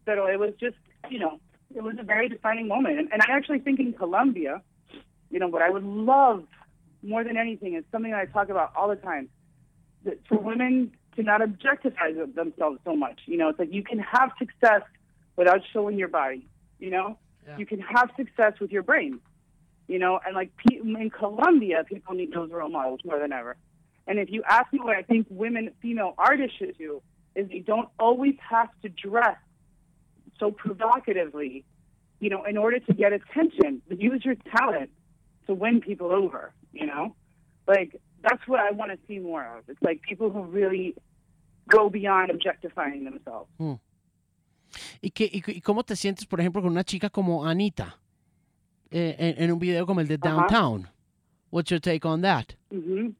pero 0.04 0.26
it 0.26 0.38
was 0.38 0.52
just 0.58 0.76
you 1.08 1.18
know 1.18 1.38
it 1.74 1.82
was 1.82 1.96
a 1.98 2.02
very 2.02 2.28
defining 2.28 2.68
moment. 2.68 2.98
And, 2.98 3.12
and 3.12 3.22
I 3.22 3.36
actually 3.36 3.60
think 3.60 3.78
in 3.80 3.92
Colombia, 3.92 4.62
you 5.30 5.38
know, 5.38 5.48
what 5.48 5.62
I 5.62 5.70
would 5.70 5.84
love 5.84 6.44
more 7.02 7.22
than 7.22 7.36
anything 7.36 7.74
is 7.74 7.84
something 7.92 8.10
that 8.10 8.20
I 8.20 8.26
talk 8.26 8.48
about 8.48 8.72
all 8.76 8.88
the 8.88 8.96
time. 8.96 9.28
That 10.04 10.18
for 10.28 10.38
women 10.38 10.92
to 11.16 11.22
not 11.22 11.42
objectify 11.42 12.12
themselves 12.34 12.78
so 12.84 12.94
much. 12.94 13.20
You 13.26 13.38
know, 13.38 13.48
it's 13.48 13.58
like 13.58 13.72
you 13.72 13.82
can 13.82 13.98
have 13.98 14.30
success 14.38 14.82
without 15.36 15.60
showing 15.72 15.98
your 15.98 16.08
body. 16.08 16.46
You 16.78 16.90
know, 16.90 17.18
Yeah. 17.46 17.56
you 17.58 17.66
can 17.66 17.80
have 17.80 18.10
success 18.16 18.54
with 18.60 18.70
your 18.70 18.82
brain. 18.82 19.20
You 19.88 19.98
know, 20.00 20.18
and 20.24 20.34
like 20.34 20.50
in 20.70 21.10
Colombia, 21.10 21.84
people 21.86 22.14
need 22.14 22.32
those 22.32 22.50
role 22.50 22.68
models 22.68 23.00
more 23.04 23.18
than 23.18 23.32
ever. 23.32 23.56
And 24.06 24.18
if 24.18 24.30
you 24.30 24.42
ask 24.48 24.72
me 24.72 24.80
what 24.80 24.96
I 24.96 25.02
think 25.02 25.26
women, 25.30 25.70
female 25.80 26.14
artists 26.18 26.56
should 26.58 26.76
do, 26.78 27.02
is 27.34 27.48
they 27.48 27.60
don't 27.60 27.88
always 27.98 28.34
have 28.48 28.68
to 28.82 28.88
dress 28.88 29.36
so 30.38 30.50
provocatively, 30.50 31.64
you 32.20 32.30
know, 32.30 32.44
in 32.44 32.56
order 32.56 32.78
to 32.80 32.94
get 32.94 33.12
attention. 33.12 33.82
Use 33.88 34.24
your 34.24 34.36
talent 34.56 34.90
to 35.46 35.54
win 35.54 35.80
people 35.80 36.12
over, 36.12 36.52
you 36.72 36.86
know? 36.86 37.14
Like, 37.66 38.00
that's 38.22 38.46
what 38.46 38.60
I 38.60 38.70
want 38.72 38.92
to 38.92 38.98
see 39.06 39.18
more 39.18 39.44
of. 39.56 39.64
It's 39.68 39.82
like 39.82 40.02
people 40.02 40.30
who 40.30 40.42
really 40.42 40.94
go 41.68 41.90
beyond 41.90 42.30
objectifying 42.30 43.04
themselves. 43.04 43.50
Hmm. 43.58 43.74
¿Y, 45.00 45.10
qué, 45.10 45.30
y, 45.32 45.42
y 45.46 45.60
cómo 45.60 45.84
te 45.84 45.94
sientes, 45.96 46.26
por 46.26 46.40
ejemplo, 46.40 46.60
con 46.60 46.70
una 46.72 46.84
chica 46.84 47.08
como 47.08 47.46
Anitta 47.46 47.98
en, 48.90 49.42
en 49.42 49.52
un 49.52 49.58
video 49.58 49.86
como 49.86 50.00
el 50.00 50.08
de 50.08 50.14
Ajá. 50.14 50.28
Downtown? 50.48 50.88
What's 51.50 51.70
your 51.70 51.80
take 51.80 52.04
on 52.04 52.22
that? 52.22 52.54
hmm 52.70 53.10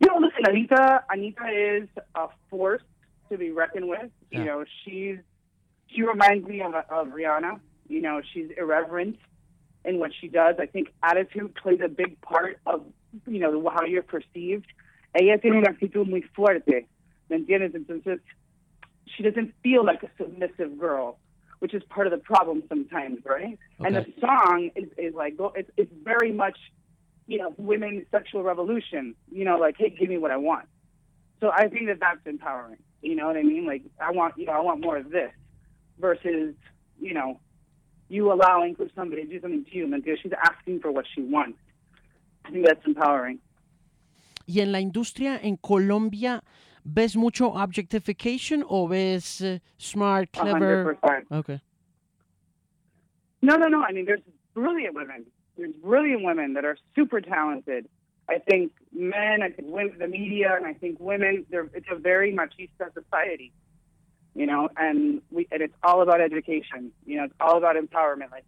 You 0.00 0.06
know, 0.06 0.18
listen, 0.20 0.44
Anitta. 0.46 1.02
Anitta 1.10 1.82
is 1.82 1.88
a 2.14 2.28
force 2.48 2.82
to 3.30 3.36
be 3.36 3.50
reckoned 3.50 3.88
with. 3.88 4.10
Yeah. 4.30 4.38
You 4.38 4.44
know, 4.44 4.64
she's 4.84 5.18
she 5.88 6.02
reminds 6.02 6.46
me 6.46 6.62
of, 6.62 6.74
of 6.74 7.08
Rihanna. 7.08 7.60
You 7.88 8.00
know, 8.02 8.20
she's 8.32 8.50
irreverent 8.56 9.16
in 9.84 9.98
what 9.98 10.12
she 10.20 10.28
does. 10.28 10.56
I 10.58 10.66
think 10.66 10.88
attitude 11.02 11.54
plays 11.54 11.80
a 11.84 11.88
big 11.88 12.20
part 12.20 12.58
of 12.66 12.82
you 13.26 13.40
know 13.40 13.68
how 13.70 13.84
you're 13.84 14.02
perceived. 14.02 14.66
Ella 15.14 15.38
tiene 15.38 15.56
una 15.56 15.70
actitud 15.70 16.06
muy 16.06 16.22
fuerte, 16.36 16.86
¿me 17.28 17.36
entiendes? 17.36 17.74
Entonces, 17.74 18.20
she 19.06 19.22
doesn't 19.22 19.54
feel 19.62 19.84
like 19.84 20.02
a 20.02 20.10
submissive 20.18 20.78
girl, 20.78 21.18
which 21.58 21.74
is 21.74 21.82
part 21.88 22.06
of 22.06 22.12
the 22.12 22.18
problem 22.18 22.62
sometimes, 22.68 23.18
right? 23.24 23.58
And 23.80 23.96
the 23.96 24.06
song 24.20 24.70
is, 24.76 24.88
is 24.96 25.14
like 25.14 25.34
it's, 25.56 25.70
it's 25.76 25.92
very 26.04 26.32
much 26.32 26.56
you 27.28 27.36
know, 27.38 27.54
women's 27.58 28.06
sexual 28.10 28.42
revolution. 28.42 29.14
You 29.30 29.44
know, 29.44 29.58
like, 29.58 29.76
hey, 29.78 29.90
give 29.90 30.08
me 30.08 30.18
what 30.18 30.32
I 30.32 30.38
want. 30.38 30.66
So 31.40 31.52
I 31.54 31.68
think 31.68 31.86
that 31.86 32.00
that's 32.00 32.26
empowering. 32.26 32.78
You 33.02 33.14
know 33.14 33.26
what 33.26 33.36
I 33.36 33.42
mean? 33.42 33.64
Like, 33.64 33.82
I 34.00 34.10
want, 34.10 34.34
you 34.36 34.46
know, 34.46 34.52
I 34.52 34.60
want 34.60 34.80
more 34.80 34.96
of 34.96 35.10
this 35.10 35.30
versus, 36.00 36.54
you 36.98 37.14
know, 37.14 37.38
you 38.08 38.32
allowing 38.32 38.74
for 38.74 38.86
somebody 38.96 39.24
to 39.24 39.28
do 39.28 39.40
something 39.40 39.64
to 39.64 39.76
you 39.76 39.86
because 39.86 40.18
she's 40.20 40.32
asking 40.42 40.80
for 40.80 40.90
what 40.90 41.04
she 41.14 41.20
wants. 41.20 41.58
I 42.44 42.50
think 42.50 42.66
that's 42.66 42.84
empowering. 42.86 43.38
¿Y 44.46 44.62
en 44.62 44.72
la 44.72 44.80
industria 44.80 45.38
en 45.42 45.58
Colombia 45.58 46.42
ves 46.84 47.16
mucho 47.16 47.52
objectification 47.52 48.64
o 48.68 48.86
ves 48.86 49.40
eh, 49.40 49.58
smart, 49.78 50.32
clever? 50.32 50.94
percent. 50.94 51.26
Okay. 51.30 51.60
No, 53.42 53.56
no, 53.56 53.68
no. 53.68 53.82
I 53.82 53.92
mean, 53.92 54.04
there's 54.04 54.20
brilliant 54.54 54.94
women. 54.94 55.26
There's 55.56 55.72
brilliant 55.82 56.24
women 56.24 56.54
that 56.54 56.64
are 56.64 56.76
super 56.94 57.20
talented. 57.20 57.88
I 58.28 58.38
think 58.38 58.72
men, 58.92 59.42
I 59.42 59.50
think 59.50 59.68
women, 59.70 59.98
the 59.98 60.08
media, 60.08 60.54
and 60.56 60.66
I 60.66 60.74
think 60.74 60.98
women. 61.00 61.46
They're, 61.50 61.68
it's 61.72 61.86
a 61.90 61.96
very 61.96 62.32
machista 62.32 62.92
society, 62.92 63.52
you 64.34 64.46
know, 64.46 64.68
and 64.76 65.22
we 65.30 65.48
and 65.50 65.62
it's 65.62 65.74
all 65.82 66.02
about 66.02 66.20
education. 66.20 66.92
You 67.06 67.18
know, 67.18 67.24
it's 67.24 67.34
all 67.40 67.56
about 67.56 67.76
empowerment. 67.76 68.30
Like, 68.30 68.44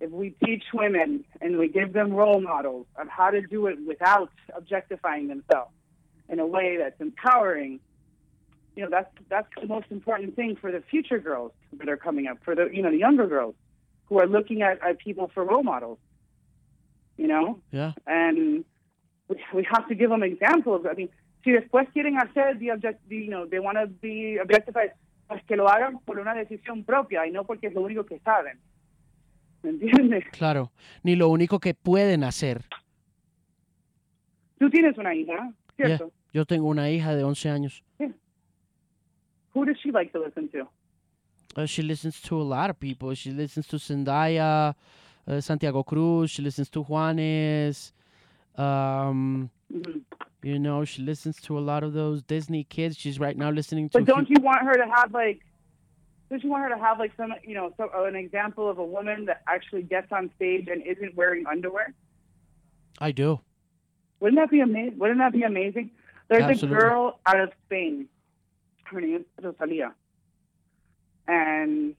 if 0.00 0.10
we 0.10 0.34
teach 0.44 0.64
women 0.74 1.24
and 1.40 1.58
we 1.58 1.68
give 1.68 1.92
them 1.92 2.12
role 2.12 2.40
models 2.40 2.86
of 2.96 3.08
how 3.08 3.30
to 3.30 3.40
do 3.40 3.68
it 3.68 3.78
without 3.86 4.30
objectifying 4.56 5.28
themselves 5.28 5.72
in 6.32 6.40
a 6.40 6.46
way 6.46 6.76
that's 6.78 7.00
empowering, 7.00 7.78
you 8.74 8.82
know, 8.82 8.90
that's 8.90 9.10
that's 9.28 9.48
the 9.60 9.66
most 9.68 9.86
important 9.90 10.34
thing 10.34 10.56
for 10.60 10.72
the 10.72 10.80
future 10.90 11.18
girls 11.18 11.52
that 11.78 11.88
are 11.88 11.96
coming 11.98 12.26
up, 12.26 12.38
for 12.44 12.54
the 12.56 12.64
you 12.72 12.82
know 12.82 12.90
the 12.90 12.96
younger 13.06 13.26
girls 13.26 13.54
who 14.06 14.18
are 14.18 14.26
looking 14.26 14.62
at, 14.62 14.82
at 14.82 14.98
people 14.98 15.30
for 15.34 15.44
role 15.44 15.62
models. 15.62 15.98
You 17.18 17.28
know, 17.28 17.60
Yeah. 17.70 17.92
and 18.06 18.64
we, 19.28 19.36
we 19.54 19.62
have 19.70 19.86
to 19.88 19.94
give 19.94 20.08
them 20.10 20.22
examples. 20.22 20.86
I 20.90 20.94
mean, 20.94 21.10
si 21.44 21.50
después 21.52 21.86
quieren 21.94 22.16
hacer 22.18 22.58
the 22.58 22.70
object, 22.70 23.06
the, 23.08 23.16
you 23.16 23.30
know, 23.30 23.44
they 23.46 23.58
want 23.60 23.76
to 23.78 23.86
be 23.86 24.38
objectified, 24.42 24.92
pues 25.28 25.42
que 25.46 25.56
lo 25.56 25.68
hagan 25.68 25.98
por 26.06 26.18
una 26.18 26.34
decisión 26.34 26.84
propia 26.84 27.26
y 27.26 27.30
no 27.30 27.44
porque 27.44 27.66
es 27.68 27.74
lo 27.74 27.82
único 27.82 28.04
que 28.06 28.18
saben. 28.20 28.58
¿Me 29.62 29.70
entiendes? 29.70 30.24
Claro. 30.32 30.72
Ni 31.04 31.14
lo 31.14 31.28
único 31.28 31.60
que 31.60 31.74
pueden 31.74 32.24
hacer. 32.24 32.62
Tú 34.58 34.70
tienes 34.70 34.96
una 34.98 35.14
hija, 35.14 35.52
Yeah. 35.78 35.98
Yo 36.32 36.44
tengo 36.44 36.68
una 36.68 36.88
hija 36.90 37.14
de 37.14 37.24
11 37.24 37.50
años. 37.50 37.82
Who 39.54 39.66
does 39.66 39.76
she 39.82 39.90
like 39.92 40.12
to 40.12 40.18
listen 40.20 40.48
to? 40.48 40.66
Uh, 41.54 41.66
she 41.66 41.82
listens 41.82 42.20
to 42.22 42.40
a 42.40 42.42
lot 42.42 42.70
of 42.70 42.80
people. 42.80 43.14
She 43.14 43.30
listens 43.30 43.66
to 43.68 43.76
Zendaya, 43.76 44.74
uh, 45.28 45.40
Santiago 45.42 45.82
Cruz. 45.82 46.30
She 46.30 46.40
listens 46.40 46.70
to 46.70 46.82
Juanes. 46.82 47.92
Um, 48.56 49.50
Mhm. 49.70 50.02
you 50.42 50.58
know, 50.58 50.84
she 50.86 51.02
listens 51.02 51.38
to 51.42 51.58
a 51.58 51.60
lot 51.60 51.82
of 51.82 51.92
those 51.92 52.22
Disney 52.22 52.64
kids. 52.64 52.96
She's 52.96 53.20
right 53.20 53.36
now 53.36 53.50
listening 53.50 53.90
to. 53.90 53.98
But 53.98 54.06
don't 54.06 54.28
you 54.30 54.36
want 54.40 54.62
her 54.62 54.72
to 54.74 54.86
have 54.88 55.12
like? 55.12 55.40
Don't 56.30 56.42
you 56.42 56.48
want 56.48 56.62
her 56.62 56.70
to 56.70 56.78
have 56.78 56.98
like 56.98 57.12
some, 57.18 57.34
you 57.44 57.52
know, 57.54 57.74
some, 57.76 57.90
an 57.92 58.16
example 58.16 58.70
of 58.70 58.78
a 58.78 58.84
woman 58.84 59.26
that 59.26 59.42
actually 59.46 59.82
gets 59.82 60.10
on 60.12 60.30
stage 60.36 60.66
and 60.68 60.82
isn't 60.82 61.14
wearing 61.14 61.46
underwear? 61.46 61.92
I 62.98 63.12
do. 63.12 63.40
Wouldn't 64.20 64.40
that 64.40 64.50
be 64.50 64.60
amazing? 64.60 64.98
Wouldn't 64.98 65.18
that 65.18 65.32
be 65.32 65.42
amazing? 65.42 65.90
There's 66.32 66.44
Absolutely. 66.44 66.78
a 66.78 66.80
girl 66.80 67.20
out 67.26 67.40
of 67.40 67.50
Spain. 67.66 68.08
Her 68.84 69.02
name 69.02 69.16
is 69.16 69.44
Rosalia, 69.44 69.92
and 71.28 71.94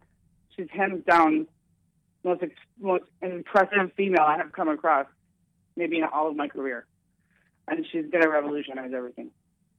she's 0.56 0.66
hands 0.72 1.06
down 1.08 1.46
most 2.24 2.42
most 2.82 3.04
impressive 3.22 3.92
female 3.96 4.24
I 4.24 4.38
have 4.38 4.52
come 4.52 4.70
across, 4.70 5.06
maybe 5.76 6.00
in 6.00 6.06
all 6.06 6.28
of 6.28 6.36
my 6.36 6.48
career. 6.48 6.88
And 7.68 7.86
she's 7.92 8.06
gonna 8.12 8.28
revolutionize 8.28 8.90
everything. 8.92 9.30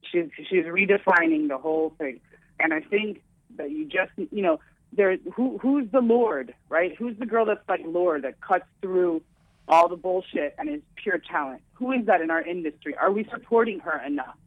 She's 0.09 0.29
she's 0.49 0.63
redefining 0.63 1.49
the 1.49 1.57
whole 1.57 1.93
thing, 1.97 2.21
and 2.57 2.73
I 2.73 2.79
think 2.79 3.23
that 3.57 3.71
you 3.71 3.83
just 3.83 4.13
you 4.17 4.41
know 4.41 4.61
there 4.93 5.17
who 5.33 5.57
who's 5.57 5.91
the 5.91 5.99
Lorde 5.99 6.53
right? 6.69 6.95
Who's 6.97 7.17
the 7.19 7.25
girl 7.25 7.45
that's 7.45 7.67
like 7.67 7.81
Lorde 7.85 8.21
that 8.21 8.39
cuts 8.39 8.63
through 8.81 9.21
all 9.67 9.89
the 9.89 9.97
bullshit 9.97 10.55
and 10.57 10.69
is 10.69 10.81
pure 10.95 11.19
talent. 11.29 11.61
Who 11.73 11.91
is 11.91 12.05
that 12.05 12.21
in 12.21 12.31
our 12.31 12.41
industry? 12.41 12.95
Are 12.95 13.11
we 13.11 13.27
supporting 13.29 13.79
her 13.79 14.01
enough? 14.01 14.37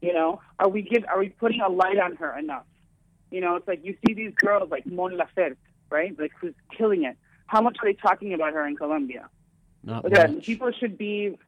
You 0.00 0.12
know, 0.12 0.40
are 0.58 0.68
we 0.68 0.82
give 0.82 1.04
are 1.08 1.18
we 1.18 1.30
putting 1.30 1.60
a 1.60 1.68
light 1.68 1.98
on 1.98 2.16
her 2.16 2.38
enough? 2.38 2.64
You 3.30 3.40
know, 3.40 3.56
it's 3.56 3.66
like 3.66 3.84
you 3.84 3.96
see 4.06 4.14
these 4.14 4.32
girls 4.34 4.70
like 4.70 4.86
Mon 4.86 5.12
Laferte, 5.18 5.56
right? 5.90 6.18
Like 6.18 6.32
who's 6.40 6.54
killing 6.76 7.04
it. 7.04 7.16
How 7.46 7.60
much 7.60 7.76
are 7.80 7.86
they 7.90 7.94
talking 7.94 8.32
about 8.34 8.52
her 8.52 8.66
in 8.66 8.76
Colombia? 8.76 9.28
Not 9.82 10.04
Okay, 10.04 10.32
much. 10.34 10.44
people 10.44 10.70
should 10.78 10.96
be 10.98 11.38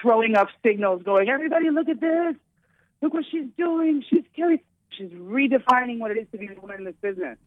throwing 0.00 0.36
up 0.36 0.48
signals, 0.64 1.02
going, 1.02 1.28
"Everybody, 1.28 1.70
look 1.70 1.88
at 1.88 2.00
this! 2.00 2.36
Look 3.00 3.12
what 3.14 3.24
she's 3.30 3.46
doing! 3.56 4.02
She's 4.08 4.24
killing! 4.34 4.60
She's 4.90 5.10
redefining 5.10 5.98
what 5.98 6.10
it 6.10 6.18
is 6.18 6.26
to 6.32 6.38
be 6.38 6.48
a 6.48 6.60
woman 6.60 6.78
in 6.78 6.84
this 6.84 6.94
business." 7.00 7.38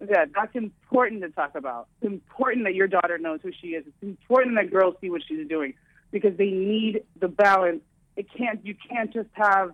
Yeah, 0.00 0.24
that's 0.34 0.54
important 0.54 1.22
to 1.22 1.30
talk 1.30 1.54
about. 1.54 1.88
It's 2.02 2.10
important 2.12 2.64
that 2.64 2.74
your 2.74 2.88
daughter 2.88 3.16
knows 3.18 3.40
who 3.42 3.52
she 3.52 3.68
is. 3.68 3.84
It's 3.86 4.02
important 4.02 4.56
that 4.56 4.70
girls 4.70 4.96
see 5.00 5.08
what 5.08 5.22
she's 5.26 5.46
doing 5.48 5.74
because 6.10 6.36
they 6.36 6.50
need 6.50 7.04
the 7.20 7.28
balance. 7.28 7.82
It 8.16 8.26
can't. 8.36 8.64
You 8.64 8.74
can't 8.88 9.12
just 9.12 9.30
have, 9.32 9.72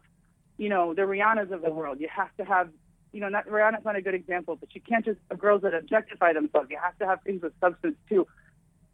you 0.57 0.69
know, 0.69 0.95
the 0.95 1.03
Rihannas 1.03 1.51
of 1.53 1.63
the 1.63 1.71
world. 1.71 2.01
You 2.01 2.09
have 2.15 2.35
to 2.39 2.45
have, 2.45 2.71
you 3.13 3.21
know, 3.21 3.29
not 3.29 3.47
Rihanna's 3.47 3.85
not 3.85 3.97
a 3.97 4.03
good 4.03 4.15
example, 4.15 4.57
but 4.57 4.75
you 4.75 4.81
can't 4.81 5.05
just 5.05 5.19
have 5.31 5.39
girls 5.39 5.63
that 5.63 5.75
objectify 5.75 6.33
themselves. 6.33 6.69
You 6.71 6.79
have 6.83 6.97
to 6.99 7.07
have 7.07 7.21
things 7.23 7.43
with 7.43 7.53
substance 7.61 7.97
too. 8.09 8.27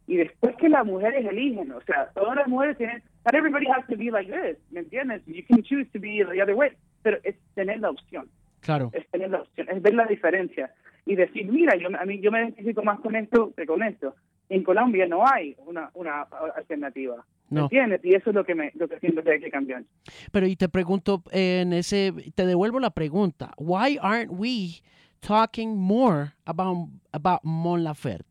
y 0.09 0.15
después 0.15 0.55
que 0.55 0.69
las 0.69 0.85
mujeres 0.85 1.25
eligen, 1.25 1.69
o 1.73 1.81
sea, 1.81 2.09
todas 2.15 2.35
las 2.37 2.47
mujeres 2.47 2.77
tienen, 2.77 3.03
not 3.25 3.35
everybody 3.35 3.65
has 3.67 3.85
to 3.89 3.97
be 3.97 4.09
like 4.09 4.31
this, 4.31 4.57
¿me 4.71 4.79
entiendes? 4.79 5.21
You 5.25 5.43
can 5.43 5.61
choose 5.63 5.85
to 5.91 5.99
be 5.99 6.23
the 6.23 6.41
other 6.41 6.55
way, 6.55 6.71
pero 7.03 7.17
es 7.23 7.35
tener 7.55 7.81
la 7.81 7.89
opción, 7.89 8.29
Claro. 8.61 8.89
es 8.93 9.05
tener 9.09 9.29
la 9.31 9.41
opción, 9.41 9.67
es 9.69 9.81
ver 9.81 9.93
la 9.95 10.05
diferencia 10.05 10.71
y 11.05 11.15
decir, 11.15 11.51
mira, 11.51 11.75
yo, 11.75 11.89
a 11.99 12.05
mí 12.05 12.21
yo 12.21 12.31
me 12.31 12.39
identifico 12.39 12.83
más 12.83 13.01
con 13.01 13.17
esto 13.17 13.53
que 13.57 13.65
con 13.65 13.83
esto. 13.83 14.15
En 14.47 14.63
Colombia 14.63 15.05
no 15.07 15.27
hay 15.27 15.57
una, 15.65 15.91
una 15.93 16.21
alternativa, 16.55 17.15
¿me 17.17 17.21
No. 17.49 17.63
entiendes? 17.63 18.03
Y 18.03 18.13
eso 18.13 18.29
es 18.31 18.35
lo 18.35 18.43
que 18.43 18.55
me, 18.55 18.71
lo 18.75 18.87
que 18.89 18.99
siento 18.99 19.23
que 19.23 19.31
hay 19.31 19.39
que 19.39 19.49
cambiar. 19.49 19.83
Pero 20.31 20.47
y 20.47 20.55
te 20.55 20.67
pregunto 20.67 21.23
en 21.31 21.71
ese, 21.73 22.11
te 22.35 22.45
devuelvo 22.45 22.79
la 22.79 22.89
pregunta. 22.89 23.51
Why 23.57 23.97
aren't 24.01 24.31
we 24.33 24.81
talking 25.21 25.77
more 25.77 26.33
about 26.45 26.89
about 27.13 27.43
Mon 27.43 27.83
Laferte? 27.83 28.25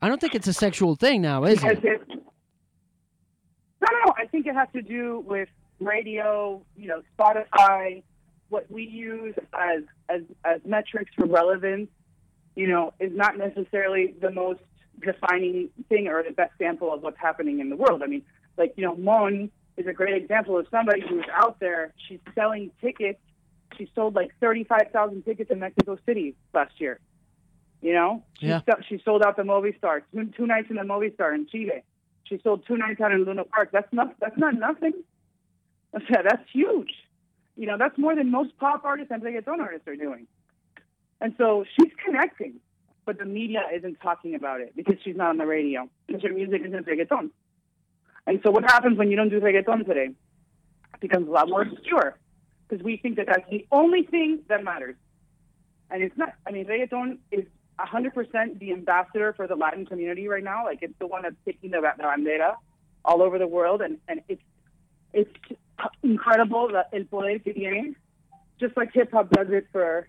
I 0.00 0.08
don't 0.08 0.20
think 0.20 0.34
it's 0.34 0.48
a 0.48 0.52
sexual 0.52 0.96
thing 0.96 1.20
now, 1.22 1.44
is 1.44 1.60
Because 1.60 1.78
it? 1.78 1.84
it- 1.84 2.08
no, 3.80 3.88
no, 4.06 4.12
I 4.16 4.26
think 4.26 4.46
it 4.46 4.54
has 4.54 4.68
to 4.72 4.82
do 4.82 5.20
with 5.26 5.48
radio, 5.80 6.62
you 6.76 6.86
know, 6.88 7.02
Spotify, 7.18 8.02
what 8.48 8.70
we 8.70 8.84
use 8.84 9.34
as 9.52 9.82
as 10.08 10.22
as 10.44 10.60
metrics 10.64 11.12
for 11.16 11.26
relevance, 11.26 11.88
you 12.54 12.68
know, 12.68 12.92
is 13.00 13.12
not 13.14 13.36
necessarily 13.36 14.14
the 14.20 14.30
most 14.30 14.60
defining 15.00 15.68
thing 15.88 16.08
or 16.08 16.22
the 16.22 16.30
best 16.32 16.52
sample 16.58 16.92
of 16.92 17.02
what's 17.02 17.18
happening 17.18 17.60
in 17.60 17.68
the 17.70 17.76
world. 17.76 18.02
I 18.02 18.06
mean, 18.06 18.22
like, 18.56 18.74
you 18.76 18.84
know, 18.84 18.94
Mon 18.96 19.50
is 19.76 19.86
a 19.86 19.92
great 19.92 20.14
example 20.20 20.58
of 20.58 20.66
somebody 20.70 21.00
who's 21.08 21.24
out 21.34 21.58
there, 21.60 21.92
she's 22.08 22.20
selling 22.34 22.70
tickets. 22.80 23.18
She 23.78 23.90
sold 23.94 24.14
like 24.14 24.30
35,000 24.40 25.22
tickets 25.24 25.50
in 25.50 25.58
Mexico 25.60 25.98
City 26.04 26.34
last 26.52 26.78
year. 26.78 27.00
You 27.80 27.94
know, 27.94 28.22
she, 28.38 28.46
Yeah. 28.48 28.60
so- 28.66 28.80
she 28.88 29.00
sold 29.04 29.22
out 29.22 29.36
the 29.36 29.42
Movistar 29.42 30.02
two, 30.14 30.26
two 30.36 30.46
nights 30.46 30.68
in 30.70 30.76
the 30.76 30.82
Movistar 30.82 31.34
in 31.34 31.46
Chile. 31.46 31.82
She 32.24 32.38
sold 32.44 32.64
two 32.66 32.76
nights 32.76 33.00
out 33.00 33.12
in 33.12 33.24
Luna 33.24 33.44
Park. 33.44 33.70
That's 33.72 33.92
not 33.92 34.14
that's 34.20 34.36
not 34.38 34.54
nothing. 34.54 34.92
That's, 35.92 36.04
that's 36.08 36.50
huge. 36.50 36.88
You 37.54 37.66
know, 37.66 37.76
that's 37.76 37.98
more 37.98 38.14
than 38.14 38.30
most 38.30 38.56
pop 38.56 38.82
artists 38.82 39.10
and 39.10 39.22
reggaeton 39.22 39.58
artists 39.60 39.86
are 39.86 39.94
doing. 39.96 40.26
And 41.20 41.34
so 41.36 41.66
she's 41.74 41.92
connecting, 42.02 42.54
but 43.04 43.18
the 43.18 43.24
media 43.24 43.62
isn't 43.74 44.00
talking 44.00 44.34
about 44.34 44.60
it 44.60 44.74
because 44.76 44.96
she's 45.02 45.16
not 45.16 45.30
on 45.30 45.38
the 45.38 45.46
radio 45.46 45.88
because 46.06 46.22
her 46.22 46.32
music 46.32 46.62
isn't 46.64 46.86
reggaeton. 46.86 47.30
And 48.26 48.40
so 48.44 48.50
what 48.50 48.64
happens 48.64 48.98
when 48.98 49.10
you 49.10 49.16
don't 49.16 49.30
do 49.30 49.40
reggaeton 49.40 49.86
today? 49.86 50.10
It 50.94 51.00
becomes 51.00 51.28
a 51.28 51.30
lot 51.30 51.48
more 51.48 51.62
obscure 51.62 52.16
because 52.68 52.84
we 52.84 52.96
think 52.96 53.16
that 53.16 53.26
that's 53.26 53.48
the 53.50 53.66
only 53.72 54.04
thing 54.04 54.40
that 54.48 54.62
matters. 54.62 54.96
And 55.90 56.02
it's 56.02 56.16
not. 56.16 56.34
I 56.46 56.52
mean, 56.52 56.66
reggaeton 56.66 57.18
is 57.30 57.44
100% 57.78 58.58
the 58.58 58.72
ambassador 58.72 59.32
for 59.32 59.46
the 59.46 59.56
Latin 59.56 59.86
community 59.86 60.28
right 60.28 60.44
now. 60.44 60.64
Like, 60.64 60.78
it's 60.82 60.94
the 60.98 61.06
one 61.06 61.22
that's 61.22 61.34
taking 61.44 61.70
the, 61.70 61.80
the 61.80 62.02
bandera 62.02 62.54
all 63.04 63.22
over 63.22 63.38
the 63.38 63.46
world. 63.46 63.82
And, 63.82 63.98
and 64.08 64.22
it's, 64.28 64.42
it's 65.12 65.30
incredible 66.02 66.70
that 66.72 66.90
el 66.92 67.04
poder 67.04 67.38
que 67.40 67.52
tiene, 67.52 67.96
just 68.60 68.76
like 68.76 68.92
hip 68.92 69.10
hop 69.12 69.30
does 69.30 69.48
it 69.50 69.66
for 69.72 70.08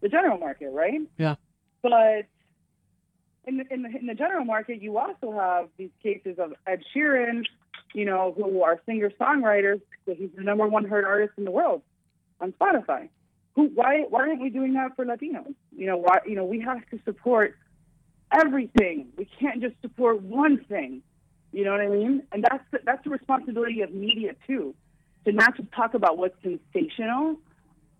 the 0.00 0.08
general 0.08 0.38
market, 0.38 0.70
right? 0.72 1.00
Yeah. 1.18 1.36
But 1.88 2.26
in 3.44 3.58
the, 3.58 3.64
in 3.72 3.82
the, 3.82 3.88
in 3.96 4.06
the 4.06 4.14
general 4.14 4.44
market, 4.44 4.82
you 4.82 4.98
also 4.98 5.30
have 5.30 5.68
these 5.76 5.90
cases 6.02 6.36
of 6.38 6.52
Ed 6.66 6.82
Sheeran, 6.92 7.44
you 7.94 8.04
know, 8.04 8.34
who 8.36 8.62
are 8.62 8.80
singer 8.86 9.10
songwriters. 9.20 9.80
He's 10.04 10.30
the 10.36 10.42
number 10.42 10.66
one 10.66 10.84
heard 10.84 11.04
artist 11.04 11.34
in 11.38 11.44
the 11.44 11.52
world 11.52 11.82
on 12.40 12.52
Spotify. 12.52 13.08
Who? 13.54 13.70
Why? 13.74 14.04
Why 14.08 14.22
aren't 14.22 14.42
we 14.42 14.50
doing 14.50 14.74
that 14.74 14.96
for 14.96 15.04
Latinos? 15.04 15.54
You 15.76 15.86
know, 15.86 15.96
why? 15.96 16.18
You 16.26 16.34
know, 16.34 16.44
we 16.44 16.60
have 16.60 16.84
to 16.90 16.98
support 17.04 17.56
everything. 18.32 19.08
We 19.16 19.28
can't 19.38 19.62
just 19.62 19.76
support 19.80 20.22
one 20.22 20.64
thing. 20.64 21.02
You 21.52 21.64
know 21.64 21.70
what 21.70 21.80
I 21.80 21.88
mean? 21.88 22.22
And 22.32 22.44
that's 22.44 22.64
the, 22.72 22.80
that's 22.84 23.04
the 23.04 23.10
responsibility 23.10 23.80
of 23.82 23.94
media 23.94 24.32
too, 24.46 24.74
to 25.24 25.32
not 25.32 25.56
just 25.56 25.70
talk 25.72 25.94
about 25.94 26.18
what's 26.18 26.36
sensational, 26.42 27.36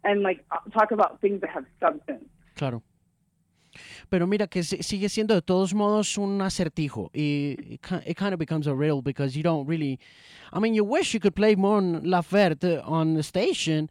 and 0.02 0.22
like 0.22 0.44
talk 0.72 0.90
about 0.90 1.20
things 1.20 1.40
that 1.42 1.50
have 1.50 1.64
substance. 1.80 2.24
Claro. 2.56 2.82
Pero 4.10 4.26
mira 4.26 4.46
que 4.46 4.62
si- 4.62 4.82
sigue 4.82 5.08
siendo 5.08 5.34
de 5.34 5.42
todos 5.42 5.74
modos 5.74 6.16
un 6.18 6.40
acertijo 6.42 7.10
y 7.14 7.56
it 7.74 7.80
it 8.06 8.16
kind 8.16 8.32
of 8.32 8.38
becomes 8.38 8.66
a 8.66 8.74
riddle 8.74 9.02
because 9.02 9.36
you 9.36 9.42
don't 9.42 9.66
really 9.68 9.98
I 10.52 10.58
mean 10.60 10.74
you 10.74 10.84
wish 10.84 11.12
you 11.14 11.20
could 11.20 11.34
play 11.34 11.54
Mon 11.56 12.02
Laferte 12.04 12.80
on 12.84 13.14
the 13.14 13.22
station 13.22 13.88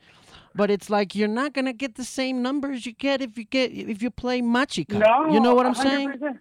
but 0.53 0.69
it's 0.69 0.89
like 0.89 1.13
you're 1.15 1.27
not 1.27 1.53
going 1.53 1.65
to 1.65 1.73
get 1.73 1.95
the 1.95 2.03
same 2.05 2.41
numbers 2.41 2.85
you 2.85 2.93
get 2.93 3.21
if 3.21 3.37
you 3.37 3.43
get 3.43 3.71
if 3.71 4.01
you 4.01 4.09
play 4.09 4.41
Machika. 4.41 4.97
No, 4.99 5.33
you 5.33 5.41
know 5.41 5.53
what 5.53 5.65
I'm 5.65 5.73
100%. 5.73 5.81
saying? 5.83 6.39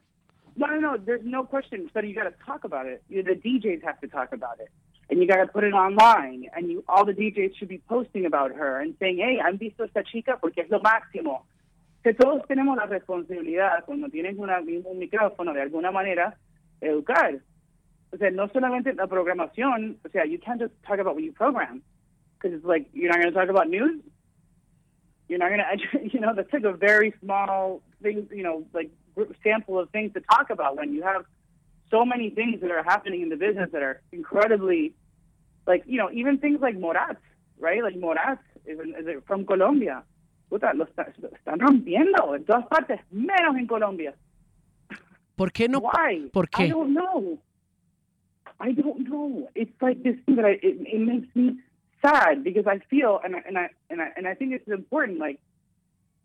No, 0.57 0.67
no, 0.69 0.79
no. 0.79 0.97
There's 0.97 1.25
no 1.25 1.43
question. 1.43 1.91
But 1.93 2.07
you 2.07 2.15
got 2.15 2.25
to 2.31 2.35
talk 2.47 2.63
about 2.63 2.87
it. 2.87 3.03
You, 3.09 3.25
the 3.25 3.33
DJs 3.35 3.83
have 3.83 4.01
to 4.03 4.07
talk 4.07 4.33
about 4.33 4.61
it, 4.61 4.69
and 5.11 5.19
you 5.19 5.27
got 5.27 5.39
to 5.39 5.49
put 5.49 5.65
it 5.65 5.73
online. 5.73 6.49
And 6.55 6.71
you, 6.71 6.85
all 6.87 7.05
the 7.05 7.13
DJs 7.13 7.57
should 7.57 7.67
be 7.67 7.79
posting 7.89 8.25
about 8.25 8.53
her 8.53 8.81
and 8.81 8.95
saying, 9.01 9.19
"Hey, 9.19 9.39
han 9.43 9.57
visto 9.59 9.83
esta 9.83 10.05
chica 10.05 10.39
porque 10.41 10.59
es 10.59 10.71
lo 10.71 10.79
máximo." 10.79 11.43
Que 12.05 12.15
todos 12.15 12.47
tenemos 12.47 12.77
la 12.77 12.87
responsabilidad 12.87 13.85
cuando 13.87 14.09
tienes 14.09 14.37
una, 14.37 14.61
un 14.61 14.99
micrófono 14.99 15.53
de 15.53 15.63
alguna 15.63 15.91
manera 15.91 16.37
educar. 16.81 17.41
O 18.13 18.17
sea, 18.17 18.31
no 18.31 18.49
solamente 18.49 18.93
la 18.95 19.09
programación. 19.09 19.99
O 20.05 20.09
sea, 20.11 20.25
you 20.25 20.39
can't 20.39 20.61
just 20.61 20.75
talk 20.87 21.01
about 21.01 21.17
what 21.17 21.25
you 21.25 21.33
program 21.33 21.83
because 22.45 22.57
it's 22.57 22.65
like 22.65 22.87
you're 22.93 23.09
not 23.09 23.21
going 23.21 23.33
to 23.33 23.39
talk 23.39 23.49
about 23.49 23.69
news. 23.69 24.01
You're 25.29 25.39
not 25.39 25.49
going 25.49 25.61
to, 25.93 26.15
you 26.15 26.21
know, 26.21 26.35
that's 26.35 26.53
like 26.53 26.65
a 26.65 26.73
very 26.73 27.15
small 27.23 27.83
thing, 28.03 28.29
you 28.31 28.43
know, 28.43 28.65
like 28.73 28.91
sample 29.43 29.79
of 29.79 29.91
things 29.91 30.13
to 30.13 30.21
talk 30.21 30.51
about 30.51 30.77
when 30.77 30.93
you 30.93 31.03
have 31.03 31.25
so 31.91 32.05
many 32.05 32.31
things 32.31 32.61
that 32.61 32.71
are 32.71 32.83
happening 32.83 33.23
in 33.23 33.29
the 33.31 33.37
business 33.37 33.71
that 33.73 33.83
are 33.83 34.03
incredibly, 34.13 34.93
like, 35.67 35.85
you 35.87 35.97
know, 35.97 36.11
even 36.13 36.39
things 36.39 36.61
like 36.61 36.79
Morat, 36.79 37.17
right? 37.59 37.83
Like 37.83 37.97
Morat 37.97 38.39
is, 38.67 38.79
is 38.79 39.23
from 39.27 39.47
Colombia. 39.47 40.03
Puta, 40.49 40.73
lo, 40.75 40.85
está- 40.85 41.13
lo 41.21 41.29
están 41.29 41.59
rompiendo 41.59 42.35
en 42.35 42.45
todas 42.45 42.67
partes, 42.67 43.01
menos 43.11 43.57
en 43.57 43.67
Colombia. 43.67 44.15
¿Por 45.37 45.51
qué 45.53 45.69
no? 45.69 45.79
Why? 45.81 46.29
¿Por 46.33 46.45
I 46.47 46.49
qué? 46.57 46.69
don't 46.69 46.93
know. 46.95 47.39
I 48.61 48.73
don't 48.73 49.01
know. 49.09 49.49
It's 49.55 49.75
like 49.83 50.01
this 50.03 50.17
thing 50.25 50.37
that 50.37 50.45
I, 50.47 50.53
it, 50.63 50.81
it 50.87 51.01
makes 51.01 51.29
me 51.35 51.59
sad 52.01 52.45
because 52.45 52.67
I 52.69 52.79
feel 52.89 53.19
and 53.25 53.35
I, 53.35 53.41
and 53.49 53.59
I 53.59 53.71
and 53.91 54.01
I 54.01 54.13
and 54.17 54.29
I 54.29 54.35
think 54.37 54.53
it's 54.53 54.69
important. 54.69 55.19
Like 55.19 55.41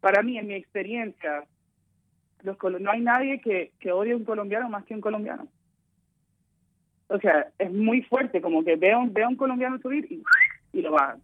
para 0.02 0.22
mí, 0.22 0.38
en 0.38 0.48
mi 0.48 0.54
experiencia, 0.54 1.46
los 2.44 2.58
no 2.80 2.92
hay 2.92 3.02
nadie 3.02 3.42
que, 3.42 3.72
que 3.80 3.92
odie 3.92 4.14
a 4.14 4.16
un 4.18 4.26
colombiano 4.26 4.70
más 4.70 4.86
que 4.86 4.94
un 4.94 5.02
colombiano. 5.02 5.48
O 7.08 7.18
sea, 7.20 7.48
es 7.58 7.72
muy 7.74 8.04
fuerte, 8.04 8.40
como 8.42 8.64
que 8.64 8.76
veo, 8.76 9.04
veo 9.10 9.26
a 9.26 9.30
un 9.30 9.36
colombiano 9.36 9.80
subir 9.80 10.06
y, 10.12 10.22
y 10.74 10.82
lo 10.82 10.92
bajan. 10.92 11.20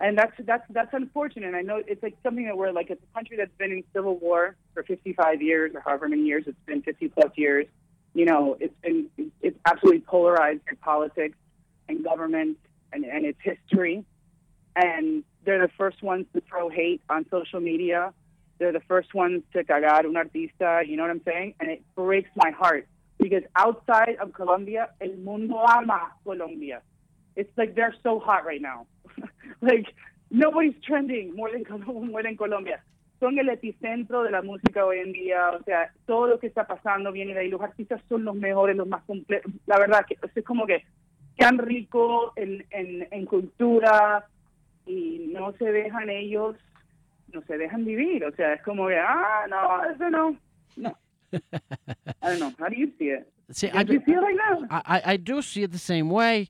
And 0.00 0.16
that's 0.16 0.32
that's 0.46 0.64
that's 0.70 0.94
unfortunate. 0.94 1.54
I 1.54 1.60
know 1.60 1.82
it's 1.86 2.02
like 2.02 2.16
something 2.22 2.46
that 2.46 2.56
we're 2.56 2.72
like 2.72 2.88
it's 2.88 3.02
a 3.02 3.14
country 3.14 3.36
that's 3.36 3.52
been 3.58 3.70
in 3.70 3.84
civil 3.92 4.16
war 4.16 4.56
for 4.72 4.82
55 4.82 5.42
years 5.42 5.72
or 5.74 5.80
however 5.80 6.08
many 6.08 6.22
years 6.22 6.44
it's 6.46 6.56
been 6.64 6.80
50 6.80 7.08
plus 7.08 7.30
years. 7.36 7.66
You 8.14 8.24
know, 8.24 8.56
it's 8.58 8.74
been 8.82 9.10
it's 9.42 9.58
absolutely 9.66 10.00
polarized 10.00 10.62
in 10.70 10.76
politics 10.76 11.36
and 11.88 12.02
government 12.02 12.56
and, 12.92 13.04
and 13.04 13.26
its 13.26 13.38
history. 13.42 14.04
And 14.74 15.22
they're 15.44 15.60
the 15.60 15.72
first 15.76 16.02
ones 16.02 16.26
to 16.32 16.40
throw 16.48 16.70
hate 16.70 17.02
on 17.10 17.26
social 17.30 17.60
media. 17.60 18.14
They're 18.58 18.72
the 18.72 18.80
first 18.88 19.12
ones 19.14 19.42
to 19.52 19.64
cagar 19.64 20.06
un 20.06 20.14
artista. 20.14 20.86
You 20.86 20.96
know 20.96 21.02
what 21.02 21.10
I'm 21.10 21.22
saying? 21.26 21.54
And 21.60 21.70
it 21.70 21.82
breaks 21.94 22.30
my 22.36 22.52
heart 22.52 22.88
because 23.18 23.42
outside 23.54 24.16
of 24.18 24.32
Colombia, 24.32 24.90
el 25.00 25.16
mundo 25.16 25.56
ama 25.56 26.12
Colombia. 26.24 26.80
It's 27.36 27.50
like 27.58 27.74
they're 27.74 27.94
so 28.02 28.18
hot 28.18 28.46
right 28.46 28.62
now. 28.62 28.86
like 29.60 29.86
nobody's 30.30 30.74
trending 30.86 31.34
more 31.34 31.50
than 31.50 31.64
more 32.10 32.22
than 32.22 32.36
Colombia. 32.36 32.82
Son 33.18 33.38
el 33.38 33.50
epicentro 33.50 34.22
de 34.22 34.30
la 34.30 34.40
música 34.42 34.84
hoy 34.86 34.98
en 35.00 35.12
día. 35.12 35.50
O 35.50 35.62
sea, 35.64 35.92
todo 36.06 36.26
lo 36.26 36.38
que 36.38 36.46
está 36.46 36.66
pasando 36.66 37.12
viene 37.12 37.34
de 37.34 37.40
ahí. 37.40 37.48
Los 37.48 37.60
artistas 37.60 38.00
son 38.08 38.24
los 38.24 38.34
mejores, 38.34 38.76
los 38.76 38.88
más 38.88 39.02
completos. 39.04 39.52
La 39.66 39.78
verdad 39.78 40.06
que 40.08 40.16
es 40.34 40.44
como 40.44 40.66
que 40.66 40.84
tan 41.36 41.58
rico 41.58 42.32
en, 42.36 42.64
en, 42.70 43.06
en 43.10 43.26
cultura 43.26 44.26
y 44.86 45.30
no 45.34 45.52
se 45.58 45.70
dejan 45.70 46.08
ellos, 46.08 46.56
no 47.32 47.42
se 47.42 47.58
dejan 47.58 47.84
vivir. 47.84 48.24
O 48.24 48.32
sea, 48.32 48.54
es 48.54 48.62
como 48.62 48.88
que, 48.88 48.96
ah, 48.98 49.46
no, 49.50 49.84
eso 49.90 50.08
no. 50.08 50.36
No. 50.76 50.96
I 51.32 51.38
don't 52.22 52.38
know. 52.38 52.52
How 52.58 52.68
do 52.70 52.76
you 52.76 52.90
see 52.98 53.10
it? 53.10 53.30
See, 53.52 53.68
Do 53.68 53.78
I, 53.78 53.82
you 53.82 54.00
see 54.06 54.12
it 54.12 54.20
like 54.22 54.36
that? 54.36 54.82
I, 54.86 54.96
I- 54.96 55.12
I 55.12 55.16
do 55.18 55.42
see 55.42 55.62
it 55.62 55.72
the 55.72 55.78
same 55.78 56.08
way, 56.08 56.48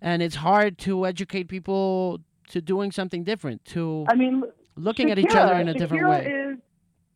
and 0.00 0.22
it's 0.22 0.36
hard 0.36 0.78
to 0.86 1.04
educate 1.06 1.48
people 1.48 2.20
to 2.48 2.60
doing 2.60 2.92
something 2.92 3.24
different, 3.24 3.64
to 3.66 4.04
I 4.08 4.14
mean, 4.14 4.42
looking 4.76 5.10
at 5.10 5.18
each 5.18 5.34
other 5.34 5.54
in 5.54 5.68
a 5.68 5.74
different 5.74 6.04
Shakira 6.04 6.10
way. 6.10 6.52
Is, 6.52 6.58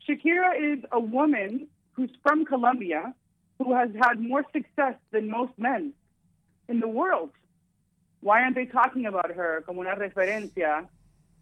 Shakira 0.08 0.74
is 0.74 0.84
a 0.92 1.00
woman 1.00 1.68
who's 1.92 2.10
from 2.22 2.44
Colombia 2.44 3.14
who 3.58 3.74
has 3.74 3.88
had 4.02 4.20
more 4.20 4.44
success 4.52 4.94
than 5.12 5.30
most 5.30 5.52
men 5.56 5.92
in 6.68 6.80
the 6.80 6.88
world. 6.88 7.30
Why 8.20 8.42
aren't 8.42 8.54
they 8.54 8.66
talking 8.66 9.06
about 9.06 9.30
her 9.30 9.62
como 9.66 9.80
una 9.80 9.94
referencia 9.94 10.88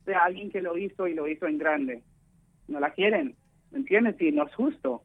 de 0.07 0.15
alguien 0.15 0.51
que 0.51 0.61
lo 0.61 0.77
hizo 0.77 1.09
y 1.09 1.15
lo 1.15 1.27
hizo 1.27 1.47
en 1.47 1.59
grande? 1.59 2.03
No 2.69 2.79
la 2.79 2.91
quieren, 2.91 3.35
¿me 3.73 3.79
entiendes? 3.79 4.21
Y 4.21 4.31
no 4.31 4.45
es 4.47 4.55
justo. 4.55 5.03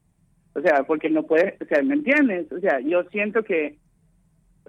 O 0.54 0.60
sea, 0.60 0.82
porque 0.84 1.08
no 1.10 1.24
puede, 1.24 1.56
o 1.60 1.64
sea, 1.66 1.82
¿me 1.82 1.94
entiendes? 1.94 2.50
O 2.52 2.60
sea, 2.60 2.80
yo 2.80 3.04
siento 3.10 3.42
que 3.42 3.78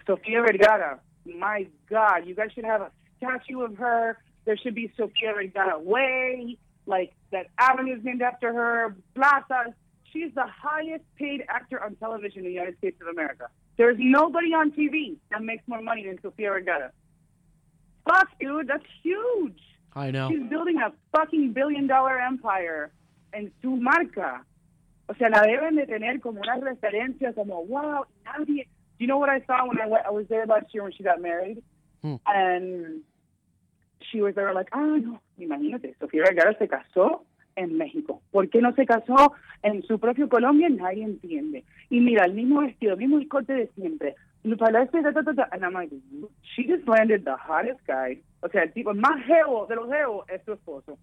Sofía 0.05 0.41
Vergara, 0.41 1.01
my 1.25 1.67
God, 1.89 2.25
you 2.25 2.35
guys 2.35 2.51
should 2.53 2.65
have 2.65 2.81
a 2.81 2.91
statue 3.21 3.61
of 3.61 3.77
her. 3.77 4.17
There 4.45 4.57
should 4.57 4.75
be 4.75 4.91
Sofia 4.97 5.33
Vergara 5.33 5.79
Way, 5.79 6.57
like 6.87 7.13
that 7.31 7.47
avenue 7.57 7.97
is 7.97 8.03
named 8.03 8.21
after 8.21 8.53
her, 8.53 8.95
plazas. 9.13 9.73
She's 10.11 10.33
the 10.33 10.47
highest 10.47 11.03
paid 11.17 11.45
actor 11.47 11.81
on 11.81 11.95
television 11.95 12.39
in 12.39 12.45
the 12.45 12.51
United 12.51 12.77
States 12.79 12.99
of 13.01 13.07
America. 13.07 13.47
There's 13.77 13.97
nobody 13.99 14.53
on 14.53 14.71
TV 14.71 15.17
that 15.29 15.41
makes 15.41 15.63
more 15.67 15.81
money 15.81 16.05
than 16.05 16.19
Sofia 16.21 16.49
Vergara. 16.49 16.91
Fuck, 18.05 18.27
dude, 18.39 18.67
that's 18.67 18.83
huge. 19.03 19.59
I 19.95 20.11
know. 20.11 20.29
She's 20.29 20.49
building 20.49 20.77
a 20.77 20.91
fucking 21.15 21.53
billion 21.53 21.87
dollar 21.87 22.19
empire 22.19 22.91
en 23.33 23.51
su 23.61 23.75
marca. 23.75 24.43
O 25.07 25.13
sea, 25.15 25.29
la 25.29 25.41
deben 25.41 25.75
de 25.75 25.85
tener 25.85 26.19
como 26.19 26.41
una 26.41 26.57
referencia, 26.57 27.33
como, 27.33 27.63
wow, 27.65 28.05
nadie. 28.25 28.67
Do 28.97 29.05
you 29.05 29.07
know 29.07 29.17
what 29.17 29.29
I 29.29 29.41
saw 29.45 29.67
when 29.67 29.79
I, 29.81 29.87
went, 29.87 30.05
I 30.05 30.11
was 30.11 30.27
there 30.29 30.45
last 30.45 30.67
year 30.73 30.83
when 30.83 30.93
she 30.93 31.03
got 31.03 31.21
married? 31.21 31.61
Hmm. 32.01 32.15
And 32.25 33.01
she 34.11 34.21
was 34.21 34.35
there 34.35 34.53
like, 34.53 34.69
ah, 34.71 34.97
no, 34.97 35.21
imagínate, 35.37 35.95
Sofía 35.99 36.23
Vergara 36.23 36.57
se 36.57 36.67
casó 36.67 37.25
en 37.55 37.77
México. 37.77 38.21
¿Por 38.31 38.49
qué 38.49 38.61
no 38.61 38.73
se 38.73 38.85
casó 38.85 39.33
en 39.63 39.83
su 39.83 39.99
propio 39.99 40.29
Colombia? 40.29 40.69
Nadie 40.69 41.03
entiende. 41.03 41.63
Y 41.89 41.99
mira, 41.99 42.25
el 42.25 42.33
mismo 42.33 42.61
vestido, 42.61 42.93
el 42.93 42.99
mismo 42.99 43.19
corte 43.27 43.53
de 43.53 43.67
siempre. 43.75 44.15
Y 44.43 44.55
parece, 44.55 45.01
ta, 45.01 45.13
ta, 45.13 45.23
ta, 45.23 45.33
ta. 45.33 45.49
And 45.51 45.63
I'm 45.63 45.73
like, 45.73 45.93
she 46.41 46.63
just 46.63 46.87
landed 46.87 47.25
the 47.25 47.35
hottest 47.35 47.79
guy. 47.85 48.21
O 48.41 48.49
sea, 48.49 48.63
el 48.63 48.73
tipo 48.73 48.93
más 48.93 49.23
geo 49.25 49.67
de 49.67 49.75
los 49.75 49.87
geos 49.89 50.25
es 50.29 50.41
su 50.45 50.53
esposo. 50.53 50.97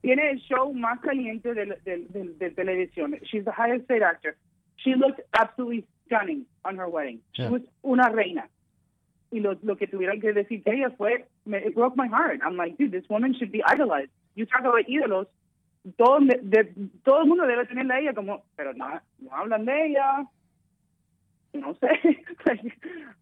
Tiene 0.00 0.30
el 0.30 0.38
show 0.40 0.72
más 0.72 1.00
caliente 1.00 1.54
de, 1.54 1.66
de, 1.84 2.06
de, 2.10 2.34
de 2.38 2.50
televisión. 2.50 3.16
She's 3.22 3.44
the 3.44 3.50
highest 3.50 3.88
paid 3.88 4.02
actor. 4.02 4.36
She 4.76 4.94
looked 4.94 5.20
absolutely 5.32 5.86
stunning 6.06 6.46
on 6.64 6.76
her 6.78 6.88
wedding. 6.88 7.20
She 7.32 7.48
was 7.48 7.62
una 7.82 8.10
reina. 8.10 8.48
Y 9.32 9.40
lo, 9.40 9.56
lo 9.62 9.76
que 9.76 9.88
tuvieron 9.88 10.20
que 10.20 10.32
decir 10.32 10.62
que 10.62 10.72
ella 10.72 10.90
fue, 10.90 11.24
it 11.46 11.74
broke 11.74 11.96
my 11.96 12.06
heart. 12.06 12.40
I'm 12.44 12.56
like, 12.56 12.78
dude, 12.78 12.92
this 12.92 13.04
woman 13.08 13.34
should 13.38 13.52
be 13.52 13.62
idolized. 13.64 14.10
You 14.34 14.46
talk 14.46 14.60
about 14.60 14.86
ídolos, 14.88 15.26
todo, 15.98 16.20
de, 16.20 16.64
todo 17.04 17.20
el 17.20 17.26
mundo 17.26 17.44
debe 17.44 17.66
tenerla 17.66 17.94
a 17.94 18.00
ella 18.00 18.14
como, 18.14 18.42
pero 18.56 18.72
no, 18.72 19.00
no 19.20 19.30
hablan 19.30 19.64
de 19.64 19.86
ella. 19.86 20.26
No 21.52 21.74
sé. 21.74 21.88
like, 22.46 22.72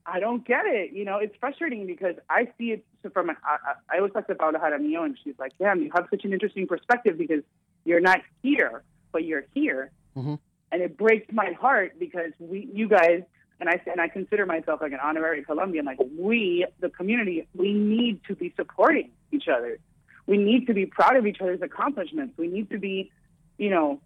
I 0.07 0.21
don't 0.21 0.47
get 0.47 0.65
it. 0.65 0.93
You 0.93 1.05
know, 1.05 1.19
it's 1.19 1.37
frustrating 1.39 1.87
because 1.87 2.15
I 2.31 2.49
see 2.57 2.73
it 2.73 2.85
from, 3.13 3.31
I, 3.31 3.35
I 3.45 3.75
I 3.91 3.99
always 3.99 4.13
talk 4.13 4.27
to 4.29 4.35
Paula 4.35 4.59
Jaramillo 4.59 5.05
and 5.05 5.19
she's 5.23 5.35
like, 5.39 5.53
damn, 5.59 5.83
you 5.83 5.91
have 5.95 6.07
such 6.11 6.25
an 6.25 6.33
interesting 6.33 6.67
perspective 6.67 7.19
because 7.19 7.43
you're 7.85 8.01
not 8.01 8.21
here, 8.43 8.83
but 9.13 9.25
you're 9.25 9.45
here. 9.55 9.91
Mhm. 10.17 10.39
And 10.71 10.81
it 10.81 10.97
breaks 10.97 11.31
my 11.33 11.53
heart 11.53 11.99
because 11.99 12.33
we, 12.39 12.71
you 12.73 12.89
guys, 12.89 13.23
and 13.63 13.71
I 13.71 13.81
and 13.89 14.01
I 14.01 14.09
consider 14.09 14.45
myself 14.45 14.81
like 14.81 14.91
an 14.91 14.99
honorary 15.01 15.45
Colombian. 15.45 15.85
Like 15.85 15.99
we, 16.19 16.67
the 16.81 16.89
community, 16.89 17.47
we 17.55 17.73
need 17.73 18.21
to 18.27 18.35
be 18.35 18.53
supporting 18.57 19.11
each 19.31 19.47
other. 19.47 19.79
We 20.27 20.37
need 20.37 20.67
to 20.67 20.75
be 20.75 20.85
proud 20.85 21.17
of 21.17 21.27
each 21.27 21.41
other's 21.41 21.63
accomplishments. 21.63 22.35
We 22.37 22.49
need 22.49 22.71
to 22.71 22.79
be, 22.79 23.13
you 23.59 23.71
know, 23.71 24.01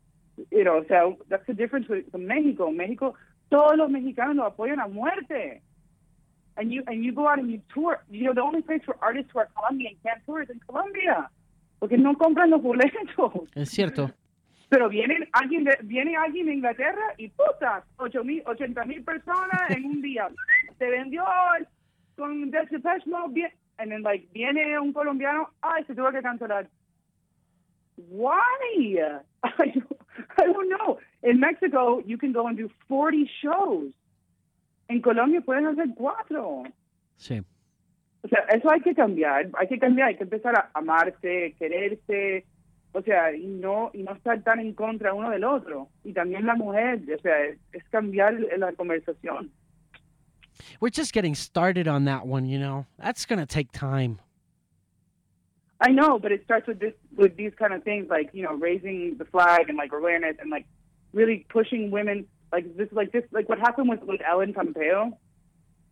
you 0.51 0.63
know. 0.63 0.85
So 0.89 1.17
that's 1.31 1.47
the 1.47 1.55
difference 1.55 1.89
with 1.89 2.05
Mexico. 2.15 2.71
Mexico, 2.71 3.15
todos 3.51 3.79
los 3.79 3.91
mexicanos 3.91 4.37
lo 4.37 4.51
apoyan 4.51 4.79
a 4.85 4.89
muerte. 4.89 5.63
And 6.59 6.71
you 6.71 6.83
and 6.87 7.03
you 7.03 7.13
go 7.13 7.27
out 7.27 7.39
and 7.39 7.51
you 7.51 7.63
tour. 7.73 8.05
You 8.11 8.25
know, 8.25 8.35
the 8.35 8.43
only 8.43 8.61
place 8.61 8.83
for 8.85 8.97
artists 9.01 9.31
who 9.33 9.39
are 9.39 9.49
Colombian 9.57 9.95
can't 10.05 10.21
tour 10.27 10.43
is 10.43 10.51
in 10.51 10.61
Colombia, 10.69 11.31
porque 11.81 11.97
no 11.97 12.15
compran 12.15 12.51
los 12.51 12.61
boletos. 12.61 13.49
Es 13.55 13.71
cierto. 13.71 14.11
Pero 14.69 14.89
viene 14.89 15.29
alguien 15.33 15.65
de, 15.65 15.79
viene 15.83 16.17
alguien 16.17 16.47
de 16.47 16.55
Inglaterra 16.55 17.15
y 17.17 17.29
puta, 17.29 17.85
ocho 17.99 18.25
mil, 18.25 18.43
ochenta 18.47 18.85
mil 18.85 19.03
personas 19.05 19.71
en 19.71 19.85
un 19.85 20.03
día. 20.03 20.29
Se 20.79 20.91
vendió 20.91 21.25
con 22.17 22.51
Depeche 22.51 23.09
Mode, 23.09 23.33
bien- 23.33 23.53
and 23.79 23.91
then 23.93 24.03
like 24.03 24.27
viene 24.33 24.79
un 24.81 24.93
colombiano, 24.93 25.51
ay, 25.63 25.85
se 25.85 25.95
tuvo 25.95 26.11
que 26.11 26.23
cancelar. 26.23 26.67
Why? 27.97 28.99
I 29.45 29.71
don't, 29.73 30.01
I 30.39 30.47
don't 30.47 30.69
know. 30.69 30.99
In 31.23 31.41
Mexico, 31.41 32.03
you 32.05 32.19
can 32.19 32.33
go 32.33 32.47
and 32.47 32.57
do 32.59 32.69
40 32.89 33.27
shows. 33.43 33.93
En 34.89 35.01
Colombia 35.01 35.41
puedes 35.41 35.65
hacer 35.65 35.87
cuatro. 35.97 36.63
Sí. 37.17 37.43
O 38.23 38.29
sea, 38.29 38.41
eso 38.55 38.71
hay 38.71 38.81
que 38.81 38.95
cambiar, 38.95 39.49
hay 39.59 39.69
que 39.69 39.79
cambiar, 39.79 40.09
hay 40.09 40.17
que 40.17 40.25
empezar 40.25 40.55
a 40.57 40.71
amarse, 40.75 41.55
quererse, 41.59 42.45
o 42.97 43.03
sea, 43.03 43.31
y 43.37 43.47
no 43.47 43.91
y 43.93 44.03
no 44.03 44.13
estar 44.13 44.43
tan 44.43 44.59
en 44.59 44.73
contra 44.73 45.13
uno 45.13 45.29
del 45.29 45.45
otro. 45.45 45.91
Y 46.03 46.15
también 46.15 46.47
la 46.47 46.55
mujer, 46.55 47.03
o 47.15 47.21
sea, 47.21 47.45
es, 47.45 47.59
es 47.73 47.85
cambiar 47.91 48.35
la 48.57 48.73
conversación. 48.73 49.51
We're 50.81 50.91
just 50.91 51.13
getting 51.13 51.35
started 51.35 51.87
on 51.89 52.07
that 52.07 52.27
one, 52.27 52.47
you 52.47 52.59
know. 52.59 52.87
That's 52.99 53.27
going 53.27 53.39
to 53.39 53.47
take 53.47 53.71
time. 53.71 54.19
I 55.79 55.93
know, 55.93 56.19
but 56.19 56.33
it 56.33 56.43
starts 56.45 56.67
with 56.67 56.79
this 56.79 56.95
with 57.15 57.37
these 57.37 57.53
kind 57.59 57.75
of 57.75 57.83
things 57.83 58.07
like, 58.09 58.31
you 58.33 58.43
know, 58.43 58.55
raising 58.55 59.17
the 59.19 59.27
flag 59.27 59.69
and 59.69 59.77
like 59.77 59.93
awareness 59.93 60.37
and 60.41 60.51
like 60.51 60.65
really 61.13 61.45
pushing 61.51 61.91
women 61.91 62.27
like 62.51 62.65
this 62.79 62.89
like 62.93 63.13
this 63.13 63.25
like 63.31 63.47
what 63.51 63.59
happened 63.59 63.91
with, 63.91 64.03
with 64.05 64.23
Ellen 64.27 64.55
Pompeo. 64.55 65.19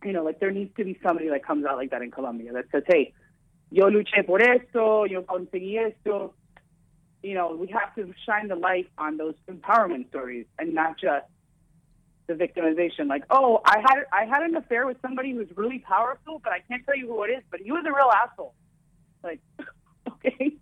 You 0.03 0.13
know, 0.13 0.23
like 0.23 0.39
there 0.39 0.49
needs 0.49 0.75
to 0.77 0.83
be 0.83 0.97
somebody 1.03 1.29
that 1.29 1.45
comes 1.45 1.67
out 1.67 1.77
like 1.77 1.91
that 1.91 2.01
in 2.01 2.09
Colombia 2.09 2.51
that 2.53 2.65
says, 2.71 2.81
Hey, 2.87 3.13
yo 3.69 3.91
luché 3.91 4.25
por 4.25 4.41
esto, 4.41 5.05
yo 5.05 5.21
conseguí 5.21 5.77
esto. 5.77 6.33
You 7.25 7.33
know, 7.33 7.57
we 7.59 7.67
have 7.69 7.95
to 7.95 8.13
shine 8.23 8.49
the 8.49 8.55
light 8.55 8.87
on 8.99 9.17
those 9.17 9.33
empowerment 9.49 10.09
stories 10.09 10.45
and 10.59 10.75
not 10.75 10.99
just 10.99 11.25
the 12.27 12.33
victimization. 12.35 13.07
Like, 13.07 13.23
oh, 13.31 13.61
I 13.65 13.77
had 13.79 13.97
I 14.13 14.25
had 14.25 14.43
an 14.43 14.55
affair 14.55 14.85
with 14.85 14.97
somebody 15.01 15.31
who's 15.31 15.47
really 15.55 15.79
powerful, 15.79 16.39
but 16.43 16.53
I 16.53 16.59
can't 16.67 16.85
tell 16.85 16.95
you 16.95 17.07
who 17.07 17.23
it 17.23 17.31
is, 17.37 17.43
but 17.49 17.61
he 17.61 17.71
was 17.71 17.83
a 17.87 17.91
real 17.91 18.11
asshole. 18.21 18.53
Like, 19.23 19.39
okay, 20.11 20.53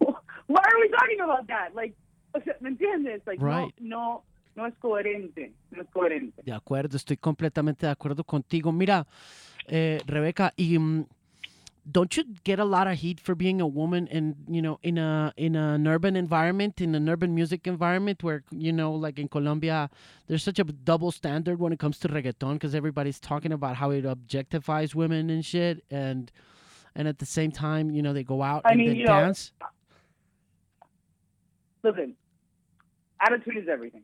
why 0.54 0.62
are 0.70 0.80
we 0.80 0.88
talking 0.88 1.20
about 1.22 1.46
that? 1.46 1.76
Like, 1.76 1.94
o 2.34 2.40
sea, 2.40 2.54
¿me 2.60 2.70
entiendes? 2.70 3.20
Like, 3.24 3.40
Right. 3.40 3.72
no, 3.78 4.24
no, 4.56 4.62
no 4.62 4.66
es 4.66 4.74
coherente, 4.80 5.52
no 5.70 5.82
es 5.82 5.88
coherente. 5.90 6.42
De 6.42 6.52
acuerdo, 6.52 6.96
estoy 6.96 7.18
completamente 7.18 7.86
de 7.86 7.92
acuerdo 7.92 8.24
contigo. 8.24 8.72
Mira, 8.72 9.06
eh, 9.68 10.00
Rebeca, 10.06 10.52
y, 10.56 10.76
mm, 10.76 11.06
don't 11.90 12.16
you 12.16 12.24
get 12.44 12.58
a 12.58 12.64
lot 12.64 12.86
of 12.86 12.98
heat 12.98 13.20
for 13.20 13.34
being 13.34 13.60
a 13.60 13.66
woman 13.66 14.06
in 14.06 14.36
you 14.48 14.62
know 14.62 14.78
in 14.82 14.96
a 14.96 15.32
in 15.36 15.54
an 15.54 15.86
urban 15.86 16.16
environment, 16.16 16.80
in 16.80 16.94
an 16.94 17.08
urban 17.08 17.34
music 17.34 17.66
environment 17.66 18.22
where 18.22 18.42
you 18.50 18.72
know 18.72 18.92
like 18.92 19.18
in 19.18 19.28
Colombia, 19.28 19.90
there's 20.26 20.42
such 20.42 20.58
a 20.58 20.64
double 20.64 21.12
standard 21.12 21.58
when 21.58 21.72
it 21.72 21.78
comes 21.78 21.98
to 21.98 22.08
reggaeton 22.08 22.54
because 22.54 22.74
everybody's 22.74 23.20
talking 23.20 23.52
about 23.52 23.76
how 23.76 23.90
it 23.90 24.04
objectifies 24.04 24.94
women 24.94 25.28
and 25.28 25.44
shit, 25.44 25.84
and 25.90 26.32
and 26.94 27.06
at 27.06 27.18
the 27.18 27.26
same 27.26 27.50
time, 27.50 27.90
you 27.90 28.02
know, 28.02 28.12
they 28.12 28.24
go 28.24 28.42
out 28.42 28.62
I 28.64 28.70
and 28.70 28.78
mean, 28.78 28.90
they 28.90 28.96
you 28.98 29.04
know, 29.04 29.20
dance. 29.20 29.52
Listen, 31.82 32.14
attitude 33.20 33.58
is 33.58 33.68
everything, 33.68 34.02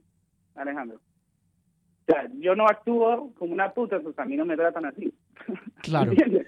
Alejandro. 0.58 0.96
O 0.96 2.12
sea, 2.12 2.28
yo 2.38 2.54
no 2.54 2.66
actúo 2.66 3.32
como 3.38 3.54
una 3.54 3.72
puta, 3.72 4.00
pues 4.00 4.18
a 4.18 4.24
mí 4.26 4.36
no 4.36 4.44
me 4.44 4.56
tratan 4.56 4.84
así. 4.84 5.14
Claro. 5.82 6.10
¿Entiendes? 6.12 6.46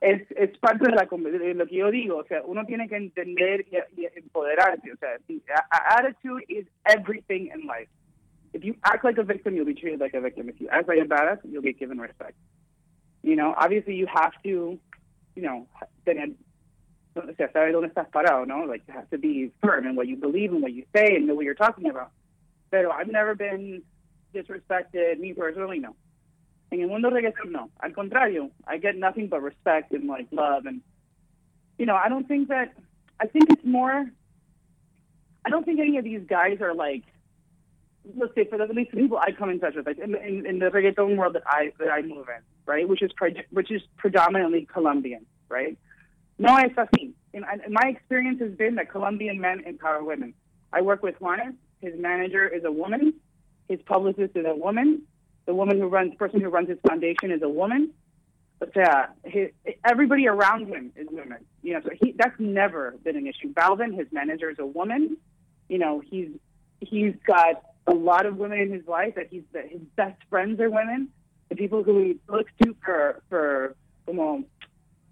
Es, 0.00 0.22
es 0.36 0.56
parte 0.58 0.84
de, 0.88 0.94
la, 0.94 1.06
de 1.06 1.54
lo 1.54 1.66
que 1.66 1.76
yo 1.76 1.90
digo. 1.90 2.18
O 2.18 2.24
sea, 2.24 2.42
uno 2.44 2.64
tiene 2.66 2.88
que 2.88 2.96
entender 2.96 3.66
y, 3.70 4.00
y 4.00 4.06
empoderarse. 4.14 4.92
O 4.92 4.96
sea, 4.96 5.16
a- 5.70 5.98
attitude 5.98 6.44
is 6.48 6.66
everything 6.84 7.50
in 7.52 7.66
life. 7.66 7.88
If 8.52 8.64
you 8.64 8.74
act 8.84 9.04
like 9.04 9.18
a 9.18 9.24
victim, 9.24 9.54
you'll 9.54 9.66
be 9.66 9.74
treated 9.74 10.00
like 10.00 10.14
a 10.16 10.20
victim. 10.20 10.48
If 10.48 10.60
you 10.60 10.68
act 10.70 10.88
like 10.88 11.00
a 11.00 11.04
badass, 11.04 11.40
you'll 11.44 11.62
get 11.62 11.78
given 11.78 11.98
respect. 12.00 12.34
You 13.22 13.36
know, 13.36 13.54
obviously 13.58 13.94
you 13.94 14.06
have 14.06 14.32
to, 14.44 14.78
you 15.34 15.42
know, 15.42 15.66
tener, 16.06 16.28
o 17.16 17.34
sea, 17.36 17.50
saber 17.52 17.72
dónde 17.72 17.88
estás 17.88 18.08
parado, 18.10 18.46
no? 18.46 18.64
Like, 18.64 18.82
you 18.86 18.94
have 18.94 19.10
to 19.10 19.18
be 19.18 19.50
firm 19.60 19.86
in 19.86 19.96
what 19.96 20.06
you 20.06 20.16
believe 20.16 20.52
and 20.52 20.62
what 20.62 20.72
you 20.72 20.84
say 20.94 21.16
and 21.16 21.26
know 21.26 21.34
what 21.34 21.44
you're 21.44 21.54
talking 21.54 21.90
about. 21.90 22.10
Pero 22.70 22.90
I've 22.90 23.08
never 23.10 23.34
been 23.34 23.82
disrespected, 24.32 25.18
me 25.18 25.32
personally, 25.34 25.78
no. 25.80 25.94
En 26.70 26.80
el 26.80 26.88
mundo 26.88 27.10
reggaeton, 27.10 27.50
no. 27.50 27.70
Al 27.82 27.92
contrario, 27.92 28.50
I 28.66 28.78
get 28.78 28.96
nothing 28.96 29.28
but 29.28 29.42
respect 29.42 29.92
and 29.92 30.06
like 30.06 30.28
love 30.30 30.66
and 30.66 30.82
you 31.78 31.86
know, 31.86 31.94
I 31.94 32.08
don't 32.08 32.26
think 32.26 32.48
that 32.48 32.74
I 33.20 33.26
think 33.26 33.50
it's 33.50 33.64
more 33.64 34.10
I 35.44 35.50
don't 35.50 35.64
think 35.64 35.80
any 35.80 35.96
of 35.98 36.04
these 36.04 36.22
guys 36.28 36.60
are 36.60 36.74
like 36.74 37.04
let's 38.16 38.34
say 38.34 38.44
for 38.44 38.58
the, 38.58 38.64
at 38.64 38.74
least 38.74 38.90
the 38.92 38.98
people 38.98 39.18
I 39.18 39.32
come 39.32 39.50
in 39.50 39.60
touch 39.60 39.74
with, 39.74 39.86
like 39.86 39.98
in, 39.98 40.14
in, 40.14 40.46
in 40.46 40.58
the 40.58 40.66
reggaeton 40.66 41.16
world 41.16 41.34
that 41.34 41.42
I 41.46 41.72
that 41.78 41.90
I 41.90 42.02
move 42.02 42.28
in, 42.28 42.42
right, 42.66 42.88
which 42.88 43.02
is 43.02 43.12
pre- 43.12 43.44
which 43.50 43.70
is 43.70 43.82
predominantly 43.96 44.66
Colombian, 44.72 45.26
right. 45.48 45.76
No 46.38 46.56
es 46.56 46.70
así. 46.76 47.12
And, 47.34 47.44
and 47.44 47.62
my 47.72 47.88
experience 47.88 48.40
has 48.40 48.52
been 48.52 48.76
that 48.76 48.90
Colombian 48.90 49.40
men 49.40 49.62
empower 49.66 50.02
women. 50.02 50.34
I 50.72 50.82
work 50.82 51.02
with 51.02 51.18
Juanes. 51.20 51.54
His 51.80 51.94
manager 51.98 52.46
is 52.46 52.64
a 52.64 52.72
woman. 52.72 53.14
His 53.68 53.80
publicist 53.82 54.36
is 54.36 54.46
a 54.46 54.54
woman. 54.54 55.02
The 55.48 55.54
woman 55.54 55.80
who 55.80 55.86
runs, 55.86 56.14
person 56.16 56.42
who 56.42 56.50
runs 56.50 56.68
his 56.68 56.76
foundation 56.86 57.30
is 57.30 57.40
a 57.40 57.48
woman. 57.48 57.92
But 58.58 58.76
uh, 58.76 59.06
his, 59.24 59.48
everybody 59.82 60.28
around 60.28 60.68
him 60.68 60.92
is 60.94 61.06
women. 61.10 61.38
You 61.62 61.72
know, 61.72 61.80
so 61.84 61.90
he 61.98 62.12
that's 62.18 62.38
never 62.38 62.94
been 63.02 63.16
an 63.16 63.26
issue. 63.26 63.54
Balvin, 63.54 63.96
his 63.96 64.08
manager, 64.12 64.50
is 64.50 64.58
a 64.58 64.66
woman. 64.66 65.16
You 65.70 65.78
know, 65.78 66.02
he's 66.04 66.28
he's 66.80 67.14
got 67.26 67.62
a 67.86 67.94
lot 67.94 68.26
of 68.26 68.36
women 68.36 68.58
in 68.58 68.70
his 68.70 68.86
life 68.86 69.14
that 69.14 69.28
he's 69.30 69.44
that 69.54 69.70
his 69.70 69.80
best 69.96 70.20
friends 70.28 70.60
are 70.60 70.68
women. 70.68 71.08
The 71.48 71.56
people 71.56 71.82
who 71.82 71.98
he 71.98 72.18
looks 72.28 72.52
to 72.62 72.76
for 72.84 73.22
for 73.30 73.74
como 74.04 74.44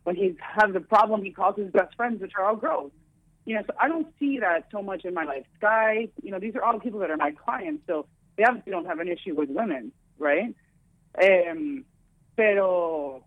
when 0.04 0.16
he 0.16 0.36
has 0.38 0.70
a 0.74 0.80
problem, 0.80 1.24
he 1.24 1.30
calls 1.30 1.56
his 1.56 1.70
best 1.72 1.96
friends, 1.96 2.20
which 2.20 2.32
are 2.36 2.44
all 2.44 2.56
girls. 2.56 2.92
You 3.46 3.54
know, 3.54 3.62
so 3.66 3.72
I 3.80 3.88
don't 3.88 4.08
see 4.20 4.38
that 4.40 4.66
so 4.70 4.82
much 4.82 5.06
in 5.06 5.14
my 5.14 5.24
life. 5.24 5.46
Sky, 5.56 6.08
you 6.22 6.30
know, 6.30 6.38
these 6.38 6.54
are 6.56 6.62
all 6.62 6.78
people 6.78 7.00
that 7.00 7.10
are 7.10 7.16
my 7.16 7.30
clients, 7.30 7.84
so 7.86 8.04
they 8.36 8.44
obviously 8.44 8.72
don't 8.72 8.84
have 8.84 8.98
an 8.98 9.08
issue 9.08 9.34
with 9.34 9.48
women, 9.48 9.92
right? 10.18 10.54
Um, 11.22 11.84
pero, 12.36 13.22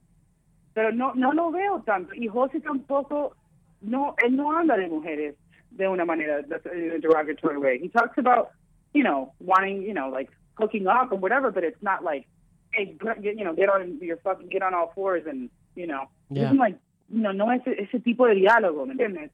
pero 0.74 0.92
no, 0.92 1.14
no 1.14 1.32
lo 1.32 1.52
veo 1.52 1.82
tanto. 1.86 2.14
Y 2.14 2.28
José 2.28 2.60
tampoco, 2.62 3.36
no, 3.82 4.16
él 4.24 4.36
no 4.36 4.52
habla 4.58 4.78
de 4.78 4.88
mujeres 4.88 5.36
de 5.72 5.88
una 5.88 6.06
manera, 6.06 6.42
that's 6.48 6.66
in 6.66 6.92
a 6.92 7.00
derogatory 7.00 7.58
way. 7.58 7.80
He 7.80 7.90
talks 7.90 8.18
about, 8.18 8.52
you 8.94 9.04
know, 9.04 9.34
wanting, 9.40 9.82
you 9.84 9.94
know, 9.94 10.10
like 10.10 10.30
hooking 10.56 10.88
up 10.88 11.12
or 11.12 11.18
whatever, 11.18 11.52
but 11.52 11.64
it's 11.64 11.82
not 11.82 12.04
like, 12.04 12.28
hey, 12.72 12.96
you 13.22 13.44
know, 13.44 13.54
get 13.54 13.70
on 13.70 13.98
your 14.02 14.18
fucking, 14.18 14.50
get 14.50 14.62
on 14.62 14.74
all 14.74 14.92
fours 14.94 15.24
and, 15.28 15.50
you 15.76 15.88
know, 15.88 16.10
Yeah. 16.30 16.46
isn't 16.46 16.58
like, 16.58 16.78
you 17.10 17.22
know, 17.22 17.32
no 17.32 17.50
ese, 17.50 17.68
ese 17.68 18.04
tipo 18.04 18.28
de 18.28 18.36
diálogo, 18.36 18.86
¿me 18.86 18.94
entiendes? 18.94 19.32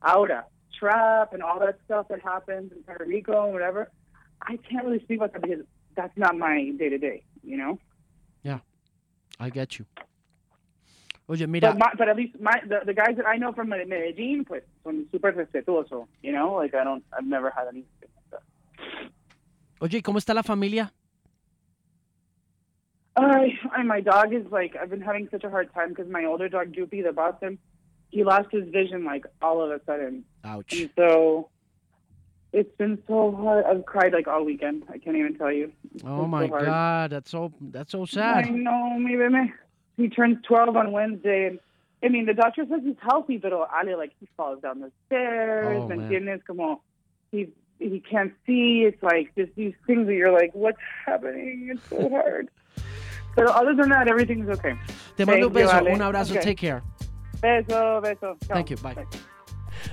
Ahora, 0.00 0.46
trap 0.78 1.34
and 1.34 1.42
all 1.42 1.58
that 1.58 1.78
stuff 1.84 2.08
that 2.08 2.20
happens 2.22 2.72
in 2.72 2.82
Puerto 2.84 3.04
Rico 3.04 3.44
and 3.44 3.52
whatever, 3.52 3.90
I 4.40 4.56
can't 4.56 4.86
really 4.86 5.00
speak 5.00 5.18
about 5.18 5.32
that 5.32 5.42
because 5.42 5.64
that's 5.98 6.16
not 6.16 6.38
my 6.38 6.56
day 6.78 6.88
to 6.88 6.98
day, 6.98 7.24
you 7.42 7.56
know. 7.56 7.78
Yeah, 8.44 8.60
I 9.40 9.50
get 9.50 9.78
you. 9.78 9.84
Oye, 11.28 11.46
mira, 11.46 11.72
But, 11.72 11.78
my, 11.78 11.90
but 11.98 12.08
at 12.08 12.16
least 12.16 12.40
my 12.40 12.54
the, 12.66 12.78
the 12.86 12.94
guys 12.94 13.16
that 13.16 13.26
I 13.26 13.36
know 13.36 13.52
from 13.52 13.68
Medellin, 13.68 14.44
pues, 14.46 14.62
son 14.84 15.06
super 15.12 15.32
respetuosos, 15.32 16.06
you 16.22 16.32
know. 16.32 16.54
Like 16.54 16.74
I 16.74 16.84
don't, 16.84 17.04
I've 17.12 17.26
never 17.26 17.50
had 17.50 17.66
that. 17.66 18.42
oye, 19.80 19.98
¿y 19.98 20.02
¿cómo 20.02 20.18
está 20.18 20.34
la 20.34 20.42
familia? 20.42 20.92
I, 23.16 23.58
I, 23.72 23.82
my 23.82 24.00
dog 24.00 24.32
is 24.32 24.46
like, 24.52 24.76
I've 24.80 24.90
been 24.90 25.00
having 25.00 25.28
such 25.32 25.42
a 25.42 25.50
hard 25.50 25.74
time 25.74 25.88
because 25.88 26.08
my 26.08 26.24
older 26.24 26.48
dog, 26.48 26.72
Droopy, 26.72 27.02
the 27.02 27.12
Boston, 27.12 27.58
he 28.10 28.22
lost 28.22 28.48
his 28.52 28.68
vision 28.70 29.04
like 29.04 29.26
all 29.42 29.60
of 29.60 29.72
a 29.72 29.80
sudden. 29.84 30.24
Ouch. 30.44 30.72
And 30.72 30.90
so 30.96 31.50
it's 32.52 32.74
been 32.78 33.02
so 33.06 33.34
hard. 33.36 33.64
I've 33.66 33.84
cried 33.86 34.12
like 34.12 34.26
all 34.28 34.44
weekend. 34.44 34.84
I 34.88 34.98
can't 34.98 35.16
even 35.16 35.36
tell 35.36 35.52
you. 35.52 35.72
It's 35.94 36.04
Oh 36.06 36.26
my 36.26 36.48
so. 36.48 36.58
God, 36.58 37.10
that's 37.10 37.30
so 37.30 37.52
that's 37.60 37.92
so 37.92 38.04
sad. 38.06 38.46
I 38.46 38.50
know, 38.50 38.98
mi 38.98 39.14
bebé. 39.14 39.52
He 39.96 40.08
turns 40.08 40.38
12 40.46 40.76
on 40.76 40.92
Wednesday. 40.92 41.46
And, 41.48 41.58
I 42.04 42.08
mean, 42.08 42.26
the 42.26 42.34
doctor 42.34 42.64
says 42.70 42.80
he's 42.84 42.94
healthy, 43.02 43.36
but 43.38 43.52
oh, 43.52 43.66
Ale, 43.82 43.98
like, 43.98 44.12
he 44.20 44.28
falls 44.36 44.62
down 44.62 44.80
the 44.80 44.92
stairs. 45.06 45.80
Oh, 45.82 45.88
¿me 45.88 45.96
man. 45.96 46.08
entiendes? 46.10 46.44
Como, 46.46 46.80
he, 47.32 47.48
he 47.80 47.98
can't 48.00 48.32
see. 48.46 48.84
It's 48.86 49.02
like 49.02 49.34
just 49.36 49.52
these 49.56 49.74
things 49.86 50.06
that 50.06 50.14
you're 50.14 50.32
like, 50.32 50.52
what's 50.54 50.78
happening? 51.04 51.70
It's 51.72 51.88
so 51.90 52.08
hard. 52.16 52.48
But 53.34 53.46
other 53.48 53.74
than 53.74 53.88
that, 53.90 54.06
everything's 54.08 54.48
okay. 54.50 54.74
Te 55.16 55.24
mando 55.24 55.46
un 55.48 55.52
you, 55.54 55.60
beso, 55.60 55.74
Ale. 55.80 55.92
un 55.92 56.00
abrazo, 56.00 56.32
Okay. 56.32 56.42
take 56.44 56.58
care. 56.58 56.82
Beso, 57.42 58.00
beso. 58.00 58.36
Chao. 58.46 58.54
Thank 58.54 58.70
you, 58.70 58.76
bye. 58.76 59.06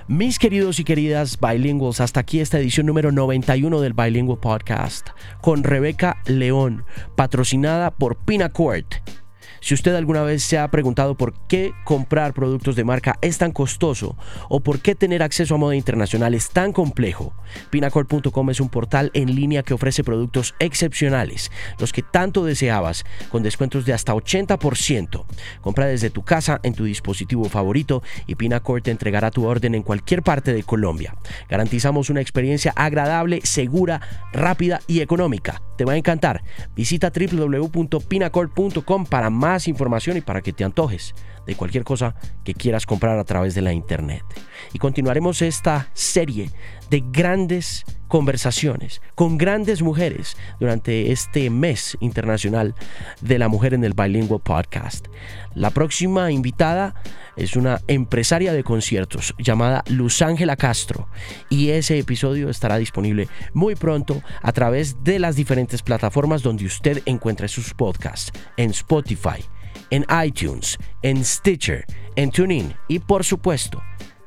Mis 0.08 0.38
queridos 0.38 0.80
y 0.80 0.84
queridas 0.84 1.38
bilinguals, 1.40 2.00
hasta 2.00 2.20
aquí 2.20 2.40
esta 2.40 2.58
edición 2.58 2.86
número 2.86 3.12
91 3.12 3.80
del 3.80 3.92
Bilingual 3.92 4.38
Podcast 4.38 5.08
con 5.40 5.64
Rebeca 5.64 6.22
León, 6.26 6.84
patrocinada 7.16 7.90
por 7.90 8.16
Pinacourt. 8.16 9.25
Si 9.60 9.74
usted 9.74 9.94
alguna 9.94 10.22
vez 10.22 10.42
se 10.42 10.58
ha 10.58 10.70
preguntado 10.70 11.16
por 11.16 11.34
qué 11.48 11.72
comprar 11.84 12.34
productos 12.34 12.76
de 12.76 12.84
marca 12.84 13.18
es 13.22 13.38
tan 13.38 13.52
costoso 13.52 14.16
o 14.48 14.60
por 14.60 14.80
qué 14.80 14.94
tener 14.94 15.22
acceso 15.22 15.54
a 15.54 15.58
moda 15.58 15.74
internacional 15.74 16.34
es 16.34 16.50
tan 16.50 16.72
complejo, 16.72 17.34
Pinacourt.com 17.70 18.50
es 18.50 18.60
un 18.60 18.68
portal 18.68 19.10
en 19.14 19.34
línea 19.34 19.62
que 19.62 19.74
ofrece 19.74 20.04
productos 20.04 20.54
excepcionales, 20.58 21.50
los 21.78 21.92
que 21.92 22.02
tanto 22.02 22.44
deseabas, 22.44 23.04
con 23.30 23.42
descuentos 23.42 23.84
de 23.84 23.92
hasta 23.92 24.14
80%. 24.14 25.24
Compra 25.60 25.86
desde 25.86 26.10
tu 26.10 26.22
casa 26.22 26.60
en 26.62 26.74
tu 26.74 26.84
dispositivo 26.84 27.46
favorito 27.46 28.02
y 28.26 28.34
Pinacourt 28.34 28.84
te 28.84 28.90
entregará 28.90 29.30
tu 29.30 29.46
orden 29.46 29.74
en 29.74 29.82
cualquier 29.82 30.22
parte 30.22 30.52
de 30.52 30.62
Colombia. 30.62 31.16
Garantizamos 31.48 32.10
una 32.10 32.20
experiencia 32.20 32.72
agradable, 32.76 33.40
segura, 33.42 34.00
rápida 34.32 34.80
y 34.86 35.00
económica. 35.00 35.62
Te 35.76 35.84
va 35.84 35.92
a 35.92 35.96
encantar. 35.96 36.42
Visita 36.74 37.10
www.pinacourt.com 37.10 39.06
para 39.06 39.30
más 39.30 39.45
información 39.66 40.16
y 40.16 40.20
para 40.20 40.42
que 40.42 40.52
te 40.52 40.64
antojes 40.64 41.14
de 41.46 41.54
cualquier 41.54 41.84
cosa 41.84 42.14
que 42.44 42.54
quieras 42.54 42.86
comprar 42.86 43.18
a 43.18 43.24
través 43.24 43.54
de 43.54 43.62
la 43.62 43.72
internet. 43.72 44.24
Y 44.72 44.78
continuaremos 44.78 45.42
esta 45.42 45.88
serie 45.94 46.50
de 46.90 47.02
grandes 47.10 47.84
conversaciones 48.08 49.00
con 49.14 49.38
grandes 49.38 49.82
mujeres 49.82 50.36
durante 50.60 51.12
este 51.12 51.50
mes 51.50 51.96
internacional 52.00 52.74
de 53.20 53.38
la 53.38 53.48
mujer 53.48 53.74
en 53.74 53.84
el 53.84 53.94
Bilingual 53.94 54.40
Podcast. 54.40 55.06
La 55.54 55.70
próxima 55.70 56.30
invitada 56.30 56.94
es 57.36 57.56
una 57.56 57.80
empresaria 57.88 58.52
de 58.52 58.64
conciertos 58.64 59.34
llamada 59.38 59.84
Luz 59.88 60.22
Ángela 60.22 60.56
Castro 60.56 61.08
y 61.50 61.70
ese 61.70 61.98
episodio 61.98 62.48
estará 62.48 62.78
disponible 62.78 63.28
muy 63.52 63.74
pronto 63.74 64.22
a 64.42 64.52
través 64.52 65.02
de 65.04 65.18
las 65.18 65.36
diferentes 65.36 65.82
plataformas 65.82 66.42
donde 66.42 66.66
usted 66.66 67.02
encuentre 67.06 67.48
sus 67.48 67.74
podcasts 67.74 68.32
en 68.56 68.70
Spotify, 68.70 69.44
en 69.90 70.04
iTunes, 70.24 70.78
en 71.02 71.24
Stitcher, 71.24 71.84
en 72.16 72.30
TuneIn 72.30 72.74
y 72.88 72.98
por 72.98 73.24
supuesto 73.24 73.82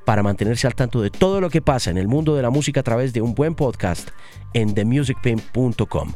para 0.10 0.24
mantenerse 0.24 0.66
al 0.66 0.74
tanto 0.74 1.04
de 1.04 1.12
todo 1.12 1.40
lo 1.40 1.52
que 1.52 1.62
pasa 1.62 1.92
en 1.92 2.00
el 2.00 2.08
mundo 2.08 2.36
de 2.36 2.42
la 2.42 2.50
música 2.50 2.80
a 2.80 2.84
través 2.84 3.14
de 3.14 3.22
un 3.22 3.36
buen 3.36 3.54
podcast 3.54 4.10
en 4.56 4.74
themusicpimp.com. 4.74 6.14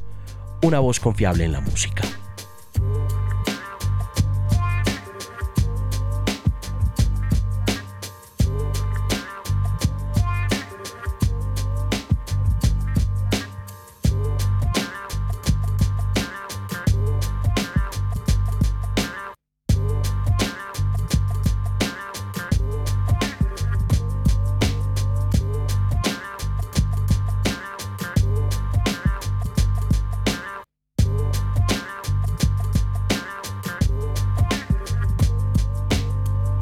Una 0.63 0.79
voz 0.79 0.99
confiable 0.99 1.43
en 1.45 1.51
la 1.51 1.61
música. 1.61 2.01